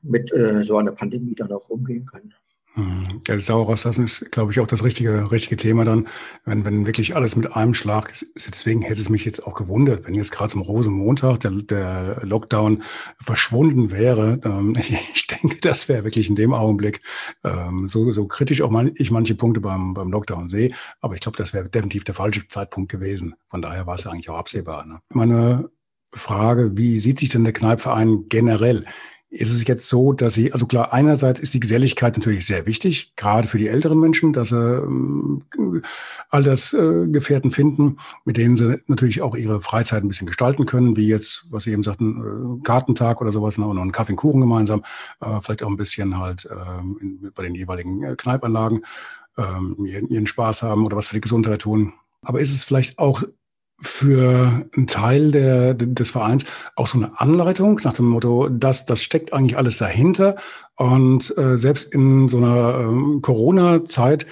mit 0.00 0.32
äh, 0.32 0.62
so 0.62 0.76
einer 0.76 0.92
Pandemie 0.92 1.34
dann 1.34 1.50
auch 1.50 1.70
umgehen 1.70 2.06
können. 2.06 2.34
Hm. 2.74 3.22
Geld 3.24 3.44
sauer 3.44 3.66
rauslassen 3.66 4.04
ist, 4.04 4.30
glaube 4.30 4.52
ich, 4.52 4.60
auch 4.60 4.66
das 4.66 4.84
richtige, 4.84 5.32
richtige 5.32 5.56
Thema 5.56 5.84
dann, 5.84 6.06
wenn, 6.44 6.64
wenn 6.64 6.86
wirklich 6.86 7.16
alles 7.16 7.34
mit 7.34 7.56
einem 7.56 7.74
Schlag 7.74 8.12
ist. 8.12 8.30
Deswegen 8.36 8.82
hätte 8.82 9.00
es 9.00 9.08
mich 9.08 9.24
jetzt 9.24 9.44
auch 9.44 9.54
gewundert, 9.54 10.06
wenn 10.06 10.14
jetzt 10.14 10.30
gerade 10.30 10.50
zum 10.50 10.62
Rosenmontag 10.62 11.40
der, 11.40 11.50
der 11.50 12.20
Lockdown 12.22 12.82
verschwunden 13.20 13.90
wäre. 13.90 14.40
Ich 15.14 15.26
denke, 15.26 15.58
das 15.60 15.88
wäre 15.88 16.04
wirklich 16.04 16.28
in 16.28 16.36
dem 16.36 16.52
Augenblick 16.52 17.00
ähm, 17.44 17.88
so, 17.88 18.10
so 18.12 18.26
kritisch 18.26 18.62
auch 18.62 18.70
man, 18.70 18.90
ich 18.94 19.10
manche 19.10 19.34
Punkte 19.34 19.60
beim, 19.60 19.94
beim 19.94 20.10
Lockdown 20.10 20.48
sehe. 20.48 20.72
Aber 21.00 21.14
ich 21.14 21.20
glaube, 21.20 21.38
das 21.38 21.52
wäre 21.52 21.68
definitiv 21.68 22.04
der 22.04 22.14
falsche 22.14 22.46
Zeitpunkt 22.48 22.90
gewesen. 22.90 23.34
Von 23.48 23.62
daher 23.62 23.86
war 23.86 23.94
es 23.94 24.04
ja 24.04 24.10
eigentlich 24.10 24.30
auch 24.30 24.38
absehbar. 24.38 24.86
Ne? 24.86 25.00
Meine 25.10 25.70
Frage, 26.12 26.76
wie 26.76 26.98
sieht 26.98 27.20
sich 27.20 27.28
denn 27.28 27.44
der 27.44 27.52
Kneipverein 27.52 28.26
generell? 28.28 28.86
Ist 29.30 29.52
es 29.52 29.64
jetzt 29.66 29.88
so, 29.88 30.12
dass 30.12 30.34
sie, 30.34 30.52
also 30.52 30.66
klar, 30.66 30.92
einerseits 30.92 31.38
ist 31.38 31.54
die 31.54 31.60
Geselligkeit 31.60 32.16
natürlich 32.16 32.46
sehr 32.46 32.66
wichtig, 32.66 33.14
gerade 33.14 33.46
für 33.46 33.58
die 33.58 33.68
älteren 33.68 34.00
Menschen, 34.00 34.32
dass 34.32 34.48
sie 34.48 34.56
ähm, 34.56 35.44
Altersgefährten 36.30 37.52
finden, 37.52 37.98
mit 38.24 38.36
denen 38.36 38.56
sie 38.56 38.80
natürlich 38.88 39.22
auch 39.22 39.36
ihre 39.36 39.60
Freizeit 39.60 40.02
ein 40.02 40.08
bisschen 40.08 40.26
gestalten 40.26 40.66
können, 40.66 40.96
wie 40.96 41.06
jetzt, 41.06 41.46
was 41.50 41.64
Sie 41.64 41.72
eben 41.72 41.84
sagten, 41.84 42.58
äh, 42.58 42.62
Gartentag 42.64 43.20
oder 43.20 43.30
sowas, 43.30 43.56
ne, 43.56 43.66
noch 43.66 43.80
einen 43.80 43.92
Kaffee 43.92 44.12
und 44.12 44.16
Kuchen 44.16 44.40
gemeinsam, 44.40 44.82
äh, 45.20 45.40
vielleicht 45.40 45.62
auch 45.62 45.70
ein 45.70 45.76
bisschen 45.76 46.18
halt 46.18 46.46
äh, 46.46 47.30
bei 47.34 47.44
den 47.44 47.54
jeweiligen 47.54 48.02
äh, 48.02 48.16
Kneipanlagen 48.16 48.84
äh, 49.36 50.00
ihren 50.08 50.26
Spaß 50.26 50.62
haben 50.62 50.84
oder 50.86 50.96
was 50.96 51.06
für 51.06 51.14
die 51.14 51.20
Gesundheit 51.20 51.62
tun. 51.62 51.92
Aber 52.22 52.40
ist 52.40 52.52
es 52.52 52.64
vielleicht 52.64 52.98
auch 52.98 53.22
für 53.80 54.66
einen 54.76 54.86
Teil 54.86 55.30
der, 55.30 55.74
des 55.74 56.10
Vereins 56.10 56.44
auch 56.76 56.86
so 56.86 56.98
eine 56.98 57.18
Anleitung 57.18 57.80
nach 57.82 57.94
dem 57.94 58.08
Motto, 58.08 58.48
das, 58.48 58.84
das 58.86 59.02
steckt 59.02 59.32
eigentlich 59.32 59.56
alles 59.56 59.78
dahinter. 59.78 60.36
Und 60.76 61.36
äh, 61.38 61.56
selbst 61.56 61.92
in 61.94 62.28
so 62.28 62.38
einer 62.38 62.78
ähm, 62.80 63.20
Corona-Zeit 63.22 64.26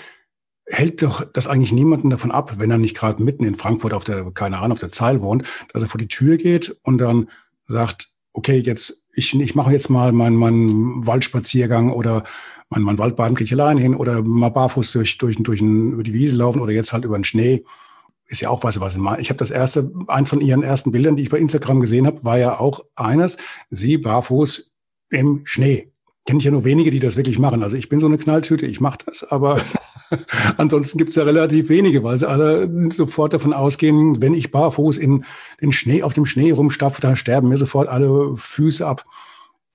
hält 0.66 1.02
doch 1.02 1.24
das 1.24 1.46
eigentlich 1.46 1.72
niemanden 1.72 2.10
davon 2.10 2.30
ab, 2.30 2.58
wenn 2.58 2.70
er 2.70 2.78
nicht 2.78 2.96
gerade 2.96 3.22
mitten 3.22 3.44
in 3.44 3.54
Frankfurt 3.54 3.94
auf 3.94 4.04
der, 4.04 4.30
keine 4.32 4.58
Ahnung, 4.58 4.72
auf 4.72 4.80
der 4.80 4.92
Zeil 4.92 5.22
wohnt, 5.22 5.44
dass 5.72 5.82
er 5.82 5.88
vor 5.88 5.98
die 5.98 6.08
Tür 6.08 6.36
geht 6.36 6.78
und 6.82 6.98
dann 6.98 7.28
sagt, 7.66 8.08
okay, 8.34 8.58
jetzt, 8.58 9.06
ich, 9.14 9.38
ich 9.38 9.54
mache 9.54 9.72
jetzt 9.72 9.88
mal 9.88 10.12
meinen, 10.12 10.36
meinen 10.36 11.06
Waldspaziergang 11.06 11.90
oder 11.90 12.24
mein, 12.68 12.82
mein 12.82 12.98
Waldbaden 12.98 13.34
kriege 13.34 13.46
ich 13.46 13.60
allein 13.60 13.78
hin 13.78 13.94
oder 13.94 14.22
mal 14.22 14.50
barfuß 14.50 14.92
durch, 14.92 15.16
durch, 15.16 15.36
durch, 15.42 15.62
über 15.62 16.02
die 16.02 16.12
Wiese 16.12 16.36
laufen 16.36 16.60
oder 16.60 16.72
jetzt 16.72 16.92
halt 16.92 17.06
über 17.06 17.18
den 17.18 17.24
Schnee 17.24 17.64
ist 18.28 18.40
ja 18.40 18.50
auch 18.50 18.62
was, 18.62 18.78
was 18.80 18.98
ich 19.18 19.30
habe 19.30 19.38
das 19.38 19.50
erste, 19.50 19.90
eins 20.06 20.30
von 20.30 20.40
ihren 20.40 20.62
ersten 20.62 20.92
Bildern, 20.92 21.16
die 21.16 21.22
ich 21.22 21.30
bei 21.30 21.38
Instagram 21.38 21.80
gesehen 21.80 22.06
habe, 22.06 22.22
war 22.24 22.38
ja 22.38 22.60
auch 22.60 22.84
eines, 22.94 23.38
sie 23.70 23.96
barfuß 23.96 24.72
im 25.10 25.40
Schnee. 25.44 25.92
Kenne 26.26 26.40
ich 26.40 26.44
ja 26.44 26.50
nur 26.50 26.64
wenige, 26.64 26.90
die 26.90 27.00
das 27.00 27.16
wirklich 27.16 27.38
machen. 27.38 27.62
Also 27.62 27.78
ich 27.78 27.88
bin 27.88 28.00
so 28.00 28.06
eine 28.06 28.18
Knalltüte, 28.18 28.66
ich 28.66 28.82
mache 28.82 28.98
das, 29.06 29.24
aber 29.24 29.62
ansonsten 30.58 30.98
gibt 30.98 31.10
es 31.10 31.16
ja 31.16 31.22
relativ 31.22 31.70
wenige, 31.70 32.04
weil 32.04 32.18
sie 32.18 32.28
alle 32.28 32.90
sofort 32.92 33.32
davon 33.32 33.54
ausgehen, 33.54 34.20
wenn 34.20 34.34
ich 34.34 34.50
barfuß 34.50 34.98
in 34.98 35.24
den 35.62 35.72
Schnee, 35.72 36.02
auf 36.02 36.12
dem 36.12 36.26
Schnee 36.26 36.50
rumstapfe, 36.50 37.00
dann 37.00 37.16
sterben 37.16 37.48
mir 37.48 37.56
sofort 37.56 37.88
alle 37.88 38.36
Füße 38.36 38.86
ab. 38.86 39.06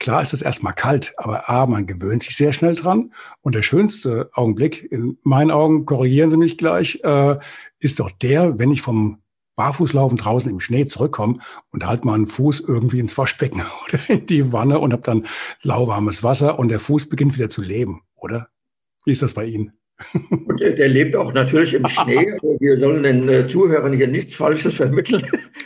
Klar 0.03 0.21
ist 0.21 0.33
es 0.33 0.41
erstmal 0.41 0.73
kalt, 0.73 1.13
aber 1.15 1.49
A, 1.49 1.65
man 1.65 1.87
gewöhnt 1.87 2.23
sich 2.23 2.35
sehr 2.35 2.51
schnell 2.51 2.75
dran. 2.75 3.13
Und 3.39 3.55
der 3.55 3.61
schönste 3.61 4.29
Augenblick, 4.33 4.91
in 4.91 5.17
meinen 5.23 5.49
Augen, 5.49 5.85
korrigieren 5.85 6.29
Sie 6.29 6.35
mich 6.35 6.57
gleich, 6.57 6.99
äh, 7.05 7.37
ist 7.79 8.01
doch 8.01 8.11
der, 8.11 8.59
wenn 8.59 8.69
ich 8.69 8.81
vom 8.81 9.21
Barfußlaufen 9.55 10.17
draußen 10.17 10.51
im 10.51 10.59
Schnee 10.59 10.87
zurückkomme 10.87 11.37
und 11.71 11.85
halt 11.85 12.03
mal 12.03 12.15
einen 12.15 12.25
Fuß 12.25 12.65
irgendwie 12.67 12.99
ins 12.99 13.17
Waschbecken 13.17 13.61
oder 13.87 13.97
in 14.09 14.25
die 14.25 14.51
Wanne 14.51 14.79
und 14.79 14.91
habe 14.91 15.03
dann 15.03 15.25
lauwarmes 15.61 16.21
Wasser 16.21 16.59
und 16.59 16.67
der 16.67 16.81
Fuß 16.81 17.07
beginnt 17.07 17.37
wieder 17.37 17.49
zu 17.49 17.61
leben, 17.61 18.01
oder? 18.17 18.49
Wie 19.05 19.13
ist 19.13 19.21
das 19.21 19.33
bei 19.33 19.45
Ihnen? 19.45 19.71
Und 20.29 20.59
der, 20.59 20.73
der 20.73 20.89
lebt 20.89 21.15
auch 21.15 21.31
natürlich 21.31 21.75
im 21.75 21.87
Schnee. 21.87 22.37
Wir 22.59 22.77
sollen 22.77 23.03
den 23.03 23.29
äh, 23.29 23.47
Zuhörern 23.47 23.93
hier 23.93 24.09
nichts 24.09 24.35
Falsches 24.35 24.75
vermitteln. 24.75 25.25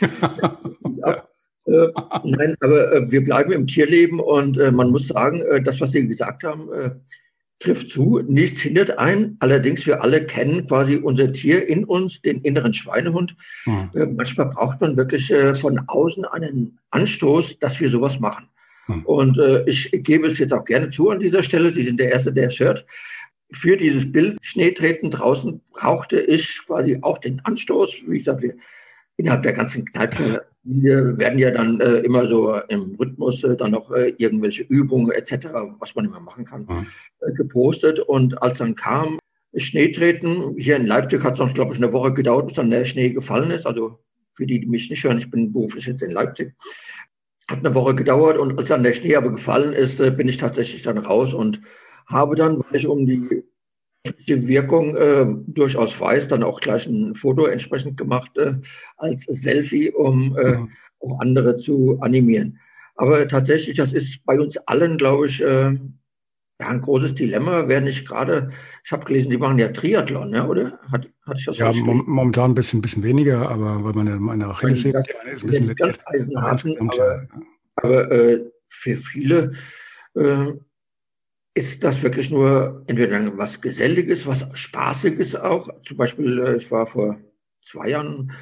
ja. 0.92 1.28
Äh, 1.68 1.88
nein, 2.24 2.54
aber 2.60 2.92
äh, 2.92 3.10
wir 3.10 3.22
bleiben 3.22 3.52
im 3.52 3.66
Tierleben 3.66 4.20
und 4.20 4.58
äh, 4.58 4.72
man 4.72 4.90
muss 4.90 5.08
sagen, 5.08 5.42
äh, 5.42 5.62
das, 5.62 5.80
was 5.80 5.92
Sie 5.92 6.06
gesagt 6.06 6.42
haben, 6.42 6.72
äh, 6.72 6.90
trifft 7.58 7.90
zu. 7.90 8.20
Nichts 8.26 8.62
hindert 8.62 8.98
ein. 8.98 9.36
Allerdings, 9.40 9.86
wir 9.86 10.02
alle 10.02 10.24
kennen 10.24 10.66
quasi 10.66 10.96
unser 10.96 11.32
Tier 11.32 11.68
in 11.68 11.84
uns, 11.84 12.22
den 12.22 12.40
inneren 12.42 12.72
Schweinehund. 12.72 13.36
Mhm. 13.66 14.14
manchmal 14.14 14.46
braucht 14.46 14.80
man 14.80 14.96
wirklich 14.96 15.34
von 15.60 15.80
außen 15.88 16.24
einen 16.24 16.78
Anstoß, 16.92 17.58
dass 17.58 17.80
wir 17.80 17.88
sowas 17.88 18.20
machen. 18.20 18.46
Mhm. 18.86 19.02
Und 19.06 19.40
ich 19.66 19.90
gebe 19.90 20.28
es 20.28 20.38
jetzt 20.38 20.52
auch 20.52 20.64
gerne 20.64 20.90
zu 20.90 21.10
an 21.10 21.18
dieser 21.18 21.42
Stelle. 21.42 21.70
Sie 21.70 21.82
sind 21.82 21.98
der 21.98 22.12
Erste, 22.12 22.32
der 22.32 22.46
es 22.46 22.60
hört. 22.60 22.86
Für 23.50 23.76
dieses 23.76 24.12
Bild 24.12 24.38
Schneetreten 24.40 25.10
draußen 25.10 25.60
brauchte 25.72 26.20
ich 26.20 26.64
quasi 26.64 27.00
auch 27.02 27.18
den 27.18 27.40
Anstoß. 27.40 28.02
Wie 28.06 28.18
gesagt, 28.18 28.42
wir 28.42 28.54
innerhalb 29.16 29.42
der 29.42 29.52
ganzen 29.52 29.84
Kneipe 29.84 30.46
wir 30.64 31.16
werden 31.18 31.38
ja 31.38 31.50
dann 31.50 31.80
äh, 31.80 31.98
immer 31.98 32.26
so 32.26 32.54
im 32.68 32.94
Rhythmus 32.96 33.42
äh, 33.44 33.56
dann 33.56 33.70
noch 33.70 33.90
äh, 33.90 34.14
irgendwelche 34.18 34.64
Übungen 34.64 35.10
etc., 35.12 35.48
was 35.78 35.94
man 35.94 36.06
immer 36.06 36.20
machen 36.20 36.44
kann, 36.44 36.66
mhm. 36.68 37.34
gepostet. 37.34 38.00
Und 38.00 38.42
als 38.42 38.58
dann 38.58 38.74
kam 38.74 39.18
Schneetreten, 39.54 40.56
hier 40.56 40.76
in 40.76 40.86
Leipzig 40.86 41.22
hat 41.24 41.34
es 41.34 41.38
noch, 41.38 41.54
glaube 41.54 41.72
ich, 41.72 41.82
eine 41.82 41.92
Woche 41.92 42.12
gedauert, 42.12 42.48
bis 42.48 42.56
dann 42.56 42.70
der 42.70 42.84
Schnee 42.84 43.10
gefallen 43.10 43.50
ist. 43.50 43.66
Also 43.66 43.98
für 44.34 44.46
die, 44.46 44.60
die 44.60 44.66
mich 44.66 44.90
nicht 44.90 45.04
hören, 45.04 45.18
ich 45.18 45.30
bin 45.30 45.52
beruflich 45.52 45.86
jetzt 45.86 46.02
in 46.02 46.10
Leipzig. 46.10 46.54
Hat 47.50 47.60
eine 47.60 47.74
Woche 47.74 47.94
gedauert 47.94 48.36
und 48.36 48.58
als 48.58 48.68
dann 48.68 48.82
der 48.82 48.92
Schnee 48.92 49.16
aber 49.16 49.30
gefallen 49.30 49.72
ist, 49.72 50.00
äh, 50.00 50.10
bin 50.10 50.28
ich 50.28 50.36
tatsächlich 50.36 50.82
dann 50.82 50.98
raus 50.98 51.32
und 51.32 51.62
habe 52.06 52.36
dann, 52.36 52.58
weil 52.58 52.76
ich 52.76 52.86
um 52.86 53.06
die 53.06 53.42
die 54.28 54.46
Wirkung 54.46 54.96
äh, 54.96 55.26
durchaus 55.46 56.00
weiß, 56.00 56.28
dann 56.28 56.42
auch 56.42 56.60
gleich 56.60 56.86
ein 56.86 57.14
Foto 57.14 57.46
entsprechend 57.46 57.96
gemacht 57.96 58.30
äh, 58.36 58.54
als 58.96 59.24
Selfie, 59.24 59.90
um 59.90 60.36
äh, 60.36 60.58
mhm. 60.58 60.70
auch 61.00 61.20
andere 61.20 61.56
zu 61.56 61.98
animieren. 62.00 62.58
Aber 62.96 63.26
tatsächlich, 63.28 63.76
das 63.76 63.92
ist 63.92 64.24
bei 64.24 64.38
uns 64.40 64.56
allen, 64.66 64.98
glaube 64.98 65.26
ich, 65.26 65.42
äh, 65.42 65.76
ja, 66.60 66.66
ein 66.66 66.80
großes 66.80 67.14
Dilemma. 67.14 67.68
Wer 67.68 67.80
nicht 67.80 68.08
gerade, 68.08 68.50
ich 68.84 68.90
habe 68.90 69.04
gelesen, 69.04 69.30
die 69.30 69.38
machen 69.38 69.58
ja 69.58 69.68
Triathlon, 69.68 70.34
ja, 70.34 70.46
oder? 70.46 70.78
Hat, 70.90 71.08
hat 71.24 71.38
ich 71.38 71.44
das 71.44 71.58
Ja, 71.58 71.72
mom 71.72 72.04
momentan 72.06 72.50
ein 72.50 72.54
bisschen, 72.54 72.82
bisschen 72.82 73.04
weniger, 73.04 73.48
aber 73.48 73.84
weil 73.84 73.92
meine, 73.92 74.18
meine 74.18 74.48
Achillessehne 74.48 74.98
ist 74.98 75.44
ein 75.44 75.50
bisschen 75.50 75.74
ganz 75.76 75.98
Eisen 76.06 76.36
aber, 76.36 77.28
aber 77.76 78.10
äh, 78.10 78.50
für 78.66 78.96
viele 78.96 79.52
äh, 80.14 80.52
ist 81.58 81.82
das 81.82 82.04
wirklich 82.04 82.30
nur 82.30 82.84
entweder 82.86 83.36
was 83.36 83.60
Geselliges, 83.60 84.28
was 84.28 84.46
Spaßiges 84.52 85.34
auch. 85.34 85.68
Zum 85.82 85.96
Beispiel, 85.96 86.40
äh, 86.40 86.56
ich 86.56 86.70
war 86.70 86.86
vor 86.86 87.18
zwei 87.62 87.88
Jahren 87.88 88.32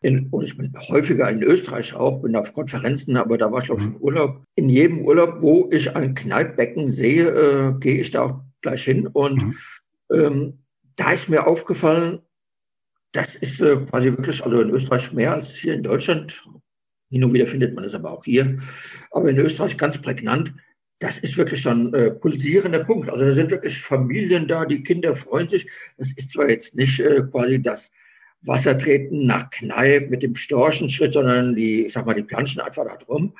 in, 0.00 0.28
und 0.30 0.44
ich 0.44 0.56
bin 0.56 0.72
häufiger 0.88 1.28
in 1.28 1.42
Österreich 1.42 1.92
auch, 1.94 2.22
bin 2.22 2.34
auf 2.34 2.54
Konferenzen, 2.54 3.18
aber 3.18 3.36
da 3.36 3.52
war 3.52 3.62
ich 3.62 3.70
auch 3.70 3.78
schon 3.78 3.92
im 3.92 3.98
mhm. 3.98 4.04
Urlaub. 4.04 4.42
In 4.54 4.70
jedem 4.70 5.04
Urlaub, 5.04 5.42
wo 5.42 5.68
ich 5.70 5.94
ein 5.94 6.14
Kneippbecken 6.14 6.88
sehe, 6.90 7.28
äh, 7.28 7.74
gehe 7.78 8.00
ich 8.00 8.10
da 8.10 8.22
auch 8.22 8.40
gleich 8.62 8.84
hin. 8.84 9.06
Und 9.06 9.42
mhm. 9.42 9.54
ähm, 10.10 10.58
da 10.96 11.12
ist 11.12 11.28
mir 11.28 11.46
aufgefallen, 11.46 12.20
das 13.12 13.34
ist 13.36 13.60
äh, 13.60 13.76
quasi 13.84 14.10
wirklich, 14.12 14.42
also 14.42 14.62
in 14.62 14.70
Österreich 14.70 15.12
mehr 15.12 15.34
als 15.34 15.54
hier 15.54 15.74
in 15.74 15.82
Deutschland. 15.82 16.42
Hin 17.10 17.24
und 17.24 17.34
wieder 17.34 17.46
findet 17.46 17.74
man 17.74 17.84
es 17.84 17.94
aber 17.94 18.12
auch 18.12 18.24
hier. 18.24 18.58
Aber 19.10 19.28
in 19.28 19.36
Österreich 19.36 19.76
ganz 19.76 19.98
prägnant 19.98 20.54
das 21.02 21.18
ist 21.18 21.36
wirklich 21.36 21.62
so 21.62 21.70
ein 21.70 21.92
äh, 21.94 22.12
pulsierender 22.12 22.84
Punkt. 22.84 23.10
Also 23.10 23.24
da 23.24 23.32
sind 23.32 23.50
wirklich 23.50 23.80
Familien 23.80 24.46
da, 24.46 24.64
die 24.64 24.82
Kinder 24.82 25.16
freuen 25.16 25.48
sich. 25.48 25.66
Das 25.98 26.12
ist 26.12 26.30
zwar 26.30 26.48
jetzt 26.48 26.76
nicht 26.76 27.00
äh, 27.00 27.22
quasi 27.30 27.60
das 27.60 27.90
Wassertreten 28.42 29.26
nach 29.26 29.50
Kneipp 29.50 30.10
mit 30.10 30.22
dem 30.22 30.36
Storchenschritt, 30.36 31.12
sondern 31.12 31.56
die, 31.56 31.86
ich 31.86 31.92
sag 31.92 32.06
mal, 32.06 32.14
die 32.14 32.22
planschen 32.22 32.60
einfach 32.60 32.84
da 32.86 32.96
drum. 32.96 33.34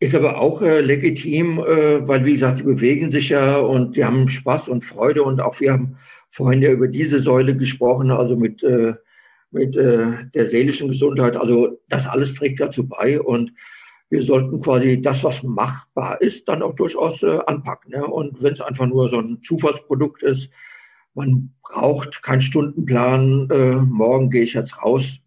Ist 0.00 0.14
aber 0.14 0.38
auch 0.38 0.60
äh, 0.60 0.80
legitim, 0.80 1.58
äh, 1.60 2.06
weil, 2.06 2.26
wie 2.26 2.32
gesagt, 2.34 2.58
die 2.58 2.64
bewegen 2.64 3.10
sich 3.10 3.30
ja 3.30 3.56
und 3.56 3.96
die 3.96 4.04
haben 4.04 4.28
Spaß 4.28 4.68
und 4.68 4.84
Freude. 4.84 5.22
Und 5.22 5.40
auch 5.40 5.60
wir 5.60 5.72
haben 5.72 5.96
vorhin 6.28 6.60
ja 6.60 6.72
über 6.72 6.88
diese 6.88 7.20
Säule 7.20 7.56
gesprochen, 7.56 8.10
also 8.10 8.36
mit, 8.36 8.62
äh, 8.64 8.94
mit 9.50 9.76
äh, 9.76 10.24
der 10.34 10.46
seelischen 10.46 10.88
Gesundheit. 10.88 11.36
Also 11.36 11.80
das 11.88 12.06
alles 12.06 12.34
trägt 12.34 12.60
dazu 12.60 12.86
bei. 12.86 13.18
Und 13.20 13.52
wir 14.12 14.22
sollten 14.22 14.60
quasi 14.60 15.00
das, 15.00 15.24
was 15.24 15.42
machbar 15.42 16.20
ist, 16.20 16.46
dann 16.46 16.62
auch 16.62 16.74
durchaus 16.74 17.22
äh, 17.22 17.38
anpacken. 17.46 17.92
Ja? 17.92 18.04
Und 18.04 18.42
wenn 18.42 18.52
es 18.52 18.60
einfach 18.60 18.86
nur 18.86 19.08
so 19.08 19.18
ein 19.18 19.42
Zufallsprodukt 19.42 20.22
ist, 20.22 20.52
man 21.14 21.54
braucht 21.62 22.22
keinen 22.22 22.42
Stundenplan, 22.42 23.48
äh, 23.50 23.76
morgen 23.76 24.28
gehe 24.28 24.42
ich 24.42 24.52
jetzt 24.52 24.84
raus, 24.84 25.18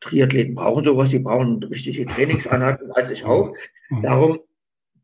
Triathleten 0.00 0.54
brauchen 0.54 0.84
sowas, 0.84 1.08
die 1.08 1.20
brauchen 1.20 1.62
richtige 1.64 2.04
Trainingseinheiten, 2.04 2.90
weiß 2.94 3.10
ich 3.12 3.24
auch. 3.24 3.54
Darum 4.02 4.40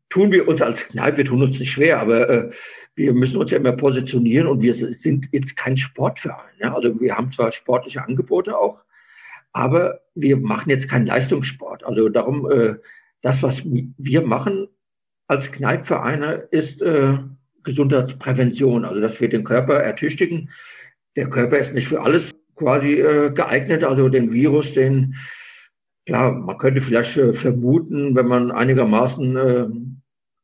tun 0.09 0.31
wir 0.31 0.47
uns 0.47 0.61
als 0.61 0.87
Kneipe, 0.87 1.17
wir 1.17 1.25
tun 1.25 1.41
uns 1.41 1.59
nicht 1.59 1.71
schwer, 1.71 1.99
aber 2.01 2.29
äh, 2.29 2.49
wir 2.93 3.15
müssen 3.15 3.37
uns 3.37 3.49
ja 3.49 3.57
immer 3.57 3.71
positionieren 3.71 4.45
und 4.45 4.61
wir 4.61 4.75
sind 4.75 5.29
jetzt 5.31 5.57
kein 5.57 5.77
Sportverein. 5.77 6.53
Ja? 6.59 6.75
Also 6.75 7.01
wir 7.01 7.17
haben 7.17 7.31
zwar 7.31 7.51
sportliche 7.51 8.03
Angebote 8.03 8.55
auch, 8.55 8.85
aber 9.51 10.01
wir 10.13 10.37
machen 10.37 10.69
jetzt 10.69 10.87
keinen 10.87 11.07
Leistungssport. 11.07 11.83
Also 11.83 12.09
darum, 12.09 12.51
äh, 12.51 12.75
das, 13.25 13.41
was 13.41 13.63
wir 13.65 14.21
machen 14.21 14.67
als 15.27 15.51
Kneipvereine, 15.51 16.47
ist 16.51 16.83
äh, 16.83 17.17
Gesundheitsprävention, 17.63 18.85
also 18.85 19.01
dass 19.01 19.19
wir 19.19 19.29
den 19.29 19.43
Körper 19.43 19.79
ertüchtigen. 19.79 20.51
Der 21.15 21.27
Körper 21.31 21.57
ist 21.57 21.73
nicht 21.73 21.87
für 21.87 22.03
alles 22.03 22.29
quasi 22.53 22.99
äh, 22.99 23.31
geeignet. 23.31 23.83
Also 23.83 24.09
den 24.09 24.31
Virus, 24.31 24.73
den, 24.73 25.15
klar, 26.05 26.33
man 26.33 26.59
könnte 26.59 26.81
vielleicht 26.81 27.17
äh, 27.17 27.33
vermuten, 27.33 28.15
wenn 28.15 28.27
man 28.27 28.51
einigermaßen 28.51 29.35
äh, 29.37 29.67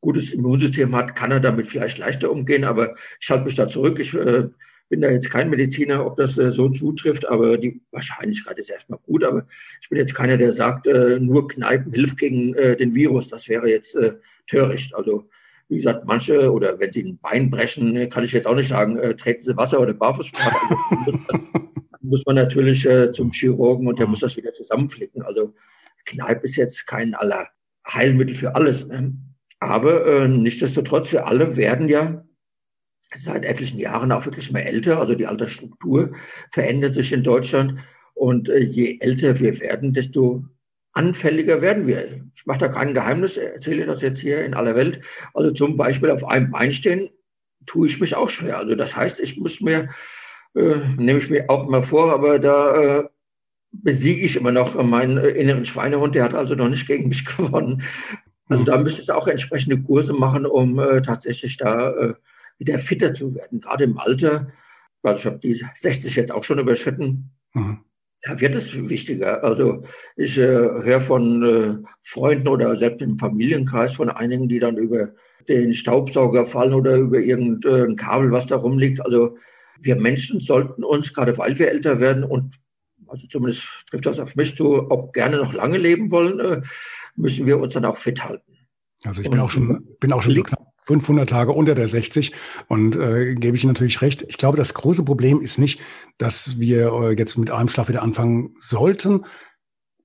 gutes 0.01 0.33
Immunsystem 0.33 0.95
hat, 0.95 1.15
kann 1.15 1.29
er 1.29 1.39
damit 1.39 1.67
vielleicht 1.67 1.99
leichter 1.99 2.31
umgehen. 2.31 2.63
Aber 2.63 2.95
ich 3.19 3.29
halte 3.29 3.45
mich 3.45 3.55
da 3.55 3.67
zurück. 3.67 3.99
Ich 3.99 4.15
äh, 4.15 4.49
bin 4.91 5.01
da 5.01 5.09
jetzt 5.09 5.31
kein 5.31 5.49
Mediziner, 5.49 6.05
ob 6.05 6.17
das 6.17 6.37
äh, 6.37 6.51
so 6.51 6.69
zutrifft, 6.69 7.27
aber 7.27 7.57
die 7.57 7.81
Wahrscheinlichkeit 7.91 8.59
ist 8.59 8.69
erstmal 8.69 8.99
gut. 9.07 9.23
Aber 9.23 9.47
ich 9.81 9.89
bin 9.89 9.97
jetzt 9.97 10.13
keiner, 10.13 10.37
der 10.37 10.53
sagt, 10.53 10.85
äh, 10.85 11.19
nur 11.19 11.47
Kneipen 11.47 11.91
hilft 11.91 12.19
gegen 12.19 12.53
äh, 12.53 12.77
den 12.77 12.93
Virus. 12.93 13.29
Das 13.29 13.49
wäre 13.49 13.67
jetzt 13.67 13.97
töricht. 14.45 14.93
Also 14.93 15.27
wie 15.71 15.77
gesagt, 15.77 16.03
manche 16.05 16.51
oder 16.51 16.77
wenn 16.79 16.91
sie 16.91 17.03
ein 17.03 17.17
Bein 17.19 17.49
brechen, 17.49 18.09
kann 18.09 18.25
ich 18.25 18.33
jetzt 18.33 18.45
auch 18.45 18.55
nicht 18.55 18.67
sagen, 18.67 18.97
äh, 18.99 19.15
treten 19.15 19.41
sie 19.41 19.55
Wasser 19.55 19.79
oder 19.79 19.93
Barfußsport. 19.93 20.53
Also, 21.05 21.19
muss 22.01 22.25
man 22.25 22.35
natürlich 22.35 22.85
äh, 22.85 23.13
zum 23.13 23.31
Chirurgen 23.31 23.87
und 23.87 23.97
der 23.97 24.07
muss 24.07 24.19
das 24.19 24.35
wieder 24.35 24.53
zusammenflicken. 24.53 25.21
Also 25.21 25.53
Kneipp 26.05 26.43
ist 26.43 26.57
jetzt 26.57 26.87
kein 26.87 27.15
aller 27.15 27.47
Heilmittel 27.87 28.35
für 28.35 28.53
alles. 28.53 28.85
Ne? 28.87 29.13
Aber 29.61 30.05
äh, 30.05 30.27
nichtsdestotrotz, 30.27 31.13
wir 31.13 31.25
alle 31.25 31.55
werden 31.55 31.87
ja 31.87 32.25
seit 33.13 33.45
etlichen 33.45 33.79
Jahren 33.79 34.11
auch 34.11 34.25
wirklich 34.25 34.51
mehr 34.51 34.65
älter. 34.65 34.99
Also 34.99 35.15
die 35.15 35.27
Altersstruktur 35.27 36.11
verändert 36.51 36.95
sich 36.95 37.13
in 37.13 37.23
Deutschland. 37.23 37.75
Und 38.13 38.49
äh, 38.49 38.59
je 38.59 38.97
älter 38.99 39.39
wir 39.39 39.59
werden, 39.59 39.93
desto 39.93 40.43
anfälliger 40.93 41.61
werden 41.61 41.87
wir. 41.87 42.25
Ich 42.35 42.45
mache 42.45 42.59
da 42.59 42.67
kein 42.67 42.93
Geheimnis, 42.93 43.37
erzähle 43.37 43.85
das 43.85 44.01
jetzt 44.01 44.19
hier 44.19 44.43
in 44.43 44.53
aller 44.53 44.75
Welt. 44.75 45.01
Also 45.33 45.51
zum 45.51 45.77
Beispiel 45.77 46.11
auf 46.11 46.25
einem 46.25 46.51
Bein 46.51 46.71
stehen, 46.71 47.09
tue 47.65 47.87
ich 47.87 47.99
mich 47.99 48.15
auch 48.15 48.29
schwer. 48.29 48.57
Also 48.57 48.75
das 48.75 48.95
heißt, 48.95 49.19
ich 49.19 49.37
muss 49.37 49.61
mir 49.61 49.89
äh, 50.55 50.79
nehme 50.97 51.19
ich 51.19 51.29
mir 51.29 51.49
auch 51.49 51.67
immer 51.67 51.81
vor, 51.81 52.11
aber 52.11 52.39
da 52.39 52.99
äh, 52.99 53.03
besiege 53.71 54.25
ich 54.25 54.35
immer 54.35 54.51
noch 54.51 54.81
meinen 54.81 55.17
äh, 55.17 55.29
inneren 55.29 55.65
Schweinehund, 55.65 56.15
der 56.15 56.23
hat 56.23 56.33
also 56.33 56.55
noch 56.55 56.69
nicht 56.69 56.87
gegen 56.87 57.07
mich 57.07 57.25
gewonnen. 57.37 57.83
Also 58.47 58.65
da 58.65 58.77
müsste 58.77 59.01
ich 59.01 59.11
auch 59.11 59.27
entsprechende 59.27 59.81
Kurse 59.81 60.13
machen, 60.13 60.45
um 60.45 60.77
äh, 60.79 61.01
tatsächlich 61.01 61.57
da 61.57 61.91
äh, 61.91 62.13
wieder 62.61 62.77
fitter 62.77 63.13
zu 63.13 63.33
werden, 63.33 63.59
gerade 63.59 63.85
im 63.85 63.97
Alter. 63.97 64.47
Also 65.01 65.19
ich 65.19 65.25
habe 65.25 65.39
die 65.39 65.65
60 65.75 66.15
jetzt 66.15 66.31
auch 66.31 66.43
schon 66.43 66.59
überschritten. 66.59 67.31
Mhm. 67.53 67.79
Da 68.21 68.39
wird 68.39 68.53
es 68.53 68.87
wichtiger. 68.87 69.43
Also 69.43 69.81
ich 70.15 70.37
äh, 70.37 70.43
höre 70.43 71.01
von 71.01 71.43
äh, 71.43 71.87
Freunden 72.01 72.47
oder 72.47 72.75
selbst 72.75 73.01
im 73.01 73.17
Familienkreis 73.17 73.95
von 73.95 74.09
einigen, 74.09 74.47
die 74.47 74.59
dann 74.59 74.77
über 74.77 75.09
den 75.49 75.73
Staubsauger 75.73 76.45
fallen 76.45 76.75
oder 76.75 76.97
über 76.97 77.17
irgendein 77.17 77.95
Kabel, 77.95 78.31
was 78.31 78.45
da 78.45 78.57
rumliegt. 78.57 79.03
Also 79.03 79.37
wir 79.79 79.95
Menschen 79.95 80.39
sollten 80.39 80.83
uns, 80.83 81.15
gerade 81.15 81.35
weil 81.39 81.57
wir 81.57 81.69
älter 81.69 81.99
werden 81.99 82.23
und 82.23 82.59
also 83.07 83.27
zumindest 83.27 83.67
trifft 83.89 84.05
das 84.05 84.19
auf 84.19 84.35
mich 84.35 84.55
zu, 84.55 84.91
auch 84.91 85.11
gerne 85.13 85.37
noch 85.37 85.51
lange 85.51 85.79
leben 85.79 86.11
wollen, 86.11 86.39
äh, 86.39 86.61
müssen 87.15 87.47
wir 87.47 87.59
uns 87.59 87.73
dann 87.73 87.85
auch 87.85 87.97
fit 87.97 88.23
halten. 88.23 88.55
Also 89.03 89.23
ich 89.23 89.29
bin 89.31 89.39
und, 89.39 89.45
auch 89.45 89.49
schon, 89.49 89.87
bin 89.99 90.13
auch 90.13 90.21
schon 90.21 90.35
so 90.35 90.43
knapp 90.43 90.60
500 90.91 91.29
Tage 91.29 91.53
unter 91.53 91.73
der 91.73 91.87
60 91.87 92.33
und 92.67 92.95
äh, 92.95 93.35
gebe 93.35 93.55
ich 93.55 93.63
natürlich 93.63 94.01
recht. 94.01 94.25
Ich 94.27 94.37
glaube, 94.37 94.57
das 94.57 94.73
große 94.73 95.05
Problem 95.05 95.39
ist 95.39 95.57
nicht, 95.57 95.79
dass 96.17 96.59
wir 96.59 96.91
äh, 96.91 97.15
jetzt 97.17 97.37
mit 97.37 97.49
einem 97.49 97.69
Schlag 97.69 97.87
wieder 97.87 98.03
anfangen 98.03 98.53
sollten, 98.59 99.25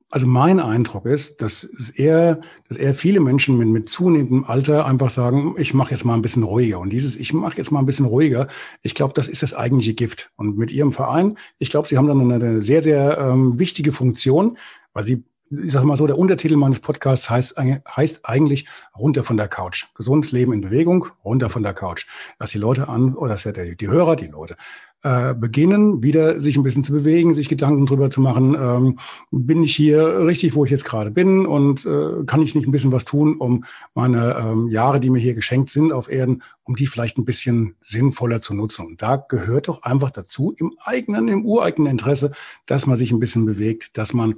also 0.08 0.26
mein 0.26 0.60
Eindruck 0.60 1.04
ist, 1.06 1.42
dass 1.42 1.64
es 1.64 1.90
eher, 1.90 2.40
dass 2.68 2.76
eher 2.78 2.94
viele 2.94 3.20
Menschen 3.20 3.58
mit, 3.58 3.68
mit 3.68 3.88
zunehmendem 3.88 4.44
Alter 4.44 4.86
einfach 4.86 5.10
sagen, 5.10 5.56
ich 5.58 5.74
mache 5.74 5.90
jetzt 5.90 6.04
mal 6.04 6.14
ein 6.14 6.22
bisschen 6.22 6.44
ruhiger. 6.44 6.78
Und 6.78 6.90
dieses, 6.90 7.16
ich 7.16 7.32
mache 7.32 7.56
jetzt 7.56 7.72
mal 7.72 7.80
ein 7.80 7.86
bisschen 7.86 8.06
ruhiger, 8.06 8.46
ich 8.82 8.94
glaube, 8.94 9.14
das 9.14 9.26
ist 9.26 9.42
das 9.42 9.52
eigentliche 9.52 9.94
Gift. 9.94 10.30
Und 10.36 10.56
mit 10.56 10.70
Ihrem 10.70 10.92
Verein, 10.92 11.36
ich 11.58 11.70
glaube, 11.70 11.88
Sie 11.88 11.98
haben 11.98 12.06
dann 12.06 12.30
eine 12.30 12.60
sehr, 12.60 12.82
sehr 12.82 13.18
ähm, 13.18 13.58
wichtige 13.58 13.92
Funktion, 13.92 14.56
weil 14.92 15.04
Sie 15.04 15.24
ich 15.50 15.72
sage 15.72 15.86
mal 15.86 15.96
so, 15.96 16.06
der 16.06 16.18
Untertitel 16.18 16.56
meines 16.56 16.80
Podcasts 16.80 17.30
heißt, 17.30 17.56
heißt 17.58 18.20
eigentlich 18.24 18.66
runter 18.98 19.22
von 19.22 19.36
der 19.36 19.48
Couch. 19.48 19.86
Gesund 19.94 20.32
Leben 20.32 20.52
in 20.52 20.60
Bewegung, 20.60 21.06
runter 21.24 21.50
von 21.50 21.62
der 21.62 21.74
Couch. 21.74 22.06
Dass 22.38 22.50
die 22.50 22.58
Leute 22.58 22.88
an, 22.88 23.14
oder 23.14 23.30
dass 23.30 23.44
die, 23.44 23.76
die 23.76 23.88
Hörer, 23.88 24.16
die 24.16 24.26
Leute, 24.26 24.56
äh, 25.02 25.34
beginnen, 25.34 26.02
wieder 26.02 26.40
sich 26.40 26.56
ein 26.56 26.64
bisschen 26.64 26.82
zu 26.82 26.92
bewegen, 26.92 27.32
sich 27.32 27.48
Gedanken 27.48 27.86
drüber 27.86 28.10
zu 28.10 28.20
machen, 28.20 28.56
ähm, 28.58 28.98
bin 29.30 29.62
ich 29.62 29.76
hier 29.76 30.26
richtig, 30.26 30.54
wo 30.56 30.64
ich 30.64 30.70
jetzt 30.70 30.84
gerade 30.84 31.12
bin 31.12 31.46
und 31.46 31.86
äh, 31.86 32.24
kann 32.26 32.42
ich 32.42 32.56
nicht 32.56 32.66
ein 32.66 32.72
bisschen 32.72 32.92
was 32.92 33.04
tun, 33.04 33.36
um 33.36 33.64
meine 33.94 34.36
ähm, 34.36 34.66
Jahre, 34.66 34.98
die 34.98 35.10
mir 35.10 35.20
hier 35.20 35.34
geschenkt 35.34 35.70
sind 35.70 35.92
auf 35.92 36.10
Erden, 36.10 36.42
um 36.64 36.74
die 36.74 36.88
vielleicht 36.88 37.18
ein 37.18 37.24
bisschen 37.24 37.76
sinnvoller 37.80 38.40
zu 38.40 38.54
nutzen. 38.54 38.84
Und 38.84 39.00
da 39.00 39.16
gehört 39.16 39.68
doch 39.68 39.82
einfach 39.82 40.10
dazu, 40.10 40.54
im 40.58 40.72
eigenen, 40.82 41.28
im 41.28 41.44
ureigenen 41.44 41.92
Interesse, 41.92 42.32
dass 42.64 42.86
man 42.86 42.98
sich 42.98 43.12
ein 43.12 43.20
bisschen 43.20 43.46
bewegt, 43.46 43.96
dass 43.98 44.12
man 44.12 44.34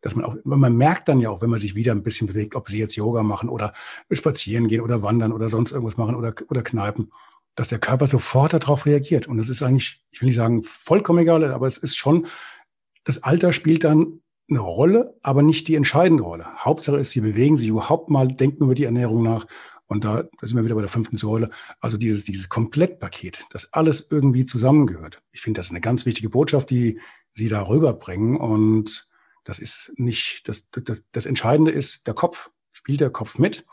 dass 0.00 0.14
man 0.14 0.24
auch, 0.24 0.36
man 0.44 0.76
merkt 0.76 1.08
dann 1.08 1.20
ja 1.20 1.30
auch, 1.30 1.42
wenn 1.42 1.50
man 1.50 1.60
sich 1.60 1.74
wieder 1.74 1.92
ein 1.92 2.02
bisschen 2.02 2.26
bewegt, 2.26 2.54
ob 2.54 2.68
sie 2.68 2.78
jetzt 2.78 2.96
Yoga 2.96 3.22
machen 3.22 3.48
oder 3.48 3.72
spazieren 4.10 4.68
gehen 4.68 4.80
oder 4.80 5.02
wandern 5.02 5.32
oder 5.32 5.48
sonst 5.48 5.72
irgendwas 5.72 5.96
machen 5.96 6.14
oder, 6.14 6.34
oder 6.48 6.62
kneipen, 6.62 7.12
dass 7.54 7.68
der 7.68 7.80
Körper 7.80 8.06
sofort 8.06 8.52
darauf 8.52 8.86
reagiert. 8.86 9.26
Und 9.26 9.38
das 9.38 9.48
ist 9.48 9.62
eigentlich, 9.62 10.04
ich 10.10 10.20
will 10.20 10.28
nicht 10.28 10.36
sagen 10.36 10.62
vollkommen 10.62 11.20
egal, 11.20 11.44
aber 11.52 11.66
es 11.66 11.78
ist 11.78 11.96
schon, 11.96 12.26
das 13.04 13.22
Alter 13.22 13.52
spielt 13.52 13.84
dann 13.84 14.20
eine 14.50 14.60
Rolle, 14.60 15.18
aber 15.22 15.42
nicht 15.42 15.68
die 15.68 15.74
entscheidende 15.74 16.22
Rolle. 16.22 16.46
Hauptsache 16.56 16.98
ist, 16.98 17.10
sie 17.10 17.20
bewegen 17.20 17.56
sich 17.56 17.68
überhaupt 17.68 18.10
mal, 18.10 18.28
denken 18.28 18.64
über 18.64 18.74
die 18.74 18.84
Ernährung 18.84 19.22
nach. 19.22 19.46
Und 19.86 20.04
da, 20.04 20.22
da 20.22 20.46
sind 20.46 20.56
wir 20.56 20.64
wieder 20.64 20.74
bei 20.74 20.82
der 20.82 20.90
fünften 20.90 21.18
Säule. 21.18 21.50
Also 21.80 21.98
dieses, 21.98 22.24
dieses 22.24 22.48
Komplettpaket, 22.48 23.46
das 23.50 23.72
alles 23.72 24.08
irgendwie 24.10 24.46
zusammengehört. 24.46 25.22
Ich 25.32 25.40
finde, 25.40 25.58
das 25.58 25.66
ist 25.66 25.72
eine 25.72 25.80
ganz 25.80 26.06
wichtige 26.06 26.30
Botschaft, 26.30 26.70
die 26.70 27.00
Sie 27.34 27.48
da 27.48 27.66
rüberbringen. 27.66 28.36
Und 28.36 29.08
das 29.48 29.60
ist 29.60 29.94
nicht, 29.96 30.46
das, 30.46 30.64
das, 30.72 31.04
das 31.10 31.24
Entscheidende 31.24 31.70
ist 31.70 32.06
der 32.06 32.12
Kopf. 32.12 32.50
Spielt 32.70 33.00
der 33.00 33.08
Kopf 33.08 33.38
mit? 33.38 33.64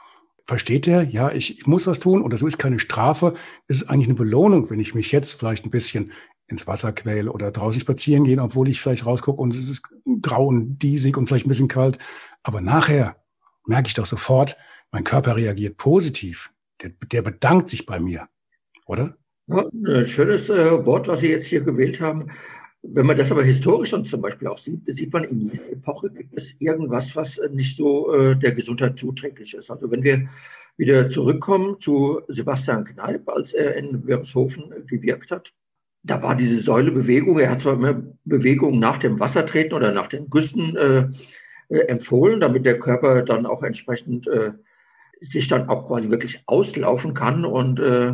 Versteht 0.46 0.88
er, 0.88 1.04
ja, 1.04 1.34
ich, 1.34 1.60
ich 1.60 1.68
muss 1.68 1.86
was 1.86 2.00
tun 2.00 2.22
und 2.22 2.32
das 2.32 2.42
ist 2.42 2.58
keine 2.58 2.80
Strafe. 2.80 3.34
Es 3.68 3.82
ist 3.82 3.90
eigentlich 3.90 4.08
eine 4.08 4.16
Belohnung, 4.16 4.70
wenn 4.70 4.80
ich 4.80 4.96
mich 4.96 5.12
jetzt 5.12 5.34
vielleicht 5.34 5.66
ein 5.66 5.72
bisschen 5.72 6.14
ins 6.48 6.66
Wasser 6.66 6.94
quäle 6.94 7.30
oder 7.30 7.52
draußen 7.52 7.82
spazieren 7.82 8.24
gehen, 8.24 8.40
obwohl 8.40 8.70
ich 8.70 8.80
vielleicht 8.80 9.06
rausgucke 9.06 9.42
und 9.42 9.54
es 9.54 9.70
ist 9.70 9.90
grau 10.22 10.48
und 10.48 10.78
diesig 10.78 11.18
und 11.18 11.28
vielleicht 11.28 11.46
ein 11.46 11.50
bisschen 11.50 11.68
kalt. 11.68 12.00
Aber 12.42 12.62
nachher 12.62 13.22
merke 13.66 13.90
ich 13.90 13.96
doch 13.96 14.06
sofort, 14.06 14.56
mein 14.92 15.04
Körper 15.04 15.36
reagiert 15.36 15.76
positiv. 15.76 16.52
Der, 16.82 16.92
der 17.12 17.22
bedankt 17.22 17.70
sich 17.70 17.86
bei 17.86 18.00
mir, 18.00 18.30
oder? 18.86 19.18
Ja, 19.48 19.66
ein 19.88 20.06
schönes 20.06 20.50
äh, 20.50 20.86
Wort, 20.86 21.10
was 21.10 21.20
Sie 21.20 21.32
jetzt 21.32 21.48
hier 21.48 21.62
gewählt 21.62 22.00
haben. 22.00 22.28
Wenn 22.88 23.08
man 23.08 23.18
das 23.18 23.32
aber 23.32 23.44
historisch 23.44 23.92
dann 23.92 24.06
zum 24.06 24.22
Beispiel 24.22 24.48
auch 24.48 24.58
sieht, 24.58 24.82
sieht 24.88 25.12
man, 25.12 25.24
in 25.24 25.40
jeder 25.40 25.72
Epoche 25.72 26.12
gibt 26.12 26.38
es 26.38 26.56
irgendwas, 26.60 27.16
was 27.16 27.40
nicht 27.52 27.76
so 27.76 28.14
äh, 28.14 28.36
der 28.36 28.52
Gesundheit 28.52 29.00
zuträglich 29.00 29.56
ist. 29.56 29.72
Also 29.72 29.90
wenn 29.90 30.04
wir 30.04 30.28
wieder 30.78 31.10
zurückkommen 31.10 31.80
zu 31.80 32.22
Sebastian 32.28 32.84
Kneipp, 32.84 33.28
als 33.28 33.54
er 33.54 33.76
in 33.76 34.06
Wirtshofen 34.06 34.86
gewirkt 34.86 35.32
hat, 35.32 35.54
da 36.04 36.22
war 36.22 36.36
diese 36.36 36.62
Säulebewegung, 36.62 37.40
er 37.40 37.50
hat 37.50 37.62
zwar 37.62 37.74
immer 37.74 38.04
Bewegung 38.24 38.80
nach 38.80 38.98
dem 38.98 39.20
Wassertreten 39.20 39.74
oder 39.74 39.92
nach 39.92 40.08
den 40.08 40.30
Güssen 40.30 40.76
äh, 40.76 41.08
äh, 41.70 41.80
empfohlen, 41.88 42.40
damit 42.40 42.66
der 42.66 42.78
Körper 42.78 43.24
dann 43.24 43.48
auch 43.48 43.64
entsprechend 43.64 44.28
äh, 44.28 44.52
sich 45.20 45.48
dann 45.48 45.70
auch 45.70 45.88
quasi 45.88 46.12
wirklich 46.12 46.44
auslaufen 46.46 47.16
kann 47.16 47.46
und 47.46 47.80
äh, 47.80 48.14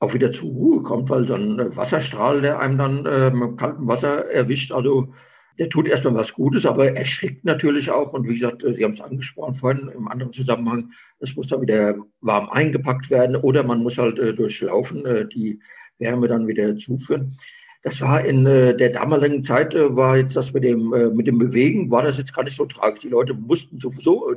auch 0.00 0.14
wieder 0.14 0.32
zur 0.32 0.50
Ruhe 0.50 0.82
kommt, 0.82 1.10
weil 1.10 1.28
so 1.28 1.34
ein 1.34 1.76
Wasserstrahl, 1.76 2.40
der 2.40 2.58
einem 2.58 2.78
dann 2.78 3.06
äh, 3.06 3.30
mit 3.30 3.58
kaltem 3.58 3.86
Wasser 3.86 4.30
erwischt, 4.30 4.72
also 4.72 5.12
der 5.58 5.68
tut 5.68 5.86
erstmal 5.86 6.14
was 6.14 6.32
Gutes, 6.32 6.64
aber 6.64 6.96
erschrickt 6.96 7.44
natürlich 7.44 7.90
auch. 7.90 8.14
Und 8.14 8.26
wie 8.26 8.32
gesagt, 8.32 8.62
Sie 8.62 8.82
haben 8.82 8.94
es 8.94 9.00
angesprochen 9.02 9.54
vorhin 9.54 9.88
im 9.88 10.08
anderen 10.08 10.32
Zusammenhang, 10.32 10.90
es 11.18 11.36
muss 11.36 11.48
dann 11.48 11.60
wieder 11.60 11.96
warm 12.22 12.48
eingepackt 12.48 13.10
werden 13.10 13.36
oder 13.36 13.62
man 13.62 13.82
muss 13.82 13.98
halt 13.98 14.18
äh, 14.18 14.32
durchlaufen, 14.32 15.04
äh, 15.04 15.28
die 15.28 15.60
Wärme 15.98 16.28
dann 16.28 16.48
wieder 16.48 16.76
zuführen. 16.78 17.36
Das 17.82 18.00
war 18.00 18.24
in 18.24 18.46
äh, 18.46 18.74
der 18.74 18.88
damaligen 18.88 19.44
Zeit, 19.44 19.74
äh, 19.74 19.94
war 19.96 20.16
jetzt 20.16 20.34
das 20.34 20.54
mit 20.54 20.64
dem, 20.64 20.94
äh, 20.94 21.10
mit 21.10 21.26
dem 21.26 21.38
Bewegen, 21.38 21.90
war 21.90 22.02
das 22.02 22.16
jetzt 22.16 22.34
gar 22.34 22.44
nicht 22.44 22.56
so 22.56 22.64
tragisch. 22.64 23.00
Die 23.00 23.08
Leute 23.08 23.34
mussten 23.34 23.78
sowieso, 23.78 24.34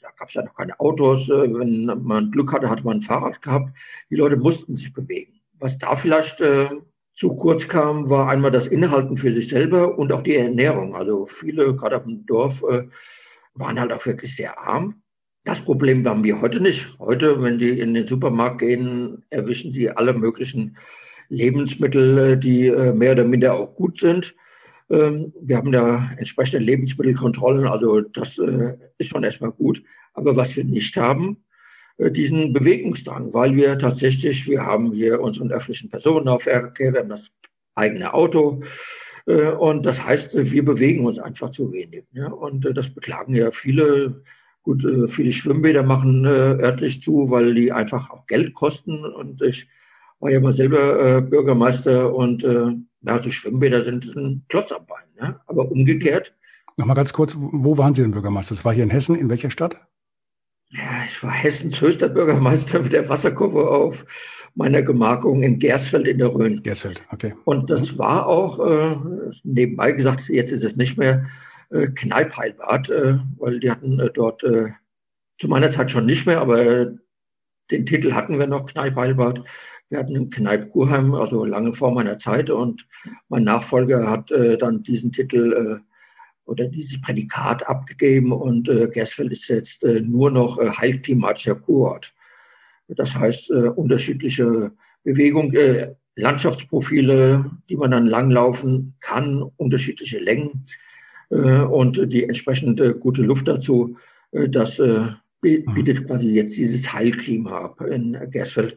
da 0.00 0.08
gab 0.16 0.28
es 0.28 0.34
ja 0.34 0.42
noch 0.42 0.54
keine 0.54 0.78
Autos, 0.80 1.28
äh, 1.28 1.52
wenn 1.52 1.86
man 2.02 2.30
Glück 2.30 2.52
hatte, 2.52 2.70
hatte 2.70 2.84
man 2.84 2.98
ein 2.98 3.02
Fahrrad 3.02 3.42
gehabt. 3.42 3.76
Die 4.10 4.16
Leute 4.16 4.36
mussten 4.36 4.76
sich 4.76 4.92
bewegen. 4.92 5.40
Was 5.58 5.78
da 5.78 5.96
vielleicht 5.96 6.40
äh, 6.40 6.68
zu 7.14 7.36
kurz 7.36 7.68
kam, 7.68 8.08
war 8.08 8.28
einmal 8.28 8.50
das 8.50 8.66
Inhalten 8.66 9.16
für 9.16 9.32
sich 9.32 9.48
selber 9.48 9.98
und 9.98 10.12
auch 10.12 10.22
die 10.22 10.36
Ernährung. 10.36 10.96
Also 10.96 11.26
viele, 11.26 11.74
gerade 11.76 11.96
auf 11.96 12.04
dem 12.04 12.24
Dorf, 12.26 12.62
äh, 12.62 12.84
waren 13.54 13.80
halt 13.80 13.92
auch 13.92 14.04
wirklich 14.06 14.34
sehr 14.34 14.58
arm. 14.58 15.02
Das 15.44 15.60
Problem 15.60 16.06
haben 16.06 16.24
wir 16.24 16.40
heute 16.40 16.60
nicht. 16.60 16.98
Heute, 16.98 17.42
wenn 17.42 17.58
Sie 17.58 17.78
in 17.78 17.94
den 17.94 18.06
Supermarkt 18.06 18.60
gehen, 18.60 19.24
erwischen 19.30 19.72
Sie 19.72 19.90
alle 19.90 20.14
möglichen 20.14 20.76
Lebensmittel, 21.28 22.18
äh, 22.18 22.38
die 22.38 22.68
äh, 22.68 22.92
mehr 22.92 23.12
oder 23.12 23.24
minder 23.24 23.54
auch 23.54 23.74
gut 23.74 23.98
sind. 23.98 24.34
Ähm, 24.90 25.32
wir 25.40 25.56
haben 25.56 25.72
da 25.72 26.10
entsprechende 26.16 26.64
Lebensmittelkontrollen, 26.64 27.66
also 27.66 28.00
das 28.00 28.38
ist 28.98 29.08
schon 29.08 29.22
erstmal 29.22 29.52
gut. 29.52 29.82
Aber 30.14 30.36
was 30.36 30.56
wir 30.56 30.64
nicht 30.64 30.96
haben, 30.96 31.44
äh, 32.00 32.10
diesen 32.10 32.52
Bewegungsdrang, 32.52 33.34
weil 33.34 33.54
wir 33.54 33.78
tatsächlich, 33.78 34.48
wir 34.48 34.64
haben 34.64 34.92
hier 34.92 35.20
unseren 35.20 35.52
öffentlichen 35.52 35.90
Personennahverkehr, 35.90 36.92
wir 36.92 37.00
haben 37.00 37.08
das 37.08 37.30
eigene 37.74 38.14
Auto. 38.14 38.62
Äh, 39.26 39.50
und 39.52 39.84
das 39.84 40.04
heißt, 40.04 40.34
wir 40.34 40.64
bewegen 40.64 41.04
uns 41.04 41.18
einfach 41.18 41.50
zu 41.50 41.72
wenig. 41.72 42.04
Und 42.14 42.64
äh, 42.66 42.74
das 42.74 42.90
beklagen 42.90 43.34
ja 43.34 43.50
viele. 43.50 44.22
Gut, 44.62 44.84
viele 45.10 45.32
Schwimmbäder 45.32 45.82
machen 45.82 46.26
örtlich 46.26 47.00
zu, 47.00 47.30
weil 47.30 47.54
die 47.54 47.72
einfach 47.72 48.10
auch 48.10 48.26
Geld 48.26 48.52
kosten. 48.52 49.06
Und 49.06 49.40
ich 49.40 49.66
war 50.18 50.30
ja 50.30 50.38
mal 50.38 50.52
selber 50.52 51.22
Bürgermeister 51.22 52.14
und 52.14 52.44
ja, 53.02 53.18
so 53.18 53.30
Schwimmbäder 53.30 53.82
sind 53.82 54.04
ein 54.16 54.44
Klotz 54.48 54.72
am 54.72 54.86
Bein. 54.86 55.36
Aber 55.46 55.70
umgekehrt. 55.70 56.34
Nochmal 56.76 56.96
ganz 56.96 57.12
kurz, 57.12 57.36
wo 57.38 57.76
waren 57.78 57.94
Sie 57.94 58.02
denn 58.02 58.12
Bürgermeister? 58.12 58.54
Das 58.54 58.64
war 58.64 58.72
hier 58.72 58.84
in 58.84 58.90
Hessen, 58.90 59.14
in 59.14 59.28
welcher 59.28 59.50
Stadt? 59.50 59.80
Ja, 60.70 61.04
ich 61.04 61.22
war 61.22 61.32
Hessens 61.32 61.80
höchster 61.80 62.08
Bürgermeister 62.08 62.80
mit 62.80 62.92
der 62.92 63.08
Wasserkurve 63.08 63.68
auf 63.68 64.50
meiner 64.54 64.82
Gemarkung 64.82 65.42
in 65.42 65.58
Gersfeld 65.58 66.06
in 66.06 66.18
der 66.18 66.32
Rhön. 66.32 66.62
Gersfeld, 66.62 67.02
okay. 67.10 67.34
Und 67.44 67.70
das 67.70 67.98
war 67.98 68.26
auch, 68.26 68.60
äh, 68.60 68.96
nebenbei 69.42 69.92
gesagt, 69.92 70.28
jetzt 70.28 70.52
ist 70.52 70.64
es 70.64 70.76
nicht 70.76 70.96
mehr 70.96 71.26
äh, 71.70 71.88
Kneippheilbad, 71.88 72.88
äh, 72.90 73.18
weil 73.38 73.60
die 73.60 73.70
hatten 73.70 73.98
äh, 73.98 74.10
dort 74.12 74.44
äh, 74.44 74.70
zu 75.38 75.48
meiner 75.48 75.70
Zeit 75.70 75.90
schon 75.90 76.06
nicht 76.06 76.26
mehr, 76.26 76.40
aber 76.40 76.92
den 77.70 77.86
Titel 77.86 78.12
hatten 78.12 78.38
wir 78.38 78.46
noch, 78.46 78.66
Kneippheilbad. 78.66 79.44
Wir 79.90 79.98
hatten 79.98 80.16
einen 80.16 80.30
Kneipp 80.30 80.70
Kurheim, 80.70 81.14
also 81.14 81.44
lange 81.44 81.72
vor 81.72 81.92
meiner 81.92 82.16
Zeit. 82.16 82.48
Und 82.48 82.86
mein 83.28 83.42
Nachfolger 83.42 84.08
hat 84.08 84.30
äh, 84.30 84.56
dann 84.56 84.84
diesen 84.84 85.10
Titel 85.10 85.52
äh, 85.80 85.90
oder 86.50 86.66
dieses 86.68 87.00
Prädikat 87.00 87.68
abgegeben 87.68 88.32
und 88.32 88.68
äh, 88.68 88.88
Gersfeld 88.88 89.32
ist 89.32 89.48
jetzt 89.48 89.82
äh, 89.84 90.00
nur 90.00 90.30
noch 90.30 90.58
äh, 90.58 90.70
heilklimatischer 90.70 91.56
Kurort. 91.56 92.14
Das 92.88 93.14
heißt, 93.14 93.50
äh, 93.50 93.68
unterschiedliche 93.68 94.72
Bewegung, 95.04 95.54
Landschaftsprofile, 96.16 97.50
die 97.70 97.76
man 97.76 97.92
dann 97.92 98.06
langlaufen 98.06 98.94
kann, 99.00 99.42
unterschiedliche 99.56 100.18
Längen 100.18 100.66
und 101.30 102.12
die 102.12 102.24
entsprechende 102.24 102.94
gute 102.98 103.22
Luft 103.22 103.48
dazu, 103.48 103.96
das 104.30 104.78
bietet 105.40 106.06
quasi 106.06 106.34
jetzt 106.34 106.58
dieses 106.58 106.92
Heilklima 106.92 107.62
ab 107.62 107.80
in 107.80 108.18
Gersfeld. 108.30 108.76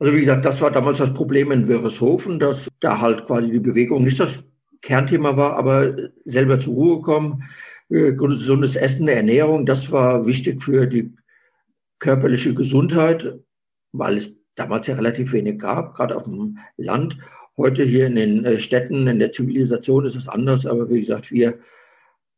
Also 0.00 0.14
wie 0.14 0.20
gesagt, 0.20 0.46
das 0.46 0.62
war 0.62 0.70
damals 0.70 0.96
das 0.96 1.12
Problem 1.12 1.52
in 1.52 1.68
Wörishofen, 1.68 2.38
dass 2.38 2.68
da 2.80 3.02
halt 3.02 3.26
quasi 3.26 3.52
die 3.52 3.60
Bewegung 3.60 4.02
nicht 4.02 4.18
das 4.18 4.44
Kernthema 4.80 5.36
war, 5.36 5.56
aber 5.56 5.94
selber 6.24 6.58
zur 6.58 6.72
Ruhe 6.72 7.02
kommen, 7.02 7.42
äh, 7.90 8.14
gesundes 8.14 8.76
Essen, 8.76 9.08
Ernährung, 9.08 9.66
das 9.66 9.92
war 9.92 10.26
wichtig 10.26 10.62
für 10.62 10.86
die 10.86 11.14
körperliche 11.98 12.54
Gesundheit, 12.54 13.38
weil 13.92 14.16
es 14.16 14.38
damals 14.54 14.86
ja 14.86 14.94
relativ 14.94 15.34
wenig 15.34 15.58
gab, 15.58 15.94
gerade 15.94 16.16
auf 16.16 16.24
dem 16.24 16.56
Land. 16.78 17.18
Heute 17.58 17.82
hier 17.82 18.06
in 18.06 18.16
den 18.16 18.44
äh, 18.46 18.58
Städten, 18.58 19.06
in 19.06 19.18
der 19.18 19.32
Zivilisation 19.32 20.06
ist 20.06 20.16
es 20.16 20.28
anders, 20.28 20.64
aber 20.64 20.88
wie 20.88 21.00
gesagt, 21.00 21.30
wir 21.30 21.58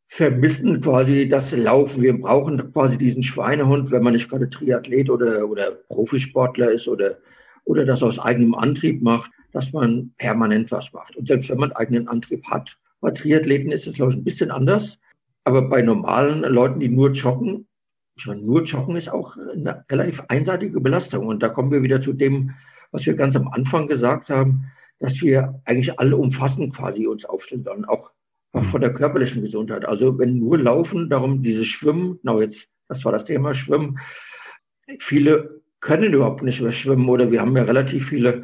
vermissen 0.07 0.81
quasi 0.81 1.29
das 1.29 1.55
Laufen. 1.55 2.03
Wir 2.03 2.19
brauchen 2.19 2.73
quasi 2.73 2.97
diesen 2.97 3.23
Schweinehund, 3.23 3.89
wenn 3.91 4.03
man 4.03 4.13
nicht 4.13 4.29
gerade 4.29 4.49
Triathlet 4.49 5.09
oder, 5.09 5.47
oder 5.47 5.71
Profisportler 5.87 6.69
ist 6.69 6.89
oder, 6.89 7.19
oder 7.65 7.85
das 7.85 8.03
aus 8.03 8.19
eigenem 8.19 8.55
Antrieb 8.55 9.01
macht 9.01 9.31
dass 9.53 9.71
man 9.71 10.11
permanent 10.17 10.71
was 10.71 10.91
macht. 10.91 11.15
Und 11.15 11.27
selbst 11.27 11.49
wenn 11.49 11.59
man 11.59 11.71
eigenen 11.71 12.07
Antrieb 12.09 12.45
hat, 12.49 12.77
bei 12.99 13.11
Triathleten 13.11 13.71
ist 13.71 13.87
es, 13.87 13.93
glaube 13.93 14.11
ich, 14.11 14.17
ein 14.17 14.23
bisschen 14.23 14.51
anders. 14.51 14.99
Aber 15.45 15.69
bei 15.69 15.81
normalen 15.81 16.41
Leuten, 16.41 16.79
die 16.79 16.89
nur 16.89 17.11
joggen, 17.11 17.67
schon 18.17 18.45
nur 18.45 18.63
joggen 18.63 18.95
ist 18.95 19.09
auch 19.09 19.37
eine 19.37 19.85
relativ 19.89 20.23
einseitige 20.27 20.81
Belastung. 20.81 21.27
Und 21.27 21.43
da 21.43 21.49
kommen 21.49 21.71
wir 21.71 21.83
wieder 21.83 22.01
zu 22.01 22.13
dem, 22.13 22.55
was 22.91 23.05
wir 23.05 23.15
ganz 23.15 23.35
am 23.35 23.47
Anfang 23.47 23.87
gesagt 23.87 24.29
haben, 24.29 24.71
dass 24.99 25.21
wir 25.21 25.61
eigentlich 25.65 25.99
alle 25.99 26.17
umfassend 26.17 26.75
quasi 26.75 27.07
uns 27.07 27.25
aufstellen 27.25 27.63
sollen, 27.63 27.85
auch, 27.85 28.11
auch 28.53 28.63
von 28.63 28.81
der 28.81 28.93
körperlichen 28.93 29.41
Gesundheit. 29.41 29.85
Also 29.85 30.17
wenn 30.17 30.39
nur 30.39 30.57
Laufen, 30.57 31.09
darum 31.09 31.43
dieses 31.43 31.67
Schwimmen, 31.67 32.19
genau 32.21 32.39
jetzt, 32.39 32.69
das 32.87 33.03
war 33.05 33.11
das 33.11 33.25
Thema 33.25 33.53
Schwimmen. 33.53 33.99
Viele 34.99 35.62
können 35.83 36.13
überhaupt 36.13 36.41
nicht 36.43 36.61
mehr 36.61 36.71
schwimmen 36.71 37.09
oder 37.09 37.29
wir 37.29 37.41
haben 37.41 37.57
ja 37.57 37.63
relativ 37.63 38.07
viele 38.07 38.43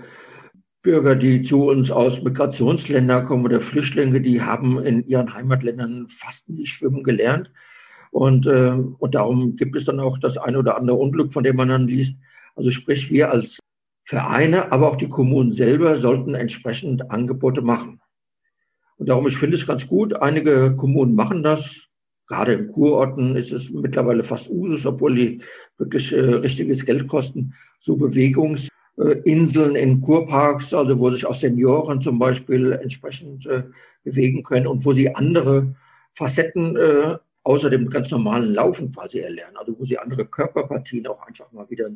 Bürger, 0.82 1.16
die 1.16 1.42
zu 1.42 1.70
uns 1.70 1.90
aus 1.90 2.22
Migrationsländern 2.22 3.24
kommen 3.24 3.46
oder 3.46 3.62
Flüchtlinge, 3.62 4.20
die 4.20 4.42
haben 4.42 4.84
in 4.84 5.08
ihren 5.08 5.34
Heimatländern 5.34 6.08
fast 6.10 6.50
nicht 6.50 6.70
schwimmen 6.70 7.02
gelernt. 7.02 7.50
Und, 8.12 8.46
äh, 8.46 8.72
und 8.72 9.16
darum 9.16 9.56
gibt 9.56 9.78
es 9.78 9.86
dann 9.86 10.02
auch 10.02 10.18
das 10.18 10.38
eine 10.38 10.60
oder 10.60 10.76
andere 10.76 10.98
Unglück, 10.98 11.32
von 11.32 11.44
dem 11.46 11.56
man 11.56 11.70
dann 11.70 11.88
liest. 11.88 12.20
Also 12.56 12.72
sprich, 12.72 13.10
wir 13.10 13.32
als 13.32 13.60
Vereine, 14.04 14.74
aber 14.74 14.90
auch 14.90 14.98
die 14.98 15.08
Kommunen 15.08 15.54
selber 15.54 15.96
sollten 15.96 16.36
entsprechend 16.36 17.10
Angebote 17.10 17.62
machen. 17.62 18.02
Und 18.98 19.08
darum, 19.08 19.28
ich 19.28 19.38
finde 19.38 19.56
es 19.56 19.66
ganz 19.66 19.88
gut. 19.88 20.14
Einige 20.14 20.76
Kommunen 20.76 21.16
machen 21.16 21.44
das. 21.44 21.89
Gerade 22.30 22.54
in 22.54 22.72
Kurorten 22.72 23.36
ist 23.36 23.52
es 23.52 23.72
mittlerweile 23.72 24.24
fast 24.24 24.50
Usus, 24.50 24.86
obwohl 24.86 25.16
die 25.16 25.42
wirklich 25.78 26.14
äh, 26.14 26.20
richtiges 26.20 26.86
Geld 26.86 27.08
kosten, 27.08 27.54
so 27.80 27.96
Bewegungs- 27.96 28.70
äh, 29.00 29.22
in 29.26 30.02
Kurparks, 30.02 30.74
also 30.74 31.00
wo 31.00 31.10
sich 31.10 31.26
auch 31.26 31.34
Senioren 31.34 32.02
zum 32.02 32.20
Beispiel 32.20 32.74
entsprechend 32.74 33.46
äh, 33.48 33.64
bewegen 34.04 34.44
können 34.44 34.68
und 34.68 34.86
wo 34.86 34.92
sie 34.92 35.16
andere 35.16 35.76
Facetten 36.14 36.76
äh, 36.76 37.18
außer 37.44 37.70
dem 37.70 37.90
ganz 37.90 38.12
normalen 38.12 38.54
Laufen 38.54 38.92
quasi 38.92 39.20
erlernen, 39.20 39.58
also 39.58 39.80
wo 39.80 39.84
sie 39.84 39.98
andere 39.98 40.26
Körperpartien 40.26 41.08
auch 41.08 41.26
einfach 41.26 41.52
mal 41.52 41.70
wieder 41.70 41.90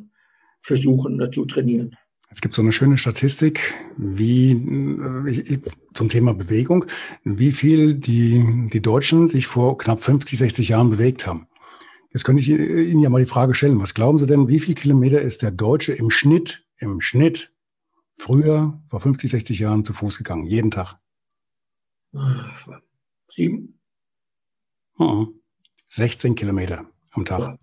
versuchen 0.62 1.20
äh, 1.20 1.30
zu 1.30 1.44
trainieren. 1.44 1.96
Es 2.34 2.40
gibt 2.40 2.56
so 2.56 2.62
eine 2.62 2.72
schöne 2.72 2.98
Statistik, 2.98 3.74
wie 3.96 4.52
äh, 4.52 5.60
zum 5.94 6.08
Thema 6.08 6.34
Bewegung, 6.34 6.84
wie 7.22 7.52
viel 7.52 7.94
die, 7.94 8.68
die 8.72 8.82
Deutschen 8.82 9.28
sich 9.28 9.46
vor 9.46 9.78
knapp 9.78 10.00
50, 10.00 10.38
60 10.38 10.68
Jahren 10.68 10.90
bewegt 10.90 11.28
haben. 11.28 11.46
Jetzt 12.12 12.24
könnte 12.24 12.42
ich 12.42 12.48
Ihnen 12.48 13.00
ja 13.00 13.08
mal 13.08 13.20
die 13.20 13.26
Frage 13.26 13.54
stellen, 13.54 13.78
was 13.78 13.94
glauben 13.94 14.18
Sie 14.18 14.26
denn, 14.26 14.48
wie 14.48 14.58
viel 14.58 14.74
Kilometer 14.74 15.20
ist 15.20 15.42
der 15.42 15.52
Deutsche 15.52 15.92
im 15.92 16.10
Schnitt 16.10 16.66
im 16.78 17.00
Schnitt 17.00 17.54
früher, 18.16 18.82
vor 18.88 19.00
50, 19.00 19.30
60 19.30 19.58
Jahren, 19.60 19.84
zu 19.84 19.92
Fuß 19.92 20.18
gegangen, 20.18 20.44
jeden 20.44 20.70
Tag? 20.70 20.98
Sieben? 23.28 23.80
16 25.88 26.34
Kilometer 26.34 26.86
am 27.12 27.24
Tag. 27.24 27.58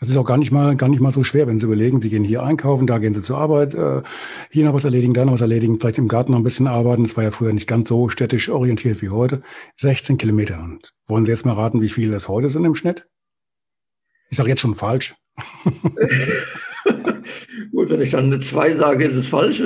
Das 0.00 0.08
ist 0.10 0.16
auch 0.16 0.24
gar 0.24 0.36
nicht 0.36 0.50
mal, 0.50 0.76
gar 0.76 0.88
nicht 0.88 1.00
mal 1.00 1.12
so 1.12 1.24
schwer, 1.24 1.46
wenn 1.46 1.60
Sie 1.60 1.66
überlegen, 1.66 2.00
Sie 2.00 2.10
gehen 2.10 2.24
hier 2.24 2.42
einkaufen, 2.42 2.86
da 2.86 2.98
gehen 2.98 3.14
Sie 3.14 3.22
zur 3.22 3.38
Arbeit, 3.38 3.74
äh, 3.74 4.02
hier 4.50 4.64
noch 4.64 4.74
was 4.74 4.84
erledigen, 4.84 5.14
da 5.14 5.24
noch 5.24 5.32
was 5.32 5.40
erledigen, 5.40 5.78
vielleicht 5.80 5.98
im 5.98 6.08
Garten 6.08 6.32
noch 6.32 6.38
ein 6.38 6.44
bisschen 6.44 6.66
arbeiten. 6.66 7.04
Das 7.04 7.16
war 7.16 7.24
ja 7.24 7.30
früher 7.30 7.52
nicht 7.52 7.68
ganz 7.68 7.88
so 7.88 8.08
städtisch 8.08 8.48
orientiert 8.48 9.02
wie 9.02 9.10
heute. 9.10 9.42
16 9.76 10.18
Kilometer. 10.18 10.62
Und 10.62 10.94
wollen 11.06 11.24
Sie 11.24 11.30
jetzt 11.30 11.46
mal 11.46 11.52
raten, 11.54 11.80
wie 11.80 11.88
viele 11.88 12.12
das 12.12 12.28
heute 12.28 12.48
sind 12.48 12.64
im 12.64 12.74
Schnitt? 12.74 13.08
Ich 14.30 14.36
sage 14.36 14.48
jetzt 14.50 14.60
schon 14.60 14.74
falsch. 14.74 15.14
Gut, 17.72 17.90
wenn 17.90 18.00
ich 18.00 18.10
dann 18.10 18.26
eine 18.26 18.40
2 18.40 18.74
sage, 18.74 19.04
ist 19.04 19.14
es 19.14 19.28
falsch. 19.28 19.62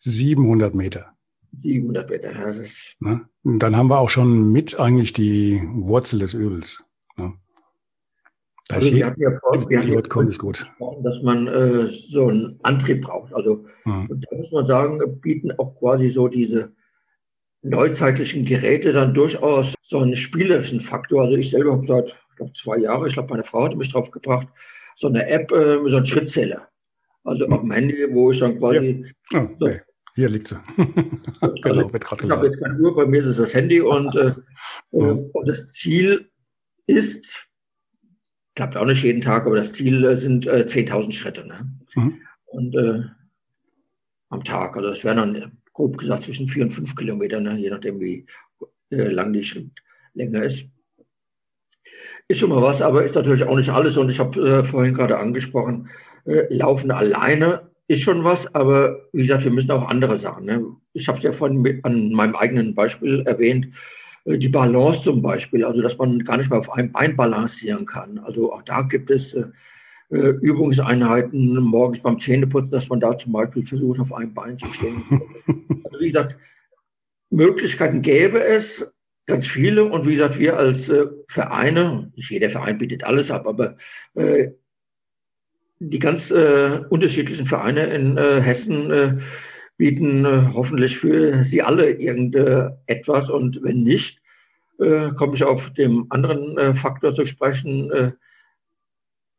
700 0.00 0.74
Meter. 0.74 1.12
700 1.60 2.10
Meter, 2.10 2.32
das 2.34 2.58
ist. 2.58 2.96
Ne? 3.00 3.28
Dann 3.42 3.76
haben 3.76 3.90
wir 3.90 3.98
auch 3.98 4.10
schon 4.10 4.52
mit 4.52 4.78
eigentlich 4.78 5.12
die 5.12 5.62
Wurzel 5.74 6.20
des 6.20 6.34
Übels. 6.34 6.87
Das 8.68 8.84
also 8.84 8.96
wir 8.96 9.06
hatten 9.06 9.20
ja 9.20 9.30
vor, 9.40 9.70
wir 9.70 9.78
hatten 9.78 9.92
ja 9.92 10.02
kommt, 10.02 10.28
ist 10.28 10.38
gut. 10.38 10.70
dass 11.02 11.22
man 11.22 11.46
äh, 11.46 11.86
so 11.86 12.28
einen 12.28 12.58
Antrieb 12.62 13.02
braucht. 13.02 13.32
Also 13.32 13.64
mhm. 13.84 14.06
und 14.10 14.26
da 14.30 14.36
muss 14.36 14.52
man 14.52 14.66
sagen, 14.66 15.20
bieten 15.20 15.52
auch 15.52 15.74
quasi 15.76 16.10
so 16.10 16.28
diese 16.28 16.72
neuzeitlichen 17.62 18.44
Geräte 18.44 18.92
dann 18.92 19.14
durchaus 19.14 19.74
so 19.82 19.98
einen 19.98 20.14
spielerischen 20.14 20.80
Faktor. 20.80 21.22
Also 21.24 21.36
ich 21.36 21.50
selber 21.50 21.72
habe 21.72 21.86
seit 21.86 22.16
ich 22.30 22.36
glaube, 22.36 22.52
zwei 22.52 22.78
Jahren, 22.78 23.06
ich 23.06 23.14
glaube, 23.14 23.30
meine 23.30 23.42
Frau 23.42 23.64
hat 23.64 23.76
mich 23.76 23.90
drauf 23.90 24.10
gebracht, 24.10 24.46
so 24.94 25.08
eine 25.08 25.26
App, 25.28 25.50
äh, 25.50 25.78
so 25.88 25.96
einen 25.96 26.06
Schrittzähler. 26.06 26.68
Also 27.24 27.46
auf 27.48 27.60
dem 27.60 27.70
Handy, 27.70 28.06
wo 28.10 28.30
ich 28.30 28.38
dann 28.38 28.58
quasi. 28.58 29.04
Ja. 29.32 29.42
Oh, 29.42 29.48
okay. 29.60 29.80
Hier 30.14 30.28
liegt 30.28 30.48
sie. 30.48 30.56
genau, 30.76 31.88
also, 31.88 31.90
Ich 31.94 32.30
habe 32.30 32.46
jetzt 32.48 32.60
keine 32.60 32.78
Uhr, 32.80 32.96
bei 32.96 33.06
mir 33.06 33.20
ist 33.20 33.28
es 33.28 33.36
das 33.36 33.54
Handy 33.54 33.80
und, 33.80 34.14
äh, 34.16 34.32
ja. 34.90 35.12
und 35.32 35.48
das 35.48 35.72
Ziel 35.72 36.30
ist, 36.86 37.47
klappt 38.58 38.76
auch 38.76 38.86
nicht 38.86 39.04
jeden 39.04 39.20
Tag, 39.20 39.46
aber 39.46 39.54
das 39.54 39.72
Ziel 39.72 40.04
äh, 40.04 40.16
sind 40.16 40.48
äh, 40.48 40.66
10.000 40.66 41.12
Schritte. 41.12 41.46
Ne? 41.46 41.70
Mhm. 41.94 42.20
Und 42.46 42.74
äh, 42.74 43.04
am 44.30 44.42
Tag, 44.42 44.76
also 44.76 44.90
das 44.90 45.04
wären 45.04 45.18
dann 45.18 45.52
grob 45.72 45.96
gesagt 45.96 46.24
zwischen 46.24 46.48
vier 46.48 46.64
und 46.64 46.72
fünf 46.72 46.96
Kilometer, 46.96 47.38
ne? 47.38 47.56
je 47.56 47.70
nachdem 47.70 48.00
wie 48.00 48.26
äh, 48.90 49.10
lang 49.10 49.32
die 49.32 49.44
Schrittlänge 49.44 50.44
ist. 50.44 50.72
Ist 52.26 52.40
schon 52.40 52.50
mal 52.50 52.60
was, 52.60 52.82
aber 52.82 53.04
ist 53.04 53.14
natürlich 53.14 53.44
auch 53.44 53.54
nicht 53.54 53.70
alles. 53.70 53.96
Und 53.96 54.10
ich 54.10 54.18
habe 54.18 54.40
äh, 54.40 54.64
vorhin 54.64 54.92
gerade 54.92 55.20
angesprochen, 55.20 55.88
äh, 56.24 56.52
Laufen 56.52 56.90
alleine 56.90 57.70
ist 57.86 58.02
schon 58.02 58.24
was, 58.24 58.52
aber 58.56 59.08
wie 59.12 59.22
gesagt, 59.22 59.44
wir 59.44 59.52
müssen 59.52 59.70
auch 59.70 59.88
andere 59.88 60.16
Sachen. 60.16 60.46
Ne? 60.46 60.64
Ich 60.94 61.06
habe 61.06 61.18
es 61.18 61.22
ja 61.22 61.30
vorhin 61.30 61.62
mit, 61.62 61.84
an 61.84 62.10
meinem 62.10 62.34
eigenen 62.34 62.74
Beispiel 62.74 63.22
erwähnt, 63.24 63.66
äh, 63.66 63.70
die 64.36 64.48
Balance 64.48 65.02
zum 65.04 65.22
Beispiel, 65.22 65.64
also 65.64 65.80
dass 65.80 65.96
man 65.96 66.18
gar 66.20 66.36
nicht 66.36 66.50
mehr 66.50 66.58
auf 66.58 66.72
einem 66.72 66.92
Bein 66.92 67.16
balancieren 67.16 67.86
kann. 67.86 68.18
Also 68.18 68.52
auch 68.52 68.62
da 68.62 68.82
gibt 68.82 69.10
es 69.10 69.32
äh, 69.34 69.46
äh 70.10 70.34
Übungseinheiten 70.42 71.54
morgens 71.56 72.02
beim 72.02 72.18
Zähneputzen, 72.18 72.72
dass 72.72 72.88
man 72.88 73.00
da 73.00 73.16
zum 73.16 73.32
Beispiel 73.32 73.64
versucht, 73.64 74.00
auf 74.00 74.12
einem 74.12 74.34
Bein 74.34 74.58
zu 74.58 74.70
stehen. 74.72 75.02
also 75.46 76.00
wie 76.00 76.06
gesagt, 76.06 76.36
Möglichkeiten 77.30 78.02
gäbe 78.02 78.42
es, 78.42 78.92
ganz 79.28 79.46
viele. 79.46 79.84
Und 79.84 80.06
wie 80.06 80.14
gesagt, 80.14 80.38
wir 80.38 80.56
als 80.56 80.88
äh, 80.88 81.06
Vereine, 81.28 82.10
nicht 82.16 82.30
jeder 82.30 82.50
Verein 82.50 82.78
bietet 82.78 83.04
alles 83.04 83.30
ab, 83.30 83.46
aber 83.46 83.76
äh, 84.14 84.48
die 85.78 86.00
ganz 86.00 86.32
äh, 86.32 86.80
unterschiedlichen 86.90 87.46
Vereine 87.46 87.86
in 87.86 88.16
äh, 88.16 88.40
Hessen 88.40 88.90
äh, 88.90 89.16
bieten 89.78 90.26
äh, 90.26 90.42
hoffentlich 90.52 90.98
für 90.98 91.42
sie 91.44 91.62
alle 91.62 91.90
irgendetwas. 91.90 93.30
Und 93.30 93.62
wenn 93.62 93.82
nicht, 93.82 94.20
äh, 94.78 95.10
komme 95.10 95.34
ich 95.34 95.44
auf 95.44 95.70
dem 95.72 96.06
anderen 96.10 96.58
äh, 96.58 96.74
Faktor 96.74 97.14
zu 97.14 97.24
sprechen. 97.24 97.90
Äh, 97.90 98.12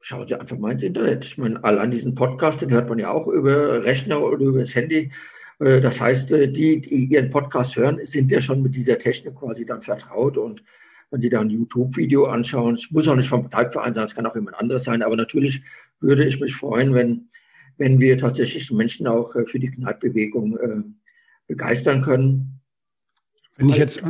schauen 0.02 0.28
Sie 0.28 0.40
einfach 0.40 0.58
mal 0.58 0.72
ins 0.72 0.84
Internet. 0.84 1.26
Ich 1.26 1.38
meine, 1.38 1.64
allein 1.64 1.92
diesen 1.92 2.16
Podcast, 2.16 2.62
den 2.62 2.72
hört 2.72 2.90
man 2.90 3.00
ja 3.00 3.12
auch 3.12 3.28
über 3.28 3.84
Rechner 3.84 4.22
oder 4.22 4.38
über 4.40 4.60
das 4.60 4.74
Handy. 4.74 5.12
Äh, 5.60 5.82
das 5.82 6.00
heißt, 6.02 6.32
äh, 6.32 6.52
die, 6.52 6.82
die 6.82 7.06
ihren 7.06 7.30
Podcast 7.30 7.76
hören, 7.76 8.00
sind 8.04 8.32
ja 8.32 8.42
schon 8.42 8.64
mit 8.64 8.76
dieser 8.76 8.98
Technik 8.98 9.36
quasi 9.36 9.66
dann 9.66 9.82
vertraut 9.82 10.38
und 10.38 10.64
wenn 11.12 11.22
Sie 11.22 11.30
da 11.30 11.42
ein 11.42 11.50
YouTube-Video 11.50 12.26
anschauen, 12.26 12.76
es 12.76 12.92
muss 12.92 13.08
auch 13.08 13.16
nicht 13.16 13.30
vom 13.30 13.50
Parteiverein 13.50 13.96
sein, 13.96 14.06
es 14.06 14.14
kann 14.14 14.28
auch 14.28 14.36
jemand 14.36 14.58
anderes 14.58 14.84
sein, 14.84 15.02
aber 15.02 15.16
natürlich 15.16 15.64
würde 16.00 16.24
ich 16.24 16.40
mich 16.40 16.56
freuen, 16.56 16.94
wenn, 16.94 17.30
wenn 17.80 18.00
wir 18.00 18.18
tatsächlich 18.18 18.72
Menschen 18.72 19.08
auch 19.08 19.36
äh, 19.36 19.46
für 19.46 19.60
die 19.60 19.72
Kneippbewegung 19.72 20.58
begeistern 21.48 22.02
können. 22.02 22.59
Wenn 23.60 23.70
ich 23.70 23.76
jetzt, 23.76 24.02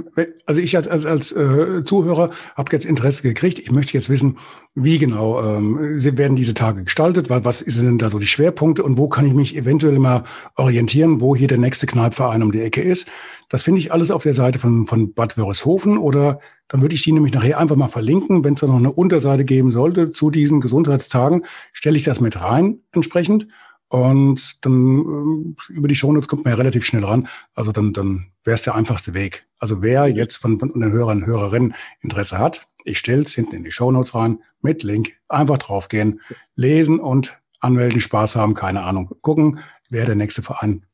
also 0.45 0.61
ich 0.61 0.77
als, 0.77 0.87
als, 0.87 1.07
als 1.07 1.31
äh, 1.31 1.83
Zuhörer 1.83 2.29
habe 2.55 2.71
jetzt 2.71 2.85
Interesse 2.85 3.23
gekriegt. 3.23 3.57
Ich 3.57 3.71
möchte 3.71 3.93
jetzt 3.93 4.07
wissen, 4.07 4.37
wie 4.75 4.99
genau 4.99 5.43
ähm, 5.43 5.79
werden 5.79 6.35
diese 6.35 6.53
Tage 6.53 6.83
gestaltet, 6.83 7.31
weil 7.31 7.45
was 7.45 7.59
sind 7.59 7.85
denn 7.87 7.97
da 7.97 8.11
so 8.11 8.19
die 8.19 8.27
Schwerpunkte 8.27 8.83
und 8.83 8.99
wo 8.99 9.09
kann 9.09 9.25
ich 9.25 9.33
mich 9.33 9.57
eventuell 9.57 9.97
mal 9.97 10.23
orientieren, 10.55 11.19
wo 11.19 11.35
hier 11.35 11.47
der 11.47 11.57
nächste 11.57 11.87
Kneipverein 11.87 12.43
um 12.43 12.51
die 12.51 12.61
Ecke 12.61 12.81
ist. 12.81 13.07
Das 13.49 13.63
finde 13.63 13.81
ich 13.81 13.91
alles 13.91 14.11
auf 14.11 14.21
der 14.21 14.35
Seite 14.35 14.59
von, 14.59 14.85
von 14.85 15.13
Bad 15.13 15.35
Wörishofen 15.35 15.97
oder 15.97 16.39
dann 16.67 16.83
würde 16.83 16.93
ich 16.93 17.01
die 17.01 17.11
nämlich 17.11 17.33
nachher 17.33 17.57
einfach 17.57 17.75
mal 17.75 17.87
verlinken. 17.87 18.43
Wenn 18.43 18.53
es 18.53 18.59
da 18.59 18.67
noch 18.67 18.75
eine 18.75 18.91
Unterseite 18.91 19.45
geben 19.45 19.71
sollte 19.71 20.11
zu 20.11 20.29
diesen 20.29 20.61
Gesundheitstagen, 20.61 21.43
stelle 21.73 21.97
ich 21.97 22.03
das 22.03 22.21
mit 22.21 22.39
rein 22.39 22.81
entsprechend. 22.91 23.47
Und 23.89 24.63
dann 24.65 25.55
äh, 25.67 25.73
über 25.73 25.87
die 25.87 25.95
Shownotes 25.95 26.27
kommt 26.27 26.45
man 26.45 26.53
ja 26.53 26.57
relativ 26.57 26.85
schnell 26.85 27.03
ran. 27.03 27.27
Also 27.55 27.71
dann, 27.71 27.91
dann 27.91 28.31
wäre 28.43 28.55
es 28.55 28.61
der 28.61 28.75
einfachste 28.75 29.13
Weg. 29.13 29.45
Also 29.57 29.81
wer 29.81 30.07
jetzt 30.07 30.37
von, 30.37 30.59
von 30.59 30.79
den 30.79 30.91
Hörern 30.91 31.19
und 31.19 31.25
Hörerinnen 31.25 31.73
Interesse 32.01 32.37
hat, 32.37 32.67
ich 32.85 32.99
stelle 32.99 33.23
es 33.23 33.33
hinten 33.33 33.55
in 33.55 33.63
die 33.63 33.71
Shownotes 33.71 34.15
rein 34.15 34.39
mit 34.61 34.83
Link. 34.83 35.13
Einfach 35.27 35.57
draufgehen, 35.57 36.21
lesen 36.55 36.99
und 36.99 37.39
anmelden, 37.59 37.99
Spaß 37.99 38.35
haben, 38.35 38.53
keine 38.53 38.83
Ahnung. 38.83 39.15
Gucken, 39.21 39.59
wer 39.89 40.05
der 40.05 40.15
nächste 40.15 40.43
Verein. 40.43 40.85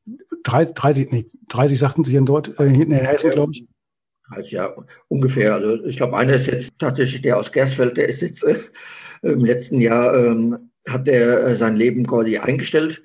30, 0.44 0.74
30, 0.74 1.12
nee, 1.12 1.26
30 1.50 1.78
sagten 1.78 2.04
sie 2.04 2.12
hier 2.12 2.22
dort, 2.22 2.60
äh, 2.60 2.70
hinten 2.70 2.94
in 2.94 3.06
Hessen, 3.06 3.32
glaube 3.32 3.52
ich. 3.52 3.68
Also 4.30 4.56
ja, 4.56 4.76
ungefähr. 5.08 5.54
Also 5.54 5.84
ich 5.84 5.98
glaube, 5.98 6.18
einer 6.18 6.34
ist 6.34 6.48
jetzt 6.48 6.72
tatsächlich 6.80 7.22
der 7.22 7.38
aus 7.38 7.52
Gersfeld, 7.52 7.98
der 7.98 8.08
ist 8.08 8.22
jetzt 8.22 8.44
äh, 8.44 8.56
im 9.22 9.46
letzten 9.46 9.82
Jahr 9.82 10.16
ähm, 10.16 10.72
hat 10.90 11.08
er 11.08 11.44
äh, 11.44 11.56
sein 11.56 11.76
Leben 11.76 12.06
quasi 12.06 12.38
eingestellt. 12.38 13.02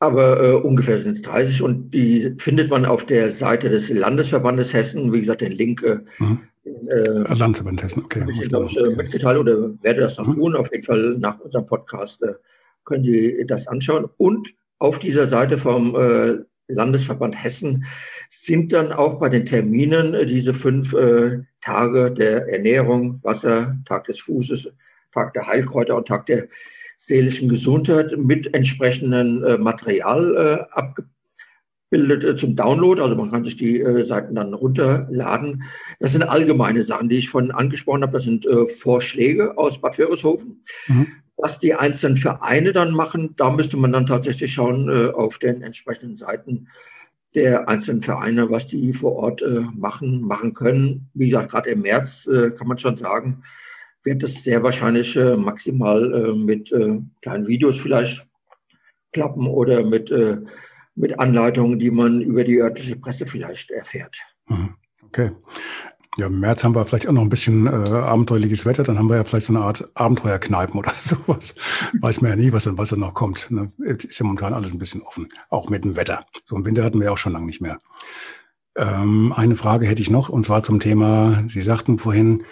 Aber 0.00 0.42
äh, 0.42 0.52
ungefähr 0.54 0.98
sind 0.98 1.12
es 1.12 1.22
30 1.22 1.62
und 1.62 1.90
die 1.92 2.34
findet 2.38 2.68
man 2.68 2.84
auf 2.84 3.06
der 3.06 3.30
Seite 3.30 3.70
des 3.70 3.88
Landesverbandes 3.88 4.74
Hessen. 4.74 5.12
Wie 5.12 5.20
gesagt, 5.20 5.40
den 5.40 5.52
Link. 5.52 5.82
Äh, 5.82 6.00
mhm. 6.18 6.40
äh, 6.64 7.32
Landesverband 7.32 7.82
Hessen, 7.82 8.04
okay. 8.04 8.26
Ich 8.42 8.48
glaube, 8.48 8.66
ich 8.66 8.76
äh, 8.76 8.94
mitgeteilt 8.94 9.38
oder 9.38 9.72
werde 9.82 10.02
das 10.02 10.18
noch 10.18 10.26
mhm. 10.26 10.34
tun. 10.34 10.56
Auf 10.56 10.70
jeden 10.72 10.84
Fall 10.84 11.16
nach 11.18 11.38
unserem 11.40 11.66
Podcast 11.66 12.22
äh, 12.22 12.34
können 12.84 13.04
Sie 13.04 13.44
das 13.46 13.66
anschauen. 13.66 14.06
Und 14.18 14.54
auf 14.78 14.98
dieser 14.98 15.26
Seite 15.26 15.56
vom 15.56 15.94
äh, 15.96 16.38
Landesverband 16.68 17.42
Hessen 17.42 17.84
sind 18.28 18.72
dann 18.72 18.92
auch 18.92 19.18
bei 19.18 19.28
den 19.28 19.44
Terminen 19.44 20.14
äh, 20.14 20.26
diese 20.26 20.54
fünf 20.54 20.92
äh, 20.94 21.40
Tage 21.60 22.12
der 22.12 22.48
Ernährung, 22.48 23.22
Wasser, 23.22 23.76
Tag 23.86 24.04
des 24.04 24.20
Fußes, 24.20 24.68
Tag 25.14 25.32
der 25.32 25.46
Heilkräuter 25.46 25.96
und 25.96 26.08
Tag 26.08 26.26
der 26.26 26.48
seelischen 26.96 27.48
Gesundheit 27.48 28.16
mit 28.16 28.54
entsprechendem 28.54 29.44
äh, 29.44 29.58
Material 29.58 30.36
äh, 30.36 30.72
abgebildet 30.72 32.24
äh, 32.24 32.36
zum 32.36 32.56
Download. 32.56 33.00
Also 33.00 33.14
man 33.14 33.30
kann 33.30 33.44
sich 33.44 33.56
die 33.56 33.80
äh, 33.80 34.04
Seiten 34.04 34.34
dann 34.34 34.54
runterladen. 34.54 35.64
Das 36.00 36.12
sind 36.12 36.22
allgemeine 36.22 36.84
Sachen, 36.84 37.08
die 37.08 37.18
ich 37.18 37.28
vorhin 37.28 37.52
angesprochen 37.52 38.02
habe. 38.02 38.12
Das 38.12 38.24
sind 38.24 38.46
äh, 38.46 38.66
Vorschläge 38.66 39.56
aus 39.58 39.80
Bad 39.80 39.98
Wörishofen. 39.98 40.62
Mhm. 40.88 41.06
Was 41.36 41.58
die 41.58 41.74
einzelnen 41.74 42.16
Vereine 42.16 42.72
dann 42.72 42.92
machen, 42.92 43.34
da 43.36 43.50
müsste 43.50 43.76
man 43.76 43.92
dann 43.92 44.06
tatsächlich 44.06 44.52
schauen 44.52 44.88
äh, 44.88 45.10
auf 45.10 45.38
den 45.38 45.62
entsprechenden 45.62 46.16
Seiten 46.16 46.68
der 47.34 47.68
einzelnen 47.68 48.02
Vereine, 48.02 48.50
was 48.50 48.68
die 48.68 48.92
vor 48.92 49.16
Ort 49.16 49.42
machen, 49.74 50.20
machen 50.20 50.54
können. 50.54 51.10
Wie 51.14 51.28
gesagt, 51.28 51.50
gerade 51.50 51.70
im 51.70 51.80
März 51.80 52.30
kann 52.30 52.68
man 52.68 52.78
schon 52.78 52.94
sagen, 52.94 53.42
wird 54.04 54.22
es 54.22 54.42
sehr 54.42 54.62
wahrscheinlich 54.62 55.16
äh, 55.16 55.36
maximal 55.36 56.12
äh, 56.12 56.32
mit 56.34 56.70
äh, 56.72 57.00
kleinen 57.22 57.46
Videos 57.46 57.78
vielleicht 57.78 58.28
klappen 59.12 59.46
oder 59.46 59.82
mit, 59.82 60.10
äh, 60.10 60.38
mit 60.94 61.18
Anleitungen, 61.18 61.78
die 61.78 61.90
man 61.90 62.20
über 62.20 62.44
die 62.44 62.60
örtliche 62.60 62.96
Presse 62.96 63.26
vielleicht 63.26 63.70
erfährt. 63.70 64.16
Mhm. 64.48 64.74
Okay. 65.06 65.30
Ja, 66.16 66.26
im 66.26 66.38
März 66.38 66.62
haben 66.62 66.76
wir 66.76 66.84
vielleicht 66.84 67.08
auch 67.08 67.12
noch 67.12 67.22
ein 67.22 67.28
bisschen 67.28 67.66
äh, 67.66 67.70
abenteuerliches 67.70 68.66
Wetter, 68.66 68.84
dann 68.84 68.98
haben 68.98 69.08
wir 69.08 69.16
ja 69.16 69.24
vielleicht 69.24 69.46
so 69.46 69.52
eine 69.52 69.64
Art 69.64 69.90
Abenteuerkneipen 69.94 70.78
oder 70.78 70.92
sowas. 71.00 71.56
Weiß 72.00 72.20
man 72.20 72.30
ja 72.30 72.36
nie, 72.36 72.52
was, 72.52 72.68
was 72.76 72.90
da 72.90 72.96
noch 72.96 73.14
kommt. 73.14 73.50
Ne? 73.50 73.72
Ist 73.78 74.18
ja 74.18 74.24
momentan 74.24 74.54
alles 74.54 74.72
ein 74.72 74.78
bisschen 74.78 75.02
offen, 75.02 75.28
auch 75.50 75.70
mit 75.70 75.84
dem 75.84 75.96
Wetter. 75.96 76.24
So 76.44 76.56
im 76.56 76.64
Winter 76.64 76.84
hatten 76.84 77.00
wir 77.00 77.06
ja 77.06 77.12
auch 77.12 77.18
schon 77.18 77.32
lange 77.32 77.46
nicht 77.46 77.60
mehr. 77.60 77.78
Ähm, 78.76 79.32
eine 79.34 79.56
Frage 79.56 79.86
hätte 79.86 80.02
ich 80.02 80.10
noch, 80.10 80.28
und 80.28 80.46
zwar 80.46 80.62
zum 80.62 80.78
Thema, 80.78 81.42
Sie 81.48 81.60
sagten 81.60 81.98
vorhin, 81.98 82.44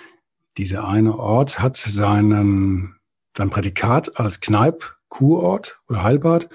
dieser 0.57 0.87
eine 0.87 1.19
Ort 1.19 1.61
hat 1.61 1.77
seinen, 1.77 2.97
sein 3.37 3.51
Prädikat 3.51 4.19
als 4.19 4.41
Kneip, 4.41 4.97
Kurort 5.09 5.81
oder 5.89 6.03
Heilbad 6.03 6.49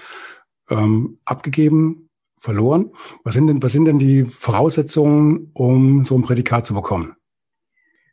ähm, 0.70 1.18
abgegeben, 1.24 2.08
verloren. 2.38 2.92
Was 3.24 3.34
sind, 3.34 3.48
denn, 3.48 3.62
was 3.62 3.72
sind 3.72 3.84
denn 3.86 3.98
die 3.98 4.24
Voraussetzungen, 4.24 5.50
um 5.54 6.04
so 6.04 6.16
ein 6.16 6.22
Prädikat 6.22 6.66
zu 6.66 6.74
bekommen? 6.74 7.14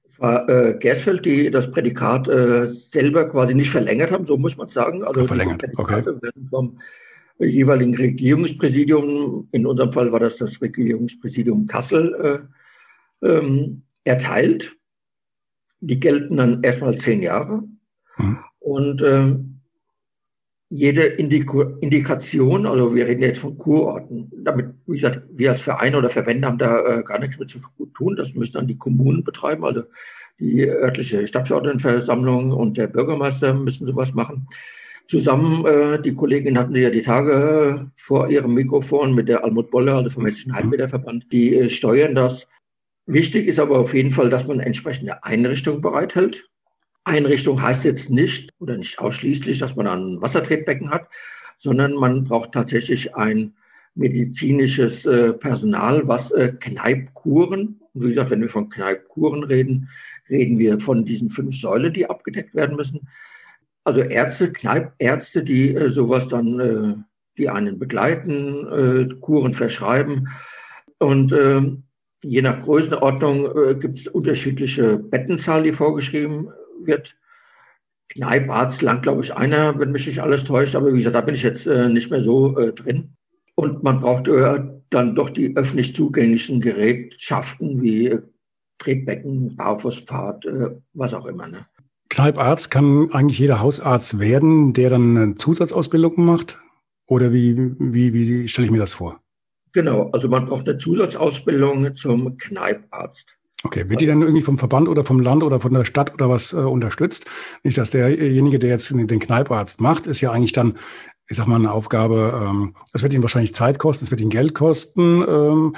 Es 0.04 0.20
war 0.20 0.48
äh, 0.50 0.78
Gersfeld, 0.80 1.26
die 1.26 1.52
das 1.52 1.70
Prädikat 1.70 2.28
äh, 2.28 2.66
selber 2.66 3.28
quasi 3.28 3.54
nicht 3.54 3.70
verlängert 3.70 4.12
haben, 4.12 4.26
so 4.26 4.38
muss 4.38 4.58
man 4.58 4.70
sagen. 4.70 5.04
Also 5.04 5.26
verlängert, 5.26 5.66
okay. 5.78 6.04
Vom 6.50 6.80
jeweiligen 7.38 7.94
Regierungspräsidium, 7.94 9.50
in 9.52 9.66
unserem 9.66 9.92
Fall 9.92 10.12
war 10.12 10.22
das 10.22 10.38
das 10.38 10.62
Regierungspräsidium 10.62 11.66
Kassel, 11.66 12.48
äh, 13.22 13.28
ähm, 13.28 13.84
erteilt. 14.06 14.78
Die 15.80 15.99
gelten 15.99 16.38
dann 16.38 16.63
erstmal 16.63 16.97
zehn 16.97 17.21
Jahre. 17.21 17.63
Mhm. 18.17 18.39
Und 18.59 19.01
äh, 19.01 19.36
jede 20.69 21.03
Indiko 21.03 21.61
Indikation, 21.61 22.65
also 22.65 22.95
wir 22.95 23.07
reden 23.07 23.21
jetzt 23.21 23.39
von 23.39 23.57
Kurorten, 23.57 24.32
damit, 24.43 24.73
wie 24.88 24.95
gesagt, 24.95 25.21
wir 25.32 25.51
als 25.51 25.61
Verein 25.61 25.95
oder 25.95 26.09
Verbände 26.09 26.47
haben 26.47 26.57
da 26.57 26.84
äh, 26.86 27.03
gar 27.03 27.19
nichts 27.19 27.38
mit 27.38 27.49
zu 27.49 27.59
tun. 27.93 28.15
Das 28.15 28.34
müssen 28.34 28.53
dann 28.53 28.67
die 28.67 28.78
Kommunen 28.78 29.23
betreiben, 29.23 29.63
also 29.63 29.84
die 30.39 30.67
örtliche 30.67 31.26
Stadtverordnetenversammlung 31.26 32.51
und 32.51 32.78
der 32.78 32.88
Bürgermeister 32.88 33.53
müssen 33.53 33.86
sowas 33.86 34.13
machen. 34.13 34.47
zusammen, 35.07 35.65
äh, 35.65 36.01
die 36.01 36.15
Kollegin 36.15 36.57
hatten 36.57 36.73
sie 36.73 36.82
ja 36.82 36.89
die 36.89 37.03
Tage 37.03 37.86
äh, 37.86 37.91
vor 37.95 38.30
ihrem 38.30 38.53
Mikrofon 38.55 39.13
mit 39.13 39.30
der 39.30 39.43
Almut 39.43 39.69
Bolle, 39.69 39.93
also 39.93 40.09
vom 40.09 40.26
Hessischen 40.26 40.55
Heilmeterverband, 40.55 41.32
die 41.32 41.55
äh, 41.55 41.69
steuern 41.69 42.15
das. 42.15 42.47
Wichtig 43.08 43.47
ist 43.47 43.60
aber 43.60 43.80
auf 43.80 43.93
jeden 43.93 44.12
Fall, 44.12 44.30
dass 44.30 44.47
man 44.47 44.60
entsprechende 44.60 45.24
Einrichtungen 45.24 45.82
bereithält. 45.82 46.49
Einrichtung 47.03 47.62
heißt 47.62 47.86
jetzt 47.86 48.10
nicht 48.10 48.51
oder 48.60 48.78
nicht 48.78 48.97
ausschließlich, 48.97 49.60
dass 49.60 49.76
man 49.76 49.88
ein 49.88 50.22
Wassertretbecken 50.22 50.89
hat, 50.89 51.08
sondern 51.56 51.93
man 51.93 52.24
braucht 52.24 52.51
tatsächlich 52.51 53.16
ein 53.16 53.53
medizinisches 53.93 55.06
äh, 55.06 55.34
Personal, 55.34 56.08
was 56.08 56.32
äh, 56.32 56.53
Kneipkuren, 56.60 57.80
und 57.93 58.03
wie 58.03 58.10
gesagt, 58.10 58.32
wenn 58.32 58.41
wir 58.41 58.49
von 58.49 58.70
Kneipkuren 58.70 59.43
reden, 59.43 59.89
reden 60.30 60.60
wir 60.60 60.80
von 60.80 61.06
diesen 61.06 61.30
fünf 61.30 61.56
Säulen, 61.56 61.93
die 61.93 62.10
abgedeckt 62.10 62.56
werden 62.56 62.76
müssen. 62.76 63.08
Also 63.86 64.01
Ärzte, 64.01 64.51
Kneipärzte, 64.51 65.43
die 65.43 65.74
äh, 65.74 65.89
sowas 65.89 66.28
dann, 66.28 66.60
äh, 66.60 66.95
die 67.38 67.49
einen 67.49 67.78
begleiten, 67.80 69.20
Kuren 69.20 69.53
verschreiben. 69.53 70.30
Und 70.99 71.34
äh, 71.34 71.62
je 72.26 72.41
nach 72.41 72.61
Größenordnung 72.61 73.45
äh, 73.45 73.76
gibt 73.76 73.99
es 73.99 74.07
unterschiedliche 74.07 74.97
Bettenzahl, 74.97 75.63
die 75.63 75.71
vorgeschrieben 75.71 76.49
wird. 76.82 77.15
Kneiparzt 78.09 78.82
lang, 78.82 79.01
glaube 79.01 79.21
ich, 79.21 79.34
einer, 79.34 79.80
wenn 79.80 79.91
mich 79.91 80.07
nicht 80.07 80.19
alles 80.19 80.43
täuscht. 80.43 80.76
Aber 80.76 80.93
wie 80.93 80.97
gesagt, 80.97 81.15
da 81.15 81.21
bin 81.21 81.36
ich 81.36 81.43
jetzt 81.43 81.67
äh, 81.67 81.89
nicht 81.89 82.11
mehr 82.11 82.21
so 82.21 82.57
äh, 82.57 82.73
drin. 82.73 83.15
Und 83.55 83.84
man 83.84 83.99
braucht 83.99 84.28
äh, 84.28 84.63
dann 84.89 85.15
doch 85.15 85.30
die 85.30 85.55
öffentlich 85.55 85.95
zugänglichen 85.95 86.61
Gerätschaften 86.61 87.82
wie 87.82 88.07
äh, 88.07 88.21
Tretbecken, 88.80 89.55
Bauphosphat, 89.55 90.45
äh, 90.45 90.69
was 90.93 91.13
auch 91.13 91.26
immer. 91.26 91.47
Ne? 91.47 91.65
Kneiparzt 92.09 92.71
kann 92.71 93.11
eigentlich 93.11 93.39
jeder 93.39 93.59
Hausarzt 93.59 94.19
werden, 94.19 94.73
der 94.73 94.89
dann 94.89 95.17
eine 95.17 95.36
Zusatzausbildung 95.36 96.23
macht? 96.23 96.59
Oder 97.07 97.32
wie, 97.32 97.76
wie, 97.80 98.13
wie 98.13 98.47
stelle 98.47 98.65
ich 98.65 98.71
mir 98.71 98.80
das 98.80 98.93
vor? 98.93 99.19
Genau, 99.76 100.09
also 100.13 100.30
man 100.30 100.45
braucht 100.45 100.69
eine 100.69 100.78
Zusatzausbildung 100.78 101.95
zum 101.95 102.38
Kneiparzt. 102.38 103.36
Okay, 103.61 103.89
wird 103.89 103.99
die 103.99 104.05
dann 104.05 104.21
irgendwie 104.21 104.41
vom 104.41 104.57
Verband 104.57 104.88
oder 104.88 105.03
vom 105.03 105.19
Land 105.19 105.43
oder 105.43 105.59
von 105.59 105.73
der 105.73 105.84
Stadt 105.84 106.13
oder 106.13 106.30
was 106.30 106.53
äh, 106.53 106.57
unterstützt? 106.57 107.26
Nicht, 107.61 107.78
dass 107.78 107.91
derjenige, 107.91 108.57
der 108.57 108.69
jetzt 108.69 108.89
den 108.89 109.19
Kneiparzt 109.19 109.82
macht, 109.82 110.07
ist 110.07 110.21
ja 110.21 110.32
eigentlich 110.32 110.53
dann, 110.53 110.78
ich 111.28 111.36
sag 111.36 111.47
mal, 111.47 111.57
eine 111.57 111.73
Aufgabe, 111.73 112.41
ähm, 112.41 112.73
das 112.93 113.03
wird 113.03 113.13
ihn 113.13 113.21
wahrscheinlich 113.21 113.53
Zeit 113.53 113.78
kosten, 113.78 114.05
es 114.05 114.11
wird 114.11 114.21
ihn 114.21 114.30
Geld 114.30 114.53
kosten. 114.53 115.26
Ähm, 115.28 115.76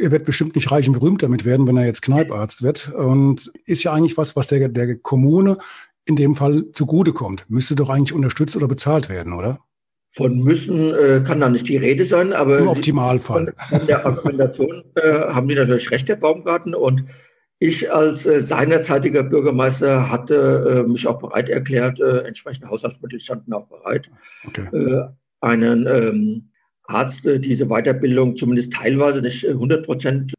er 0.00 0.12
wird 0.12 0.24
bestimmt 0.24 0.54
nicht 0.54 0.70
reich 0.70 0.86
und 0.86 0.96
berühmt 0.96 1.24
damit 1.24 1.44
werden, 1.44 1.66
wenn 1.66 1.76
er 1.76 1.86
jetzt 1.86 2.02
Kneiparzt 2.02 2.62
wird. 2.62 2.94
Und 2.94 3.50
ist 3.64 3.82
ja 3.82 3.92
eigentlich 3.92 4.16
was, 4.16 4.36
was 4.36 4.46
der, 4.46 4.68
der 4.68 4.96
Kommune 4.96 5.58
in 6.04 6.14
dem 6.14 6.36
Fall 6.36 6.66
zugutekommt. 6.72 7.46
Müsste 7.48 7.74
doch 7.74 7.90
eigentlich 7.90 8.12
unterstützt 8.12 8.56
oder 8.56 8.68
bezahlt 8.68 9.08
werden, 9.08 9.32
oder? 9.32 9.58
Von 10.18 10.40
müssen 10.40 10.92
äh, 10.96 11.22
kann 11.24 11.38
da 11.38 11.48
nicht 11.48 11.68
die 11.68 11.76
Rede 11.76 12.04
sein, 12.04 12.32
aber 12.32 12.58
im 12.58 12.66
Optimalfall. 12.66 13.54
Von, 13.70 13.86
der 13.86 14.04
Argumentation 14.04 14.82
äh, 14.96 15.32
haben 15.32 15.46
die 15.46 15.54
natürlich 15.54 15.92
recht, 15.92 16.08
der 16.08 16.16
Baumgarten. 16.16 16.74
Und 16.74 17.04
ich 17.60 17.92
als 17.92 18.26
äh, 18.26 18.40
seinerzeitiger 18.40 19.22
Bürgermeister 19.22 20.10
hatte 20.10 20.84
äh, 20.84 20.88
mich 20.90 21.06
auch 21.06 21.20
bereit 21.20 21.48
erklärt, 21.48 22.00
äh, 22.00 22.22
entsprechende 22.22 22.68
Haushaltsmittel 22.68 23.20
standen 23.20 23.52
auch 23.52 23.68
bereit, 23.68 24.10
okay. 24.44 24.66
äh, 24.72 25.06
einen 25.40 25.86
ähm, 25.86 26.50
Arzt 26.82 27.24
diese 27.24 27.68
Weiterbildung 27.68 28.36
zumindest 28.36 28.72
teilweise, 28.72 29.22
nicht 29.22 29.46
100 29.46 29.78
äh, 29.78 29.82
Prozent, 29.84 30.34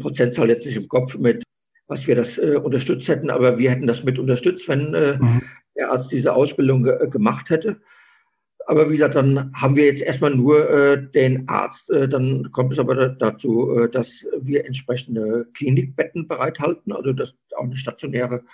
Prozentzahl 0.00 0.50
jetzt 0.50 0.66
nicht 0.66 0.76
im 0.76 0.88
Kopf 0.88 1.16
mit, 1.16 1.44
was 1.86 2.06
wir 2.06 2.14
das 2.14 2.36
äh, 2.36 2.56
unterstützt 2.62 3.08
hätten, 3.08 3.30
aber 3.30 3.56
wir 3.56 3.70
hätten 3.70 3.86
das 3.86 4.04
mit 4.04 4.18
unterstützt, 4.18 4.68
wenn 4.68 4.92
äh, 4.92 5.16
mhm. 5.18 5.40
der 5.78 5.92
Arzt 5.92 6.12
diese 6.12 6.34
Ausbildung 6.34 6.82
ge 6.82 7.08
gemacht 7.08 7.48
hätte. 7.48 7.80
Aber 8.68 8.90
wie 8.90 8.96
gesagt, 8.96 9.14
dann 9.14 9.50
haben 9.54 9.76
wir 9.76 9.86
jetzt 9.86 10.02
erstmal 10.02 10.34
nur 10.34 10.68
äh, 10.68 11.10
den 11.10 11.48
Arzt. 11.48 11.90
Äh, 11.90 12.06
dann 12.06 12.52
kommt 12.52 12.74
es 12.74 12.78
aber 12.78 13.08
dazu, 13.08 13.74
äh, 13.74 13.88
dass 13.88 14.26
wir 14.38 14.66
entsprechende 14.66 15.46
Klinikbetten 15.54 16.26
bereithalten, 16.26 16.92
also 16.92 17.14
dass 17.14 17.34
auch 17.56 17.64
eine 17.64 17.76
stationäre 17.76 18.44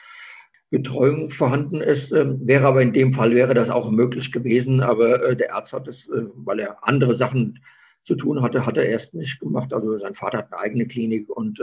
Betreuung 0.70 1.30
vorhanden 1.30 1.80
ist. 1.80 2.12
Ähm, 2.12 2.38
wäre 2.44 2.64
aber 2.64 2.80
in 2.80 2.92
dem 2.92 3.12
Fall 3.12 3.34
wäre 3.34 3.54
das 3.54 3.70
auch 3.70 3.90
möglich 3.90 4.30
gewesen. 4.30 4.82
Aber 4.82 5.20
äh, 5.30 5.36
der 5.36 5.52
Arzt 5.52 5.72
hat 5.72 5.88
es, 5.88 6.08
äh, 6.08 6.22
weil 6.36 6.60
er 6.60 6.86
andere 6.86 7.14
Sachen 7.14 7.58
zu 8.04 8.14
tun 8.14 8.40
hatte, 8.40 8.66
hat 8.66 8.76
er 8.76 8.86
erst 8.86 9.14
nicht 9.14 9.40
gemacht. 9.40 9.72
Also 9.72 9.96
sein 9.96 10.14
Vater 10.14 10.38
hat 10.38 10.52
eine 10.52 10.62
eigene 10.62 10.86
Klinik 10.86 11.28
und 11.28 11.60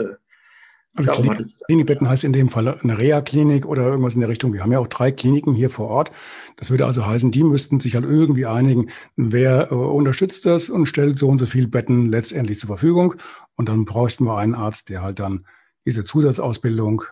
also 0.95 1.11
Klinik, 1.13 1.47
Klinikbetten 1.65 2.09
heißt 2.09 2.25
in 2.25 2.33
dem 2.33 2.49
Fall 2.49 2.67
eine 2.67 2.97
Reha-Klinik 2.97 3.65
oder 3.65 3.87
irgendwas 3.87 4.15
in 4.15 4.19
der 4.19 4.29
Richtung. 4.29 4.51
Wir 4.51 4.61
haben 4.61 4.71
ja 4.71 4.79
auch 4.79 4.87
drei 4.87 5.11
Kliniken 5.11 5.53
hier 5.53 5.69
vor 5.69 5.87
Ort. 5.87 6.11
Das 6.57 6.69
würde 6.69 6.85
also 6.85 7.05
heißen, 7.05 7.31
die 7.31 7.43
müssten 7.43 7.79
sich 7.79 7.95
halt 7.95 8.03
irgendwie 8.03 8.45
einigen, 8.45 8.89
wer 9.15 9.71
äh, 9.71 9.75
unterstützt 9.75 10.45
das 10.45 10.69
und 10.69 10.87
stellt 10.87 11.17
so 11.17 11.29
und 11.29 11.39
so 11.39 11.45
viele 11.45 11.67
Betten 11.67 12.07
letztendlich 12.07 12.59
zur 12.59 12.67
Verfügung. 12.67 13.15
Und 13.55 13.69
dann 13.69 13.85
bräuchten 13.85 14.25
wir 14.25 14.37
einen 14.37 14.53
Arzt, 14.55 14.89
der 14.89 15.01
halt 15.01 15.19
dann 15.19 15.45
diese 15.85 16.03
Zusatzausbildung 16.03 17.03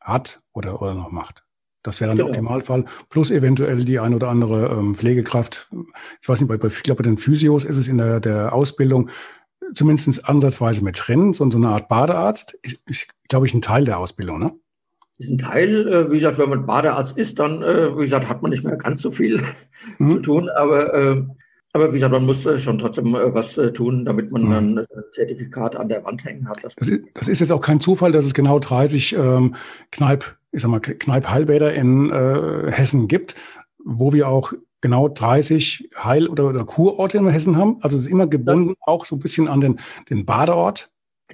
hat 0.00 0.42
oder, 0.52 0.82
oder 0.82 0.94
noch 0.94 1.12
macht. 1.12 1.44
Das 1.82 2.00
wäre 2.00 2.10
dann 2.10 2.16
genau. 2.16 2.28
der 2.30 2.40
Optimalfall. 2.40 2.84
Plus 3.08 3.30
eventuell 3.30 3.84
die 3.84 3.98
ein 3.98 4.14
oder 4.14 4.28
andere 4.28 4.68
ähm, 4.68 4.94
Pflegekraft. 4.94 5.68
Ich 6.20 6.28
weiß 6.28 6.40
nicht, 6.40 6.48
bei, 6.48 6.56
bei, 6.56 6.68
ich 6.68 6.82
glaube, 6.82 7.02
bei 7.02 7.08
den 7.08 7.18
Physios 7.18 7.64
ist 7.64 7.78
es 7.78 7.88
in 7.88 7.98
der, 7.98 8.20
der 8.20 8.52
Ausbildung 8.52 9.10
zumindest 9.74 10.28
ansatzweise 10.28 10.82
mit 10.84 11.00
drin, 11.06 11.32
so, 11.32 11.48
so 11.50 11.58
eine 11.58 11.68
Art 11.68 11.88
Badearzt, 11.88 12.54
ist, 12.62 12.82
ist 12.88 13.08
glaube 13.28 13.46
ich, 13.46 13.54
ein 13.54 13.62
Teil 13.62 13.84
der 13.84 13.98
Ausbildung, 13.98 14.38
ne? 14.38 14.52
Ist 15.18 15.30
ein 15.30 15.38
Teil, 15.38 15.88
äh, 15.88 16.10
wie 16.10 16.16
gesagt, 16.16 16.38
wenn 16.38 16.50
man 16.50 16.66
Badearzt 16.66 17.16
ist, 17.16 17.38
dann, 17.38 17.62
äh, 17.62 17.96
wie 17.96 18.02
gesagt, 18.02 18.28
hat 18.28 18.42
man 18.42 18.50
nicht 18.50 18.64
mehr 18.64 18.76
ganz 18.76 19.02
so 19.02 19.10
viel 19.10 19.40
mhm. 19.98 20.10
zu 20.10 20.20
tun, 20.20 20.48
aber, 20.48 20.94
äh, 20.94 21.22
aber 21.72 21.88
wie 21.90 21.94
gesagt, 21.94 22.12
man 22.12 22.26
muss 22.26 22.46
schon 22.62 22.78
trotzdem 22.78 23.14
was 23.14 23.54
tun, 23.74 24.04
damit 24.04 24.30
man 24.30 24.42
mhm. 24.42 24.50
dann 24.50 24.78
ein 24.78 24.86
Zertifikat 25.12 25.76
an 25.76 25.88
der 25.88 26.04
Wand 26.04 26.24
hängen 26.24 26.48
hat. 26.48 26.58
Das, 26.62 26.74
das, 26.74 26.88
ist, 26.88 27.02
das 27.14 27.28
ist 27.28 27.40
jetzt 27.40 27.52
auch 27.52 27.62
kein 27.62 27.80
Zufall, 27.80 28.12
dass 28.12 28.26
es 28.26 28.34
genau 28.34 28.58
30 28.58 29.14
ähm, 29.14 29.54
Kneip, 29.90 30.36
ich 30.50 30.60
sag 30.60 30.70
mal, 30.70 30.80
Kneip-Heilbäder 30.80 31.72
in 31.72 32.10
äh, 32.10 32.70
Hessen 32.70 33.08
gibt, 33.08 33.36
wo 33.82 34.12
wir 34.12 34.28
auch 34.28 34.52
genau 34.82 35.08
30 35.08 35.88
Heil- 35.96 36.28
oder, 36.28 36.48
oder 36.48 36.64
Kurorte 36.66 37.16
in 37.16 37.28
Hessen 37.28 37.56
haben? 37.56 37.78
Also 37.80 37.96
es 37.96 38.04
ist 38.04 38.10
immer 38.10 38.26
gebunden 38.26 38.74
das, 38.80 38.86
auch 38.86 39.06
so 39.06 39.16
ein 39.16 39.20
bisschen 39.20 39.48
an 39.48 39.62
den, 39.62 39.80
den 40.10 40.26
Badeort? 40.26 40.90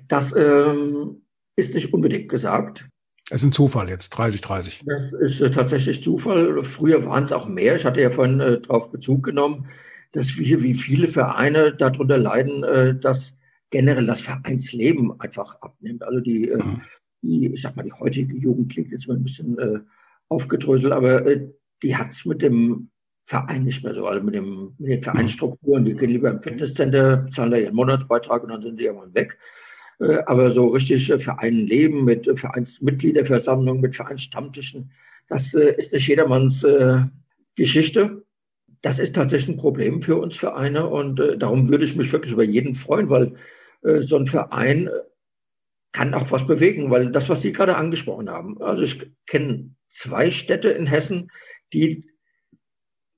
Das 0.06 0.34
ähm, 0.36 1.22
ist 1.56 1.74
nicht 1.74 1.92
unbedingt 1.92 2.28
gesagt. 2.28 2.88
Es 3.30 3.42
ist 3.42 3.48
ein 3.48 3.52
Zufall 3.52 3.88
jetzt, 3.88 4.10
30, 4.10 4.40
30. 4.40 4.84
Das 4.86 5.06
ist 5.20 5.40
äh, 5.40 5.50
tatsächlich 5.50 6.02
Zufall. 6.02 6.62
Früher 6.62 7.04
waren 7.04 7.24
es 7.24 7.32
auch 7.32 7.48
mehr. 7.48 7.74
Ich 7.74 7.84
hatte 7.84 8.00
ja 8.00 8.10
vorhin 8.10 8.40
äh, 8.40 8.60
darauf 8.60 8.90
Bezug 8.90 9.24
genommen, 9.24 9.66
dass 10.12 10.38
wir, 10.38 10.62
wie 10.62 10.74
viele 10.74 11.08
Vereine 11.08 11.74
darunter 11.74 12.16
leiden, 12.16 12.64
äh, 12.64 12.98
dass 12.98 13.34
generell 13.70 14.06
das 14.06 14.20
Vereinsleben 14.20 15.20
einfach 15.20 15.56
abnimmt. 15.60 16.02
Also 16.04 16.20
die, 16.20 16.48
äh, 16.48 16.56
mhm. 16.56 16.80
die 17.22 17.52
ich 17.52 17.60
sag 17.60 17.76
mal, 17.76 17.82
die 17.82 17.92
heutige 17.92 18.34
Jugend 18.36 18.72
klingt 18.72 18.92
jetzt 18.92 19.08
mal 19.08 19.16
ein 19.16 19.24
bisschen 19.24 19.58
äh, 19.58 19.80
aufgedröselt, 20.28 20.92
aber 20.92 21.26
äh, 21.26 21.50
die 21.82 21.96
hat 21.96 22.12
es 22.12 22.24
mit 22.24 22.40
dem 22.40 22.88
Verein 23.28 23.64
nicht 23.64 23.84
mehr 23.84 23.94
so, 23.94 24.06
also 24.06 24.22
mit, 24.22 24.34
dem, 24.34 24.74
mit 24.78 24.90
den 24.90 25.02
Vereinsstrukturen. 25.02 25.84
Die 25.84 25.94
gehen 25.94 26.08
lieber 26.08 26.30
im 26.30 26.40
Fitnesscenter, 26.40 27.26
zahlen 27.30 27.50
da 27.50 27.58
ihren 27.58 27.74
Monatsbeitrag 27.74 28.42
und 28.42 28.48
dann 28.48 28.62
sind 28.62 28.78
sie 28.78 28.86
irgendwann 28.86 29.14
weg. 29.14 29.36
Äh, 30.00 30.20
aber 30.24 30.50
so 30.50 30.68
richtig 30.68 31.10
äh, 31.10 31.18
Vereinen 31.18 31.66
leben 31.66 32.06
mit 32.06 32.26
äh, 32.26 32.36
Vereinsmitgliederversammlungen, 32.36 33.82
mit 33.82 33.96
Vereinsstammtischen, 33.96 34.92
das 35.28 35.52
ist 35.52 35.92
nicht 35.92 36.08
jedermanns 36.08 36.64
Geschichte. 37.54 38.24
Das 38.80 38.98
ist 38.98 39.14
tatsächlich 39.14 39.56
ein 39.56 39.60
Problem 39.60 40.00
für 40.00 40.16
uns 40.16 40.38
Vereine 40.38 40.88
und 40.88 41.20
darum 41.38 41.68
würde 41.68 41.84
ich 41.84 41.96
mich 41.96 42.10
wirklich 42.14 42.32
über 42.32 42.44
jeden 42.44 42.74
freuen, 42.74 43.10
weil 43.10 43.34
so 43.82 44.16
ein 44.16 44.26
Verein 44.26 44.88
kann 45.92 46.14
auch 46.14 46.32
was 46.32 46.46
bewegen, 46.46 46.90
weil 46.90 47.12
das, 47.12 47.28
was 47.28 47.42
Sie 47.42 47.52
gerade 47.52 47.76
angesprochen 47.76 48.30
haben, 48.30 48.62
also 48.62 48.82
ich 48.82 49.12
kenne 49.26 49.74
zwei 49.86 50.30
Städte 50.30 50.70
in 50.70 50.86
Hessen, 50.86 51.30
die 51.74 52.06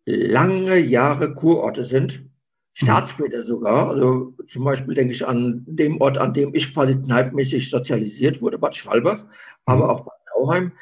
lange 0.07 0.79
Jahre 0.79 1.35
Kurorte 1.35 1.85
sind, 1.85 2.31
Staatsbäder 2.73 3.43
sogar. 3.43 3.91
Also 3.91 4.35
zum 4.49 4.65
Beispiel 4.65 4.95
denke 4.95 5.13
ich 5.13 5.27
an 5.27 5.65
dem 5.67 6.01
Ort, 6.01 6.19
an 6.19 6.33
dem 6.35 6.55
ich 6.55 6.73
quasi 6.73 7.01
kneipmäßig 7.01 7.71
sozialisiert 7.71 8.41
wurde, 8.41 8.59
Bad 8.59 8.77
Schwalbach, 8.77 9.25
aber 9.65 9.85
mhm. 9.85 9.91
auch 9.91 10.01
Bad 10.01 10.15
Nauheim. 10.35 10.73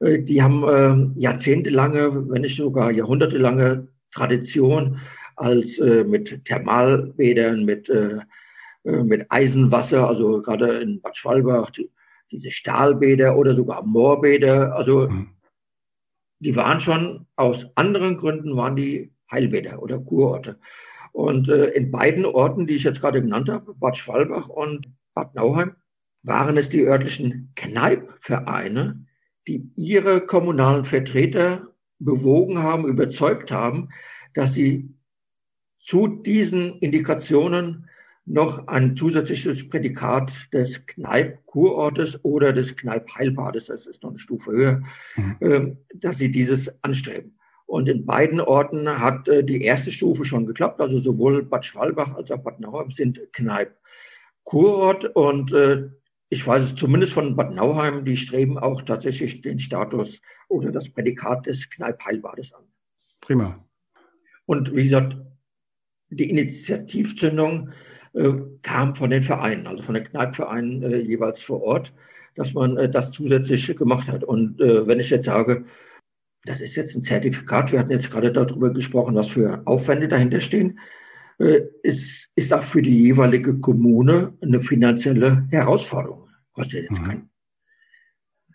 Äh, 0.00 0.22
die 0.22 0.42
haben 0.42 0.64
äh, 0.68 1.18
jahrzehntelange, 1.18 2.28
wenn 2.28 2.42
nicht 2.42 2.56
sogar 2.56 2.90
jahrhundertelange 2.90 3.88
Tradition 4.12 4.98
als 5.36 5.78
äh, 5.78 6.04
mit 6.04 6.44
Thermalbädern, 6.44 7.64
mit, 7.64 7.88
äh, 7.88 8.18
äh 8.84 9.02
mit 9.02 9.26
Eisenwasser, 9.30 10.08
also 10.08 10.42
gerade 10.42 10.78
in 10.78 11.00
Bad 11.00 11.16
Schwalbach, 11.16 11.70
die, 11.70 11.90
diese 12.30 12.50
Stahlbäder 12.50 13.36
oder 13.36 13.54
sogar 13.54 13.84
Moorbäder. 13.84 14.74
Also 14.74 15.08
mhm 15.08 15.35
die 16.38 16.56
waren 16.56 16.80
schon 16.80 17.26
aus 17.36 17.66
anderen 17.76 18.16
Gründen, 18.16 18.56
waren 18.56 18.76
die 18.76 19.12
Heilbäder 19.30 19.82
oder 19.82 19.98
Kurorte. 19.98 20.58
Und 21.12 21.48
äh, 21.48 21.68
in 21.68 21.90
beiden 21.90 22.24
Orten, 22.24 22.66
die 22.66 22.74
ich 22.74 22.84
jetzt 22.84 23.00
gerade 23.00 23.22
genannt 23.22 23.48
habe, 23.48 23.74
Bad 23.74 23.96
Schwalbach 23.96 24.48
und 24.48 24.86
Bad 25.14 25.34
Nauheim, 25.34 25.74
waren 26.22 26.56
es 26.56 26.68
die 26.68 26.84
örtlichen 26.84 27.52
Kneipvereine, 27.54 29.06
die 29.46 29.70
ihre 29.76 30.26
kommunalen 30.26 30.84
Vertreter 30.84 31.68
bewogen 31.98 32.62
haben, 32.62 32.84
überzeugt 32.84 33.50
haben, 33.52 33.88
dass 34.34 34.54
sie 34.54 34.94
zu 35.78 36.08
diesen 36.08 36.78
Indikationen 36.80 37.88
noch 38.26 38.66
ein 38.66 38.96
zusätzliches 38.96 39.68
Prädikat 39.68 40.52
des 40.52 40.84
Kneipp-Kurortes 40.84 42.24
oder 42.24 42.52
des 42.52 42.76
Kneipp-Heilbades, 42.76 43.66
das 43.66 43.86
ist 43.86 44.02
noch 44.02 44.10
eine 44.10 44.18
Stufe 44.18 44.50
höher, 44.50 44.82
mhm. 45.16 45.36
Ähm, 45.40 45.76
dass 45.94 46.18
sie 46.18 46.30
dieses 46.30 46.82
anstreben. 46.82 47.38
Und 47.66 47.88
in 47.88 48.06
beiden 48.06 48.40
Orten 48.40 48.88
hat 48.88 49.28
äh, 49.28 49.44
die 49.44 49.62
erste 49.62 49.90
Stufe 49.90 50.24
schon 50.24 50.46
geklappt. 50.46 50.80
Also 50.80 50.98
sowohl 50.98 51.44
Bad 51.44 51.64
Schwalbach 51.64 52.14
als 52.14 52.30
auch 52.30 52.38
Bad 52.38 52.60
Nauheim 52.60 52.90
sind 52.90 53.20
Kneipp-Kurort. 53.32 55.16
Und 55.16 55.52
äh, 55.52 55.90
ich 56.28 56.46
weiß 56.46 56.62
es 56.62 56.74
zumindest 56.76 57.12
von 57.12 57.34
Bad 57.34 57.54
Nauheim, 57.54 58.04
die 58.04 58.16
streben 58.16 58.56
auch 58.56 58.82
tatsächlich 58.82 59.40
den 59.40 59.58
Status 59.58 60.20
oder 60.48 60.70
das 60.70 60.88
Prädikat 60.90 61.46
des 61.46 61.68
Kneipp-Heilbades 61.70 62.52
an. 62.52 62.64
Prima. 63.20 63.64
Und 64.46 64.74
wie 64.74 64.84
gesagt, 64.84 65.16
die 66.10 66.30
Initiativzündung 66.30 67.70
äh, 68.16 68.32
kam 68.62 68.94
von 68.94 69.10
den 69.10 69.22
Vereinen, 69.22 69.66
also 69.66 69.82
von 69.82 69.94
den 69.94 70.04
Kneipvereinen 70.04 70.82
äh, 70.82 70.96
jeweils 70.96 71.42
vor 71.42 71.62
Ort, 71.62 71.92
dass 72.34 72.54
man 72.54 72.76
äh, 72.76 72.88
das 72.88 73.12
zusätzlich 73.12 73.76
gemacht 73.76 74.08
hat. 74.08 74.24
Und 74.24 74.60
äh, 74.60 74.86
wenn 74.86 75.00
ich 75.00 75.10
jetzt 75.10 75.26
sage, 75.26 75.66
das 76.44 76.60
ist 76.60 76.76
jetzt 76.76 76.96
ein 76.96 77.02
Zertifikat, 77.02 77.72
wir 77.72 77.78
hatten 77.78 77.90
jetzt 77.90 78.10
gerade 78.10 78.32
darüber 78.32 78.72
gesprochen, 78.72 79.16
was 79.16 79.28
für 79.28 79.62
Aufwände 79.66 80.08
dahinter 80.08 80.40
stehen, 80.40 80.78
äh, 81.38 81.60
ist, 81.82 82.30
ist 82.36 82.54
auch 82.54 82.62
für 82.62 82.82
die 82.82 83.02
jeweilige 83.02 83.58
Kommune 83.58 84.32
eine 84.40 84.62
finanzielle 84.62 85.46
Herausforderung. 85.50 86.30
Kostet 86.52 86.84
jetzt 86.88 87.00
mhm. 87.00 87.04
kein, 87.04 87.30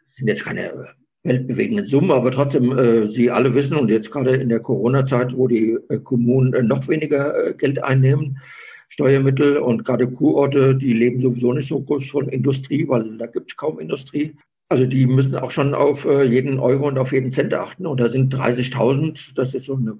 sind 0.05 0.27
jetzt 0.27 0.43
keine 0.43 0.95
weltbewegenden 1.23 1.85
Summen, 1.85 2.11
aber 2.11 2.31
trotzdem, 2.31 2.75
äh, 2.75 3.05
Sie 3.05 3.29
alle 3.29 3.53
wissen 3.53 3.77
und 3.77 3.91
jetzt 3.91 4.09
gerade 4.09 4.35
in 4.35 4.49
der 4.49 4.59
Corona-Zeit, 4.59 5.37
wo 5.37 5.47
die 5.47 5.77
äh, 5.89 5.99
Kommunen 5.99 6.53
äh, 6.53 6.63
noch 6.63 6.87
weniger 6.87 7.53
Geld 7.53 7.83
einnehmen, 7.83 8.39
Steuermittel 8.91 9.57
und 9.57 9.85
gerade 9.85 10.11
Kurorte, 10.11 10.75
die 10.75 10.91
leben 10.91 11.21
sowieso 11.21 11.53
nicht 11.53 11.69
so 11.69 11.79
groß 11.79 12.09
von 12.09 12.27
Industrie, 12.27 12.89
weil 12.89 13.17
da 13.17 13.25
gibt 13.25 13.51
es 13.51 13.55
kaum 13.55 13.79
Industrie. 13.79 14.35
Also 14.67 14.85
die 14.85 15.07
müssen 15.07 15.35
auch 15.37 15.49
schon 15.49 15.73
auf 15.73 16.03
äh, 16.03 16.23
jeden 16.23 16.59
Euro 16.59 16.89
und 16.89 16.97
auf 16.97 17.13
jeden 17.13 17.31
Cent 17.31 17.53
achten. 17.53 17.85
Und 17.85 18.01
da 18.01 18.09
sind 18.09 18.35
30.000, 18.35 19.33
das 19.35 19.53
ist 19.53 19.67
so 19.67 19.77
eine 19.77 19.97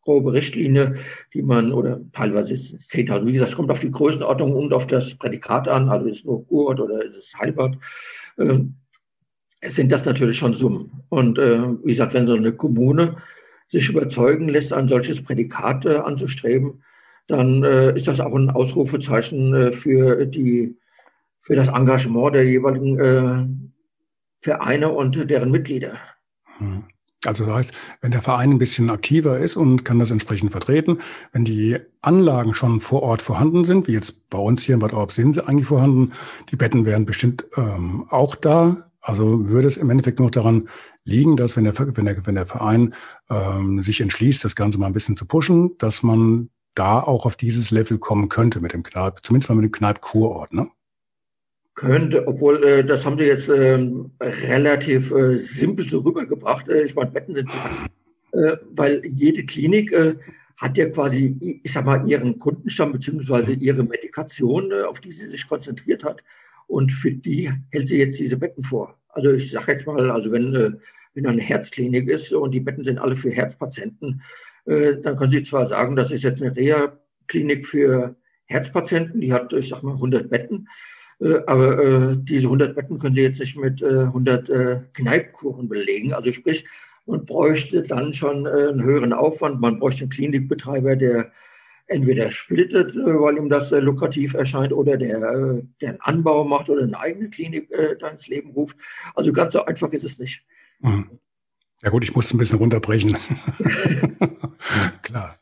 grobe 0.00 0.32
Richtlinie, 0.32 0.94
die 1.34 1.42
man, 1.42 1.70
oder 1.70 2.00
teilweise 2.12 2.54
ist 2.54 2.72
es 2.72 2.88
10.000, 2.88 3.26
wie 3.26 3.32
gesagt, 3.32 3.50
es 3.50 3.56
kommt 3.56 3.70
auf 3.70 3.80
die 3.80 3.90
Größenordnung 3.90 4.54
und 4.54 4.72
auf 4.72 4.86
das 4.86 5.14
Prädikat 5.16 5.68
an, 5.68 5.90
also 5.90 6.06
ist 6.06 6.20
es 6.20 6.24
nur 6.24 6.46
Kurort 6.46 6.80
oder 6.80 7.04
ist 7.04 7.18
es 7.18 7.34
Heilbad. 7.38 7.76
Es 9.60 9.74
sind 9.74 9.92
das 9.92 10.06
natürlich 10.06 10.38
schon 10.38 10.54
Summen. 10.54 11.02
Und 11.10 11.38
äh, 11.38 11.60
wie 11.84 11.90
gesagt, 11.90 12.14
wenn 12.14 12.26
so 12.26 12.34
eine 12.34 12.52
Kommune 12.52 13.16
sich 13.66 13.90
überzeugen 13.90 14.48
lässt, 14.48 14.72
ein 14.72 14.88
solches 14.88 15.22
Prädikat 15.22 15.84
äh, 15.84 15.96
anzustreben, 15.96 16.82
dann 17.28 17.62
äh, 17.62 17.94
ist 17.94 18.08
das 18.08 18.20
auch 18.20 18.34
ein 18.34 18.50
Ausrufezeichen 18.50 19.54
äh, 19.54 19.72
für 19.72 20.26
die 20.26 20.76
für 21.38 21.54
das 21.54 21.68
Engagement 21.68 22.34
der 22.34 22.44
jeweiligen 22.44 22.98
äh, 22.98 23.46
Vereine 24.40 24.90
und 24.90 25.30
deren 25.30 25.50
Mitglieder. 25.52 25.98
Hm. 26.58 26.84
Also 27.24 27.46
das 27.46 27.54
heißt, 27.54 27.72
wenn 28.00 28.12
der 28.12 28.22
Verein 28.22 28.50
ein 28.50 28.58
bisschen 28.58 28.90
aktiver 28.90 29.38
ist 29.38 29.56
und 29.56 29.84
kann 29.84 29.98
das 29.98 30.12
entsprechend 30.12 30.52
vertreten, 30.52 30.98
wenn 31.32 31.44
die 31.44 31.76
Anlagen 32.00 32.54
schon 32.54 32.80
vor 32.80 33.02
Ort 33.02 33.22
vorhanden 33.22 33.64
sind, 33.64 33.88
wie 33.88 33.92
jetzt 33.92 34.30
bei 34.30 34.38
uns 34.38 34.62
hier 34.62 34.74
in 34.74 34.80
Bad 34.80 34.94
Orb 34.94 35.10
sind 35.10 35.32
sie 35.34 35.46
eigentlich 35.46 35.66
vorhanden, 35.66 36.12
die 36.50 36.56
Betten 36.56 36.86
wären 36.86 37.06
bestimmt 37.06 37.44
ähm, 37.56 38.06
auch 38.08 38.36
da. 38.36 38.90
Also 39.00 39.48
würde 39.48 39.66
es 39.66 39.76
im 39.78 39.90
Endeffekt 39.90 40.20
nur 40.20 40.30
daran 40.30 40.68
liegen, 41.02 41.36
dass 41.36 41.56
wenn 41.56 41.64
der, 41.64 41.76
wenn 41.76 42.04
der, 42.04 42.26
wenn 42.26 42.34
der 42.36 42.46
Verein 42.46 42.94
ähm, 43.30 43.82
sich 43.82 44.00
entschließt, 44.00 44.44
das 44.44 44.54
Ganze 44.54 44.78
mal 44.78 44.86
ein 44.86 44.92
bisschen 44.92 45.16
zu 45.16 45.26
pushen, 45.26 45.76
dass 45.78 46.04
man 46.04 46.50
da 46.78 47.00
auch 47.00 47.26
auf 47.26 47.36
dieses 47.36 47.70
Level 47.70 47.98
kommen 47.98 48.28
könnte 48.28 48.60
mit 48.60 48.72
dem 48.72 48.82
Kneipp, 48.82 49.20
zumindest 49.22 49.48
mal 49.50 49.56
mit 49.56 49.64
dem 49.64 49.72
Kneipp-Kurort, 49.72 50.52
ne? 50.52 50.68
Könnte, 51.74 52.26
obwohl 52.26 52.64
äh, 52.64 52.84
das 52.84 53.06
haben 53.06 53.18
sie 53.18 53.26
jetzt 53.26 53.48
äh, 53.48 53.88
relativ 54.20 55.12
äh, 55.12 55.36
simpel 55.36 55.88
so 55.88 56.00
rübergebracht. 56.00 56.68
Äh, 56.68 56.82
ich 56.82 56.96
meine, 56.96 57.12
Betten 57.12 57.36
sind 57.36 57.50
äh, 58.32 58.56
weil 58.70 59.02
jede 59.04 59.44
Klinik 59.44 59.92
äh, 59.92 60.16
hat 60.56 60.76
ja 60.76 60.88
quasi, 60.88 61.60
ich 61.62 61.72
sag 61.72 61.86
mal, 61.86 62.06
ihren 62.08 62.38
Kundenstamm 62.38 62.92
beziehungsweise 62.92 63.52
ihre 63.52 63.84
Medikation, 63.84 64.72
äh, 64.72 64.82
auf 64.82 65.00
die 65.00 65.12
sie 65.12 65.28
sich 65.28 65.48
konzentriert 65.48 66.04
hat. 66.04 66.22
Und 66.66 66.92
für 66.92 67.12
die 67.12 67.50
hält 67.70 67.88
sie 67.88 67.98
jetzt 67.98 68.18
diese 68.18 68.36
Betten 68.36 68.64
vor. 68.64 68.98
Also 69.08 69.32
ich 69.32 69.50
sage 69.50 69.72
jetzt 69.72 69.86
mal, 69.86 70.10
also 70.10 70.30
wenn, 70.32 70.54
äh, 70.54 70.72
wenn 71.14 71.26
eine 71.26 71.40
Herzklinik 71.40 72.08
ist 72.08 72.32
und 72.32 72.50
die 72.52 72.60
Betten 72.60 72.84
sind 72.84 72.98
alle 72.98 73.14
für 73.14 73.30
Herzpatienten, 73.30 74.22
dann 74.68 75.16
können 75.16 75.32
Sie 75.32 75.42
zwar 75.42 75.66
sagen, 75.66 75.96
das 75.96 76.12
ist 76.12 76.24
jetzt 76.24 76.42
eine 76.42 76.54
Reha-Klinik 76.54 77.66
für 77.66 78.16
Herzpatienten, 78.44 79.20
die 79.20 79.32
hat, 79.32 79.52
ich 79.52 79.68
sag 79.68 79.82
mal, 79.82 79.94
100 79.94 80.28
Betten, 80.28 80.68
äh, 81.20 81.38
aber 81.46 81.78
äh, 81.78 82.16
diese 82.18 82.46
100 82.46 82.74
Betten 82.74 82.98
können 82.98 83.14
Sie 83.14 83.22
jetzt 83.22 83.40
nicht 83.40 83.56
mit 83.56 83.82
100 83.82 84.92
Kneipkuchen 84.94 85.68
belegen. 85.68 86.12
Also 86.12 86.32
sprich, 86.32 86.66
man 87.06 87.24
bräuchte 87.24 87.82
dann 87.82 88.12
schon 88.12 88.46
einen 88.46 88.82
höheren 88.82 89.12
Aufwand. 89.12 89.60
Man 89.60 89.78
bräuchte 89.78 90.02
einen 90.02 90.10
Klinikbetreiber, 90.10 90.96
der 90.96 91.32
entweder 91.86 92.30
splittet, 92.30 92.94
weil 92.94 93.38
ihm 93.38 93.48
das 93.48 93.70
lukrativ 93.70 94.34
erscheint, 94.34 94.74
oder 94.74 94.98
der, 94.98 95.62
der 95.80 95.88
einen 95.88 96.00
Anbau 96.00 96.44
macht 96.44 96.68
oder 96.68 96.82
eine 96.82 97.00
eigene 97.00 97.30
Klinik 97.30 97.70
da 97.98 98.08
ins 98.08 98.28
Leben 98.28 98.50
ruft. 98.50 98.76
Also 99.14 99.32
ganz 99.32 99.54
so 99.54 99.64
einfach 99.64 99.90
ist 99.92 100.04
es 100.04 100.18
nicht. 100.18 100.44
Mhm. 100.80 101.18
Ja 101.82 101.90
gut, 101.90 102.02
ich 102.02 102.14
muss 102.14 102.32
ein 102.32 102.38
bisschen 102.38 102.58
runterbrechen. 102.58 103.16
Klar. 105.02 105.38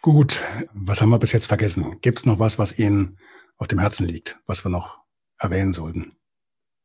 Gut, 0.00 0.40
was 0.72 1.00
haben 1.00 1.10
wir 1.10 1.18
bis 1.18 1.32
jetzt 1.32 1.46
vergessen? 1.48 1.98
Gibt 2.00 2.20
es 2.20 2.26
noch 2.26 2.38
was, 2.38 2.58
was 2.58 2.78
Ihnen 2.78 3.18
auf 3.58 3.68
dem 3.68 3.80
Herzen 3.80 4.06
liegt, 4.06 4.38
was 4.46 4.64
wir 4.64 4.70
noch 4.70 4.98
erwähnen 5.38 5.72
sollten? 5.72 6.12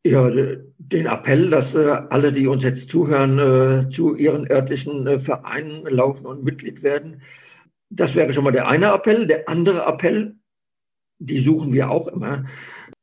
Ja, 0.06 0.30
den 0.30 1.06
Appell, 1.08 1.50
dass 1.50 1.74
äh, 1.74 1.90
alle, 2.10 2.34
die 2.34 2.48
uns 2.48 2.64
jetzt 2.64 2.90
zuhören, 2.90 3.40
äh, 3.40 3.88
zu 3.88 4.16
ihren 4.16 4.50
örtlichen 4.52 5.08
äh, 5.08 5.18
Vereinen 5.18 5.84
laufen 5.86 6.26
und 6.26 6.44
Mitglied 6.44 6.84
werden. 6.84 7.22
Das 7.90 8.14
wäre 8.14 8.34
schon 8.34 8.44
mal 8.44 8.52
der 8.52 8.68
eine 8.68 8.94
Appell. 8.94 9.26
Der 9.26 9.48
andere 9.50 9.86
Appell, 9.86 10.36
die 11.20 11.40
suchen 11.40 11.74
wir 11.74 11.90
auch 11.90 12.08
immer. 12.08 12.46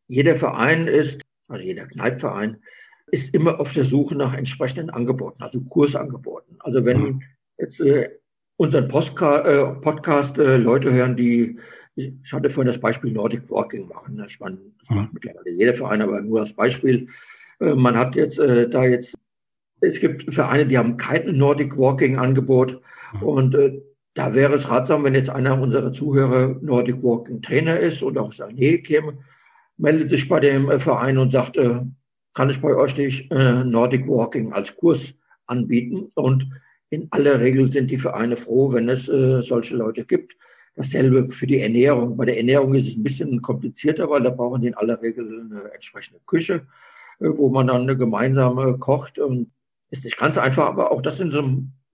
Jeder 0.07 0.37
Verein 0.37 0.87
ist, 0.87 1.23
also 1.49 1.65
jeder 1.65 1.87
Kneipverein, 1.87 2.63
ist 3.07 3.35
immer 3.35 3.61
auf 3.61 3.73
der 3.73 3.85
Suche 3.85 4.15
nach 4.15 4.35
entsprechenden 4.35 4.91
Angeboten, 4.91 5.43
also 5.43 5.61
Kursangeboten. 5.61 6.57
Also 6.61 6.85
wenn 6.85 7.01
mhm. 7.01 7.23
jetzt 7.59 7.81
äh, 7.81 8.11
unseren 8.57 8.89
Postka 8.89 9.41
äh, 9.41 9.75
Podcast 9.81 10.39
äh, 10.39 10.57
Leute 10.57 10.93
hören, 10.93 11.17
die, 11.17 11.59
ich 11.97 12.15
hatte 12.33 12.49
vorhin 12.49 12.73
das 12.73 12.81
Beispiel 12.81 13.13
Nordic 13.13 13.51
Walking 13.51 13.89
machen. 13.89 14.15
Ne? 14.15 14.27
Ich 14.29 14.41
meine, 14.41 14.59
das 14.79 14.91
mhm. 14.91 14.97
macht 14.97 15.13
mittlerweile 15.13 15.51
jeder 15.51 15.75
Verein, 15.75 16.03
aber 16.03 16.21
nur 16.21 16.41
als 16.41 16.53
Beispiel. 16.53 17.09
Äh, 17.61 17.75
man 17.75 17.97
hat 17.97 18.17
jetzt 18.17 18.39
äh, 18.39 18.69
da 18.69 18.85
jetzt, 18.85 19.17
es 19.81 20.01
gibt 20.01 20.33
Vereine, 20.33 20.67
die 20.67 20.79
haben 20.79 20.97
kein 20.97 21.37
Nordic 21.37 21.77
Walking 21.77 22.19
Angebot 22.19 22.81
mhm. 23.15 23.23
und 23.23 23.55
äh, 23.55 23.83
da 24.15 24.35
wäre 24.35 24.55
es 24.55 24.69
ratsam, 24.69 25.05
wenn 25.05 25.15
jetzt 25.15 25.31
einer 25.31 25.61
unserer 25.61 25.93
Zuhörer 25.93 26.57
Nordic 26.61 27.03
Walking 27.03 27.41
Trainer 27.41 27.79
ist 27.79 28.03
und 28.03 28.19
auch 28.19 28.33
seine 28.33 28.53
Nähe 28.53 28.79
käme, 28.79 29.19
meldet 29.79 30.11
sich 30.11 30.29
bei 30.29 30.39
dem 30.41 30.71
äh, 30.71 30.79
Verein 30.79 31.19
und 31.19 31.33
sagt, 31.33 31.57
äh, 31.57 31.81
kann 32.35 32.51
ich 32.51 32.61
bei 32.61 32.75
euch 32.75 32.97
nicht 32.97 33.31
äh, 33.31 33.65
Nordic 33.65 34.09
Walking 34.09 34.53
als 34.53 34.77
Kurs 34.77 35.15
anbieten. 35.47 36.09
Und 36.15 36.51
in 36.91 37.09
aller 37.11 37.41
Regel 37.41 37.71
sind 37.71 37.91
die 37.91 37.99
Vereine 37.99 38.37
froh, 38.37 38.73
wenn 38.73 38.89
es 38.89 39.09
äh, 39.09 39.43
solche 39.43 39.77
Leute 39.77 40.05
gibt. 40.05 40.37
Dasselbe 40.75 41.29
für 41.29 41.47
die 41.47 41.61
Ernährung. 41.61 42.17
Bei 42.17 42.25
der 42.25 42.39
Ernährung 42.39 42.75
ist 42.75 42.89
es 42.89 42.97
ein 42.97 43.03
bisschen 43.03 43.43
komplizierter, 43.43 44.09
weil 44.09 44.23
da 44.23 44.31
brauchen 44.31 44.63
sie 44.63 44.69
in 44.69 44.75
aller 44.75 45.01
Regel 45.03 45.47
eine 45.51 45.73
entsprechende 45.73 46.21
Küche, 46.27 46.67
äh, 47.21 47.29
wo 47.29 47.51
man 47.51 47.67
dann 47.67 47.83
eine 47.83 47.97
gemeinsame 47.97 48.79
kocht. 48.79 49.19
Und 49.19 49.51
ist 49.91 50.05
nicht 50.05 50.19
ganz 50.19 50.39
einfach, 50.39 50.67
aber 50.67 50.91
auch 50.91 51.03
das 51.03 51.19
sind 51.19 51.33
so 51.33 51.43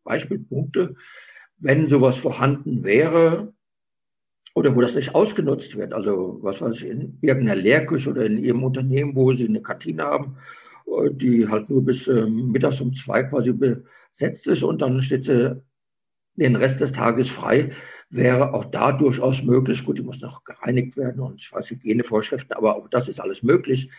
Beispielpunkte. 0.04 0.94
Wenn 1.58 1.88
sowas 1.88 2.16
vorhanden 2.16 2.84
wäre, 2.84 3.52
oder 4.58 4.74
wo 4.74 4.80
das 4.80 4.96
nicht 4.96 5.14
ausgenutzt 5.14 5.76
wird. 5.76 5.92
Also 5.94 6.38
was 6.42 6.60
weiß 6.60 6.82
ich, 6.82 6.90
in 6.90 7.18
irgendeiner 7.20 7.60
Lehrküche 7.60 8.10
oder 8.10 8.26
in 8.26 8.38
ihrem 8.38 8.64
Unternehmen, 8.64 9.14
wo 9.14 9.32
sie 9.32 9.48
eine 9.48 9.62
Kantine 9.62 10.02
haben, 10.02 10.36
äh, 10.86 11.10
die 11.12 11.48
halt 11.48 11.70
nur 11.70 11.84
bis 11.84 12.08
ähm, 12.08 12.50
mittags 12.50 12.80
um 12.80 12.92
zwei 12.92 13.22
quasi 13.22 13.52
besetzt 13.52 14.48
ist 14.48 14.64
und 14.64 14.82
dann 14.82 15.00
steht 15.00 15.26
sie 15.26 15.62
den 16.34 16.56
Rest 16.56 16.80
des 16.80 16.92
Tages 16.92 17.30
frei, 17.30 17.70
wäre 18.10 18.54
auch 18.54 18.64
da 18.64 18.92
durchaus 18.92 19.42
möglich. 19.42 19.84
Gut, 19.84 19.98
die 19.98 20.02
muss 20.02 20.20
noch 20.20 20.44
gereinigt 20.44 20.96
werden 20.96 21.20
und 21.20 21.40
ich 21.40 21.52
weiß 21.52 21.70
Hygienevorschriften, 21.70 22.56
aber 22.56 22.76
auch 22.76 22.88
das 22.88 23.08
ist 23.08 23.20
alles 23.20 23.42
möglich. 23.42 23.90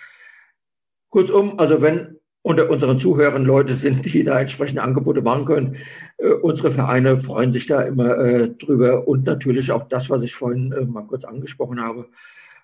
Kurzum, 1.09 1.57
also 1.57 1.81
wenn 1.81 2.18
unter 2.41 2.69
unseren 2.69 2.99
Zuhörern 2.99 3.43
Leute 3.43 3.73
sind, 3.73 4.05
die 4.13 4.23
da 4.23 4.39
entsprechende 4.39 4.81
Angebote 4.81 5.21
machen 5.21 5.45
können. 5.45 5.75
Äh, 6.17 6.29
unsere 6.29 6.71
Vereine 6.71 7.19
freuen 7.19 7.51
sich 7.51 7.67
da 7.67 7.81
immer 7.81 8.17
äh, 8.17 8.49
drüber 8.49 9.07
und 9.07 9.25
natürlich 9.25 9.71
auch 9.71 9.83
das, 9.83 10.09
was 10.09 10.23
ich 10.23 10.33
vorhin 10.33 10.71
äh, 10.71 10.85
mal 10.85 11.05
kurz 11.05 11.25
angesprochen 11.25 11.81
habe. 11.81 12.07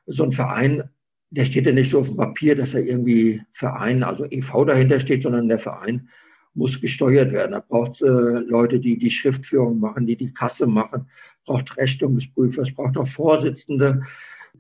So 0.06 0.24
ein 0.24 0.32
Verein, 0.32 0.84
der 1.30 1.46
steht 1.46 1.66
ja 1.66 1.74
nicht 1.74 1.90
so 1.90 2.00
auf 2.00 2.08
dem 2.08 2.18
Papier, 2.18 2.56
dass 2.56 2.74
er 2.74 2.86
irgendwie 2.86 3.42
Verein, 3.52 4.04
also 4.04 4.26
EV 4.26 4.66
dahinter 4.66 5.00
steht, 5.00 5.24
sondern 5.24 5.50
der 5.50 5.58
Verein 5.58 6.10
muss 6.54 6.80
gesteuert 6.80 7.34
werden. 7.34 7.52
Da 7.52 7.60
braucht 7.60 7.94
es 7.94 8.02
äh, 8.02 8.08
Leute, 8.08 8.80
die 8.80 8.98
die 8.98 9.10
Schriftführung 9.10 9.80
machen, 9.80 10.08
die 10.08 10.16
die 10.16 10.34
Kasse 10.34 10.68
machen, 10.68 11.10
braucht 11.46 11.76
Rechnungsprüfer, 11.76 12.62
es 12.62 12.74
braucht 12.74 12.98
auch 12.98 13.08
Vorsitzende. 13.08 14.02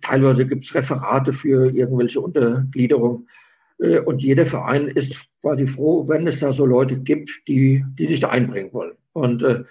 Teilweise 0.01 0.45
gibt 0.45 0.65
es 0.65 0.75
Referate 0.75 1.31
für 1.31 1.71
irgendwelche 1.73 2.19
Untergliederungen. 2.19 3.29
Äh, 3.79 3.99
und 3.99 4.21
jeder 4.23 4.45
Verein 4.45 4.87
ist 4.87 5.27
quasi 5.41 5.67
froh, 5.67 6.07
wenn 6.07 6.27
es 6.27 6.39
da 6.39 6.51
so 6.51 6.65
Leute 6.65 6.99
gibt, 6.99 7.41
die, 7.47 7.83
die 7.97 8.05
sich 8.05 8.19
da 8.19 8.29
einbringen 8.29 8.73
wollen. 8.73 8.95
Und 9.13 9.43
äh, 9.43 9.63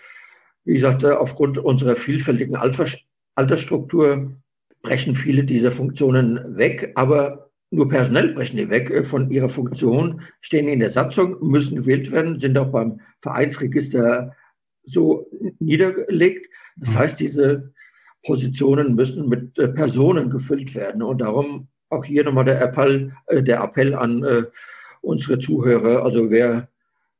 wie 0.64 0.74
gesagt, 0.74 1.02
äh, 1.04 1.10
aufgrund 1.10 1.58
unserer 1.58 1.96
vielfältigen 1.96 2.56
Altersstruktur 2.56 4.32
brechen 4.82 5.16
viele 5.16 5.44
dieser 5.44 5.70
Funktionen 5.70 6.56
weg, 6.56 6.92
aber 6.94 7.50
nur 7.70 7.88
personell 7.88 8.34
brechen 8.34 8.56
die 8.56 8.70
weg 8.70 8.90
äh, 8.90 9.04
von 9.04 9.30
ihrer 9.30 9.48
Funktion, 9.48 10.22
stehen 10.40 10.68
in 10.68 10.80
der 10.80 10.90
Satzung, 10.90 11.36
müssen 11.40 11.76
gewählt 11.76 12.10
werden, 12.10 12.38
sind 12.38 12.56
auch 12.58 12.70
beim 12.70 13.00
Vereinsregister 13.20 14.34
so 14.84 15.30
niedergelegt. 15.58 16.54
Das 16.76 16.94
mhm. 16.94 16.98
heißt, 16.98 17.20
diese 17.20 17.72
Positionen 18.24 18.94
müssen 18.94 19.28
mit 19.28 19.54
Personen 19.74 20.30
gefüllt 20.30 20.74
werden. 20.74 21.02
Und 21.02 21.18
darum 21.20 21.68
auch 21.90 22.04
hier 22.04 22.24
nochmal 22.24 22.44
der 22.44 22.60
Appell, 22.60 23.12
der 23.30 23.60
Appell 23.60 23.94
an 23.94 24.24
unsere 25.00 25.38
Zuhörer. 25.38 26.04
Also 26.04 26.30
wer 26.30 26.68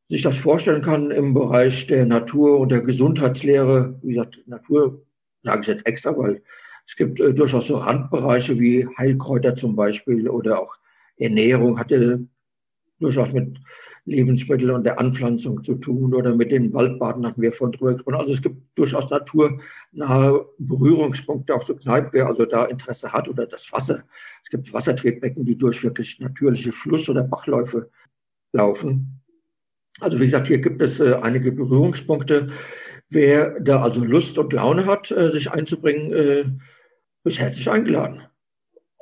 sich 0.09 0.23
das 0.23 0.37
vorstellen 0.37 0.83
kann 0.83 1.11
im 1.11 1.35
Bereich 1.35 1.87
der 1.87 2.07
Natur- 2.07 2.59
und 2.59 2.71
der 2.71 2.83
Gesundheitslehre, 2.83 3.99
wie 4.03 4.15
gesagt, 4.15 4.43
Natur 4.47 5.03
sage 5.43 5.61
ich 5.62 5.67
jetzt 5.69 5.87
extra, 5.87 6.17
weil 6.17 6.43
es 6.87 6.97
gibt 6.97 7.21
äh, 7.21 7.33
durchaus 7.33 7.69
so 7.69 7.77
Randbereiche 7.77 8.59
wie 8.59 8.87
Heilkräuter 8.99 9.57
zum 9.57 9.77
Beispiel 9.77 10.29
oder 10.29 10.61
auch 10.61 10.77
Ernährung 11.17 11.79
hat 11.79 11.91
ja 11.91 12.19
durchaus 12.99 13.33
mit 13.33 13.59
Lebensmitteln 14.07 14.71
und 14.71 14.85
der 14.85 15.01
Anpflanzung 15.01 15.65
zu 15.65 15.77
tun 15.77 16.13
oder 16.15 16.35
mit 16.35 16.53
den 16.53 16.75
Waldbaden 16.75 17.27
hatten 17.27 17.41
wir 17.41 17.53
von 17.53 17.73
drüber 17.73 17.95
gesprochen. 17.95 18.17
Also 18.17 18.35
es 18.35 18.43
gibt 18.43 18.79
durchaus 18.79 19.09
naturnahe 19.11 20.47
Berührungspunkte, 20.59 21.55
auch 21.55 21.63
so 21.63 21.75
Kneipe, 21.75 22.11
wer 22.13 22.27
also 22.27 22.45
da 22.45 22.67
Interesse 22.67 23.13
hat 23.13 23.29
oder 23.29 23.47
das 23.47 23.73
Wasser. 23.73 24.05
Es 24.43 24.51
gibt 24.51 24.73
Wassertretbecken, 24.73 25.47
die 25.47 25.57
durch 25.57 25.83
wirklich 25.83 26.21
natürliche 26.21 26.73
Fluss- 26.73 27.09
oder 27.09 27.25
Bachläufe 27.25 27.91
laufen. 28.53 29.23
Also 30.01 30.21
wie 30.21 30.27
gesagt, 30.27 30.49
hier 30.49 30.59
gibt 30.61 30.83
es 30.83 31.01
äh, 31.01 31.15
einige 31.23 31.53
Berührungspunkte. 31.53 32.49
Wer 33.09 33.61
da 33.61 33.81
also 33.81 34.05
Lust 34.05 34.39
und 34.39 34.53
Laune 34.53 34.87
hat, 34.87 35.11
äh, 35.11 35.31
sich 35.31 35.51
einzubringen, 35.51 36.13
äh, 36.13 36.45
ist 37.25 37.39
herzlich 37.39 37.71
eingeladen. 37.71 38.23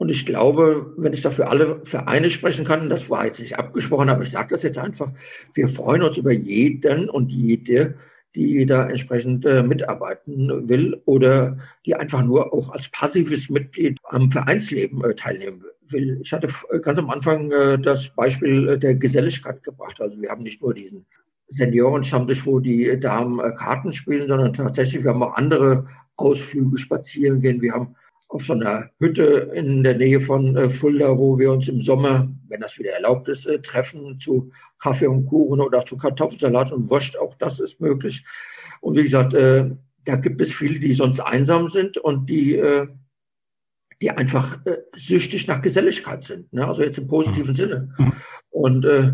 Und 0.02 0.10
ich 0.10 0.26
glaube, 0.26 0.92
wenn 0.96 1.12
ich 1.12 1.22
dafür 1.22 1.48
alle 1.48 1.80
Vereine 1.84 2.28
sprechen 2.28 2.64
kann, 2.64 2.90
das 2.90 3.08
war 3.08 3.24
jetzt 3.24 3.38
nicht 3.38 3.56
abgesprochen, 3.56 4.08
aber 4.08 4.22
ich 4.22 4.32
sage 4.32 4.48
das 4.48 4.64
jetzt 4.64 4.76
einfach, 4.76 5.12
wir 5.54 5.68
freuen 5.68 6.02
uns 6.02 6.16
über 6.18 6.32
jeden 6.32 7.08
und 7.08 7.30
jede, 7.30 7.94
die 8.34 8.66
da 8.66 8.88
entsprechend 8.88 9.46
äh, 9.46 9.62
mitarbeiten 9.62 10.68
will 10.68 11.00
oder 11.04 11.56
die 11.86 11.94
einfach 11.94 12.24
nur 12.24 12.52
auch 12.52 12.72
als 12.72 12.88
passives 12.88 13.48
Mitglied 13.48 13.96
am 14.02 14.28
Vereinsleben 14.28 15.04
äh, 15.04 15.14
teilnehmen 15.14 15.62
will. 15.86 16.18
Ich 16.20 16.32
hatte 16.32 16.48
ganz 16.80 16.98
am 16.98 17.08
Anfang 17.08 17.52
äh, 17.52 17.78
das 17.78 18.08
Beispiel 18.08 18.70
äh, 18.70 18.78
der 18.78 18.96
Geselligkeit 18.96 19.62
gebracht. 19.62 20.00
Also 20.00 20.20
wir 20.20 20.30
haben 20.30 20.42
nicht 20.42 20.60
nur 20.62 20.74
diesen 20.74 21.06
Seniorenstammtisch, 21.46 22.44
wo 22.44 22.58
die 22.58 22.98
Damen 22.98 23.38
äh, 23.38 23.52
Karten 23.54 23.92
spielen, 23.92 24.26
sondern 24.26 24.52
tatsächlich, 24.52 25.04
wir 25.04 25.12
haben 25.12 25.22
auch 25.22 25.36
andere 25.36 25.84
Ausflüge, 26.16 26.76
spazieren 26.76 27.40
gehen. 27.40 27.62
Wir 27.62 27.74
haben 27.74 27.94
auf 28.32 28.44
so 28.44 28.54
einer 28.54 28.90
Hütte 28.98 29.52
in 29.54 29.82
der 29.82 29.96
Nähe 29.98 30.18
von 30.18 30.56
äh, 30.56 30.70
Fulda, 30.70 31.18
wo 31.18 31.38
wir 31.38 31.52
uns 31.52 31.68
im 31.68 31.82
Sommer, 31.82 32.32
wenn 32.48 32.62
das 32.62 32.78
wieder 32.78 32.92
erlaubt 32.92 33.28
ist, 33.28 33.46
äh, 33.46 33.60
treffen 33.60 34.18
zu 34.18 34.50
Kaffee 34.78 35.06
und 35.06 35.26
Kuchen 35.26 35.60
oder 35.60 35.84
zu 35.84 35.98
Kartoffelsalat 35.98 36.72
und 36.72 36.88
Wurst. 36.88 37.18
Auch 37.18 37.34
das 37.34 37.60
ist 37.60 37.82
möglich. 37.82 38.24
Und 38.80 38.96
wie 38.96 39.02
gesagt, 39.02 39.34
äh, 39.34 39.70
da 40.04 40.16
gibt 40.16 40.40
es 40.40 40.54
viele, 40.54 40.80
die 40.80 40.94
sonst 40.94 41.20
einsam 41.20 41.68
sind 41.68 41.98
und 41.98 42.30
die, 42.30 42.56
äh, 42.56 42.88
die 44.00 44.10
einfach 44.10 44.64
äh, 44.64 44.78
süchtig 44.94 45.46
nach 45.46 45.60
Geselligkeit 45.60 46.24
sind. 46.24 46.50
Ne? 46.54 46.66
Also 46.66 46.82
jetzt 46.82 46.98
im 46.98 47.08
positiven 47.08 47.54
Sinne. 47.54 47.94
Und 48.48 48.86
äh, 48.86 49.12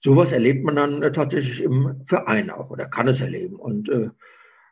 sowas 0.00 0.30
erlebt 0.30 0.62
man 0.62 0.76
dann 0.76 1.12
tatsächlich 1.12 1.60
im 1.60 2.02
Verein 2.04 2.50
auch 2.50 2.70
oder 2.70 2.86
kann 2.86 3.08
es 3.08 3.20
erleben. 3.20 3.56
Und 3.56 3.90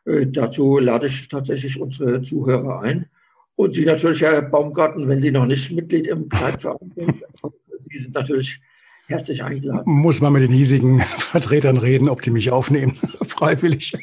dazu 0.05 0.79
lade 0.79 1.07
ich 1.07 1.29
tatsächlich 1.29 1.79
unsere 1.79 2.21
Zuhörer 2.21 2.81
ein. 2.81 3.09
Und 3.55 3.73
Sie 3.73 3.85
natürlich, 3.85 4.21
Herr 4.21 4.41
Baumgarten, 4.41 5.07
wenn 5.07 5.21
Sie 5.21 5.31
noch 5.31 5.45
nicht 5.45 5.71
Mitglied 5.71 6.07
im 6.07 6.29
Kleidverein 6.29 6.91
sind, 6.95 7.23
Sie 7.79 7.97
sind 7.97 8.15
natürlich 8.15 8.59
herzlich 9.07 9.43
eingeladen. 9.43 9.83
Muss 9.85 10.21
man 10.21 10.33
mit 10.33 10.43
den 10.43 10.51
hiesigen 10.51 10.99
Vertretern 11.19 11.77
reden, 11.77 12.09
ob 12.09 12.21
die 12.21 12.31
mich 12.31 12.51
aufnehmen, 12.51 12.97
freiwillig. 13.21 13.93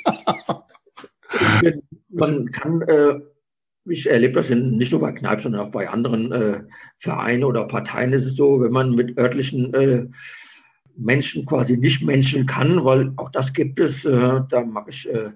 man 2.10 2.50
kann, 2.50 2.82
äh, 2.82 3.20
ich 3.86 4.08
erlebe 4.08 4.34
das 4.34 4.50
nicht 4.50 4.92
nur 4.92 5.00
bei 5.00 5.12
Kneipen, 5.12 5.42
sondern 5.42 5.62
auch 5.62 5.70
bei 5.70 5.88
anderen 5.88 6.30
äh, 6.30 6.62
Vereinen 6.98 7.44
oder 7.44 7.64
Parteien 7.66 8.12
ist 8.12 8.26
es 8.26 8.36
so, 8.36 8.60
wenn 8.60 8.72
man 8.72 8.94
mit 8.94 9.18
örtlichen 9.18 9.74
äh, 9.74 10.06
Menschen 10.96 11.46
quasi 11.46 11.76
nicht 11.76 12.02
Menschen 12.02 12.46
kann, 12.46 12.84
weil 12.84 13.12
auch 13.16 13.30
das 13.30 13.52
gibt 13.52 13.80
es, 13.80 14.04
äh, 14.04 14.40
da 14.48 14.64
mache 14.64 14.90
ich 14.90 15.08
äh, 15.08 15.30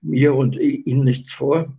mir 0.00 0.34
und 0.34 0.56
Ihnen 0.56 1.04
nichts 1.04 1.32
vor 1.32 1.76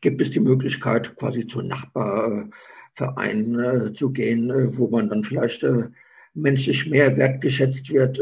gibt 0.00 0.20
es 0.20 0.30
die 0.30 0.40
Möglichkeit, 0.40 1.16
quasi 1.16 1.46
zu 1.46 1.62
Nachbarvereinen 1.62 3.58
äh, 3.58 3.92
zu 3.92 4.10
gehen, 4.10 4.50
äh, 4.50 4.76
wo 4.76 4.88
man 4.88 5.08
dann 5.08 5.22
vielleicht 5.24 5.62
äh, 5.62 5.88
menschlich 6.34 6.88
mehr 6.90 7.16
wertgeschätzt 7.16 7.92
wird. 7.92 8.20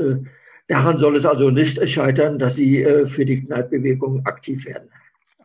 Daran 0.69 0.99
soll 0.99 1.17
es 1.17 1.25
also 1.25 1.51
nicht 1.51 1.89
scheitern, 1.89 2.39
dass 2.39 2.57
Sie 2.57 2.85
für 3.07 3.25
die 3.25 3.43
Kneippbewegung 3.43 4.27
aktiv 4.27 4.67
werden. 4.67 4.91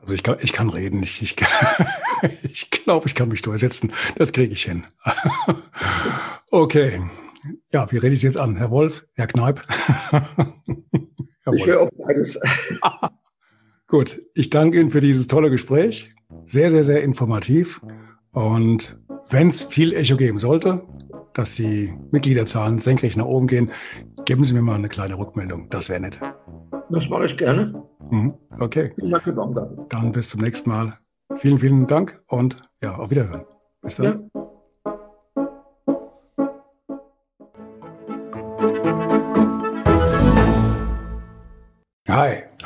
Also 0.02 0.14
ich 0.14 0.24
kann, 0.24 0.38
ich 0.42 0.54
kann 0.54 0.70
reden, 0.70 1.02
ich, 1.04 1.22
ich, 1.22 1.36
ich 2.44 2.70
glaube, 2.72 3.08
ich 3.08 3.16
kann 3.16 3.30
mich 3.30 3.42
durchsetzen. 3.42 3.92
Das 4.18 4.32
kriege 4.32 4.54
ich 4.54 4.64
hin. 4.64 4.86
okay. 6.52 7.02
Ja, 7.72 7.92
wie 7.92 7.98
rede 7.98 8.14
ich 8.14 8.20
es 8.20 8.24
jetzt 8.24 8.38
an? 8.38 8.58
Herr 8.58 8.72
Wolf, 8.72 9.06
Herr 9.16 9.28
Kneip? 9.28 9.64
Herr 10.10 11.54
ich 11.54 11.66
höre 11.66 11.82
auf 11.82 11.90
beides. 11.98 12.40
Gut, 13.88 14.22
ich 14.34 14.50
danke 14.50 14.80
Ihnen 14.80 14.90
für 14.90 15.00
dieses 15.00 15.28
tolle 15.28 15.50
Gespräch. 15.50 16.14
Sehr, 16.46 16.72
sehr, 16.72 16.84
sehr 16.84 17.04
informativ. 17.04 17.82
Und 18.32 19.00
wenn 19.30 19.50
es 19.50 19.64
viel 19.64 19.94
Echo 19.94 20.18
geben 20.18 20.40
sollte, 20.40 20.84
dass 21.34 21.56
die 21.56 21.94
Mitgliederzahlen 22.12 22.80
senkrecht 22.80 23.18
nach 23.18 23.26
oben 23.26 23.48
gehen, 23.48 23.72
geben 24.26 24.44
Sie 24.44 24.54
mir 24.54 24.62
mal 24.62 24.76
eine 24.76 24.90
kleine 24.90 25.18
Rückmeldung. 25.18 25.70
Das 25.70 25.88
wäre 25.88 26.02
nett. 26.02 26.20
Das 26.90 27.10
mache 27.10 27.26
ich 27.26 27.38
gerne. 27.38 27.82
Mhm. 28.12 28.34
Okay. 28.60 28.92
Vielen 28.96 29.12
Dank, 29.12 29.26
Herr 29.26 29.34
Baumgarten. 29.34 29.86
Dann 29.90 30.12
bis 30.12 30.30
zum 30.30 30.42
nächsten 30.42 30.70
Mal. 30.70 30.98
Vielen, 31.38 31.60
vielen 31.60 31.88
Dank 31.88 32.22
und 32.28 32.58
ja, 32.82 32.96
auf 32.96 33.10
Wiederhören. 33.10 33.46
Bis 33.82 33.96
dann. 33.96 34.30
Ja. 34.34 34.47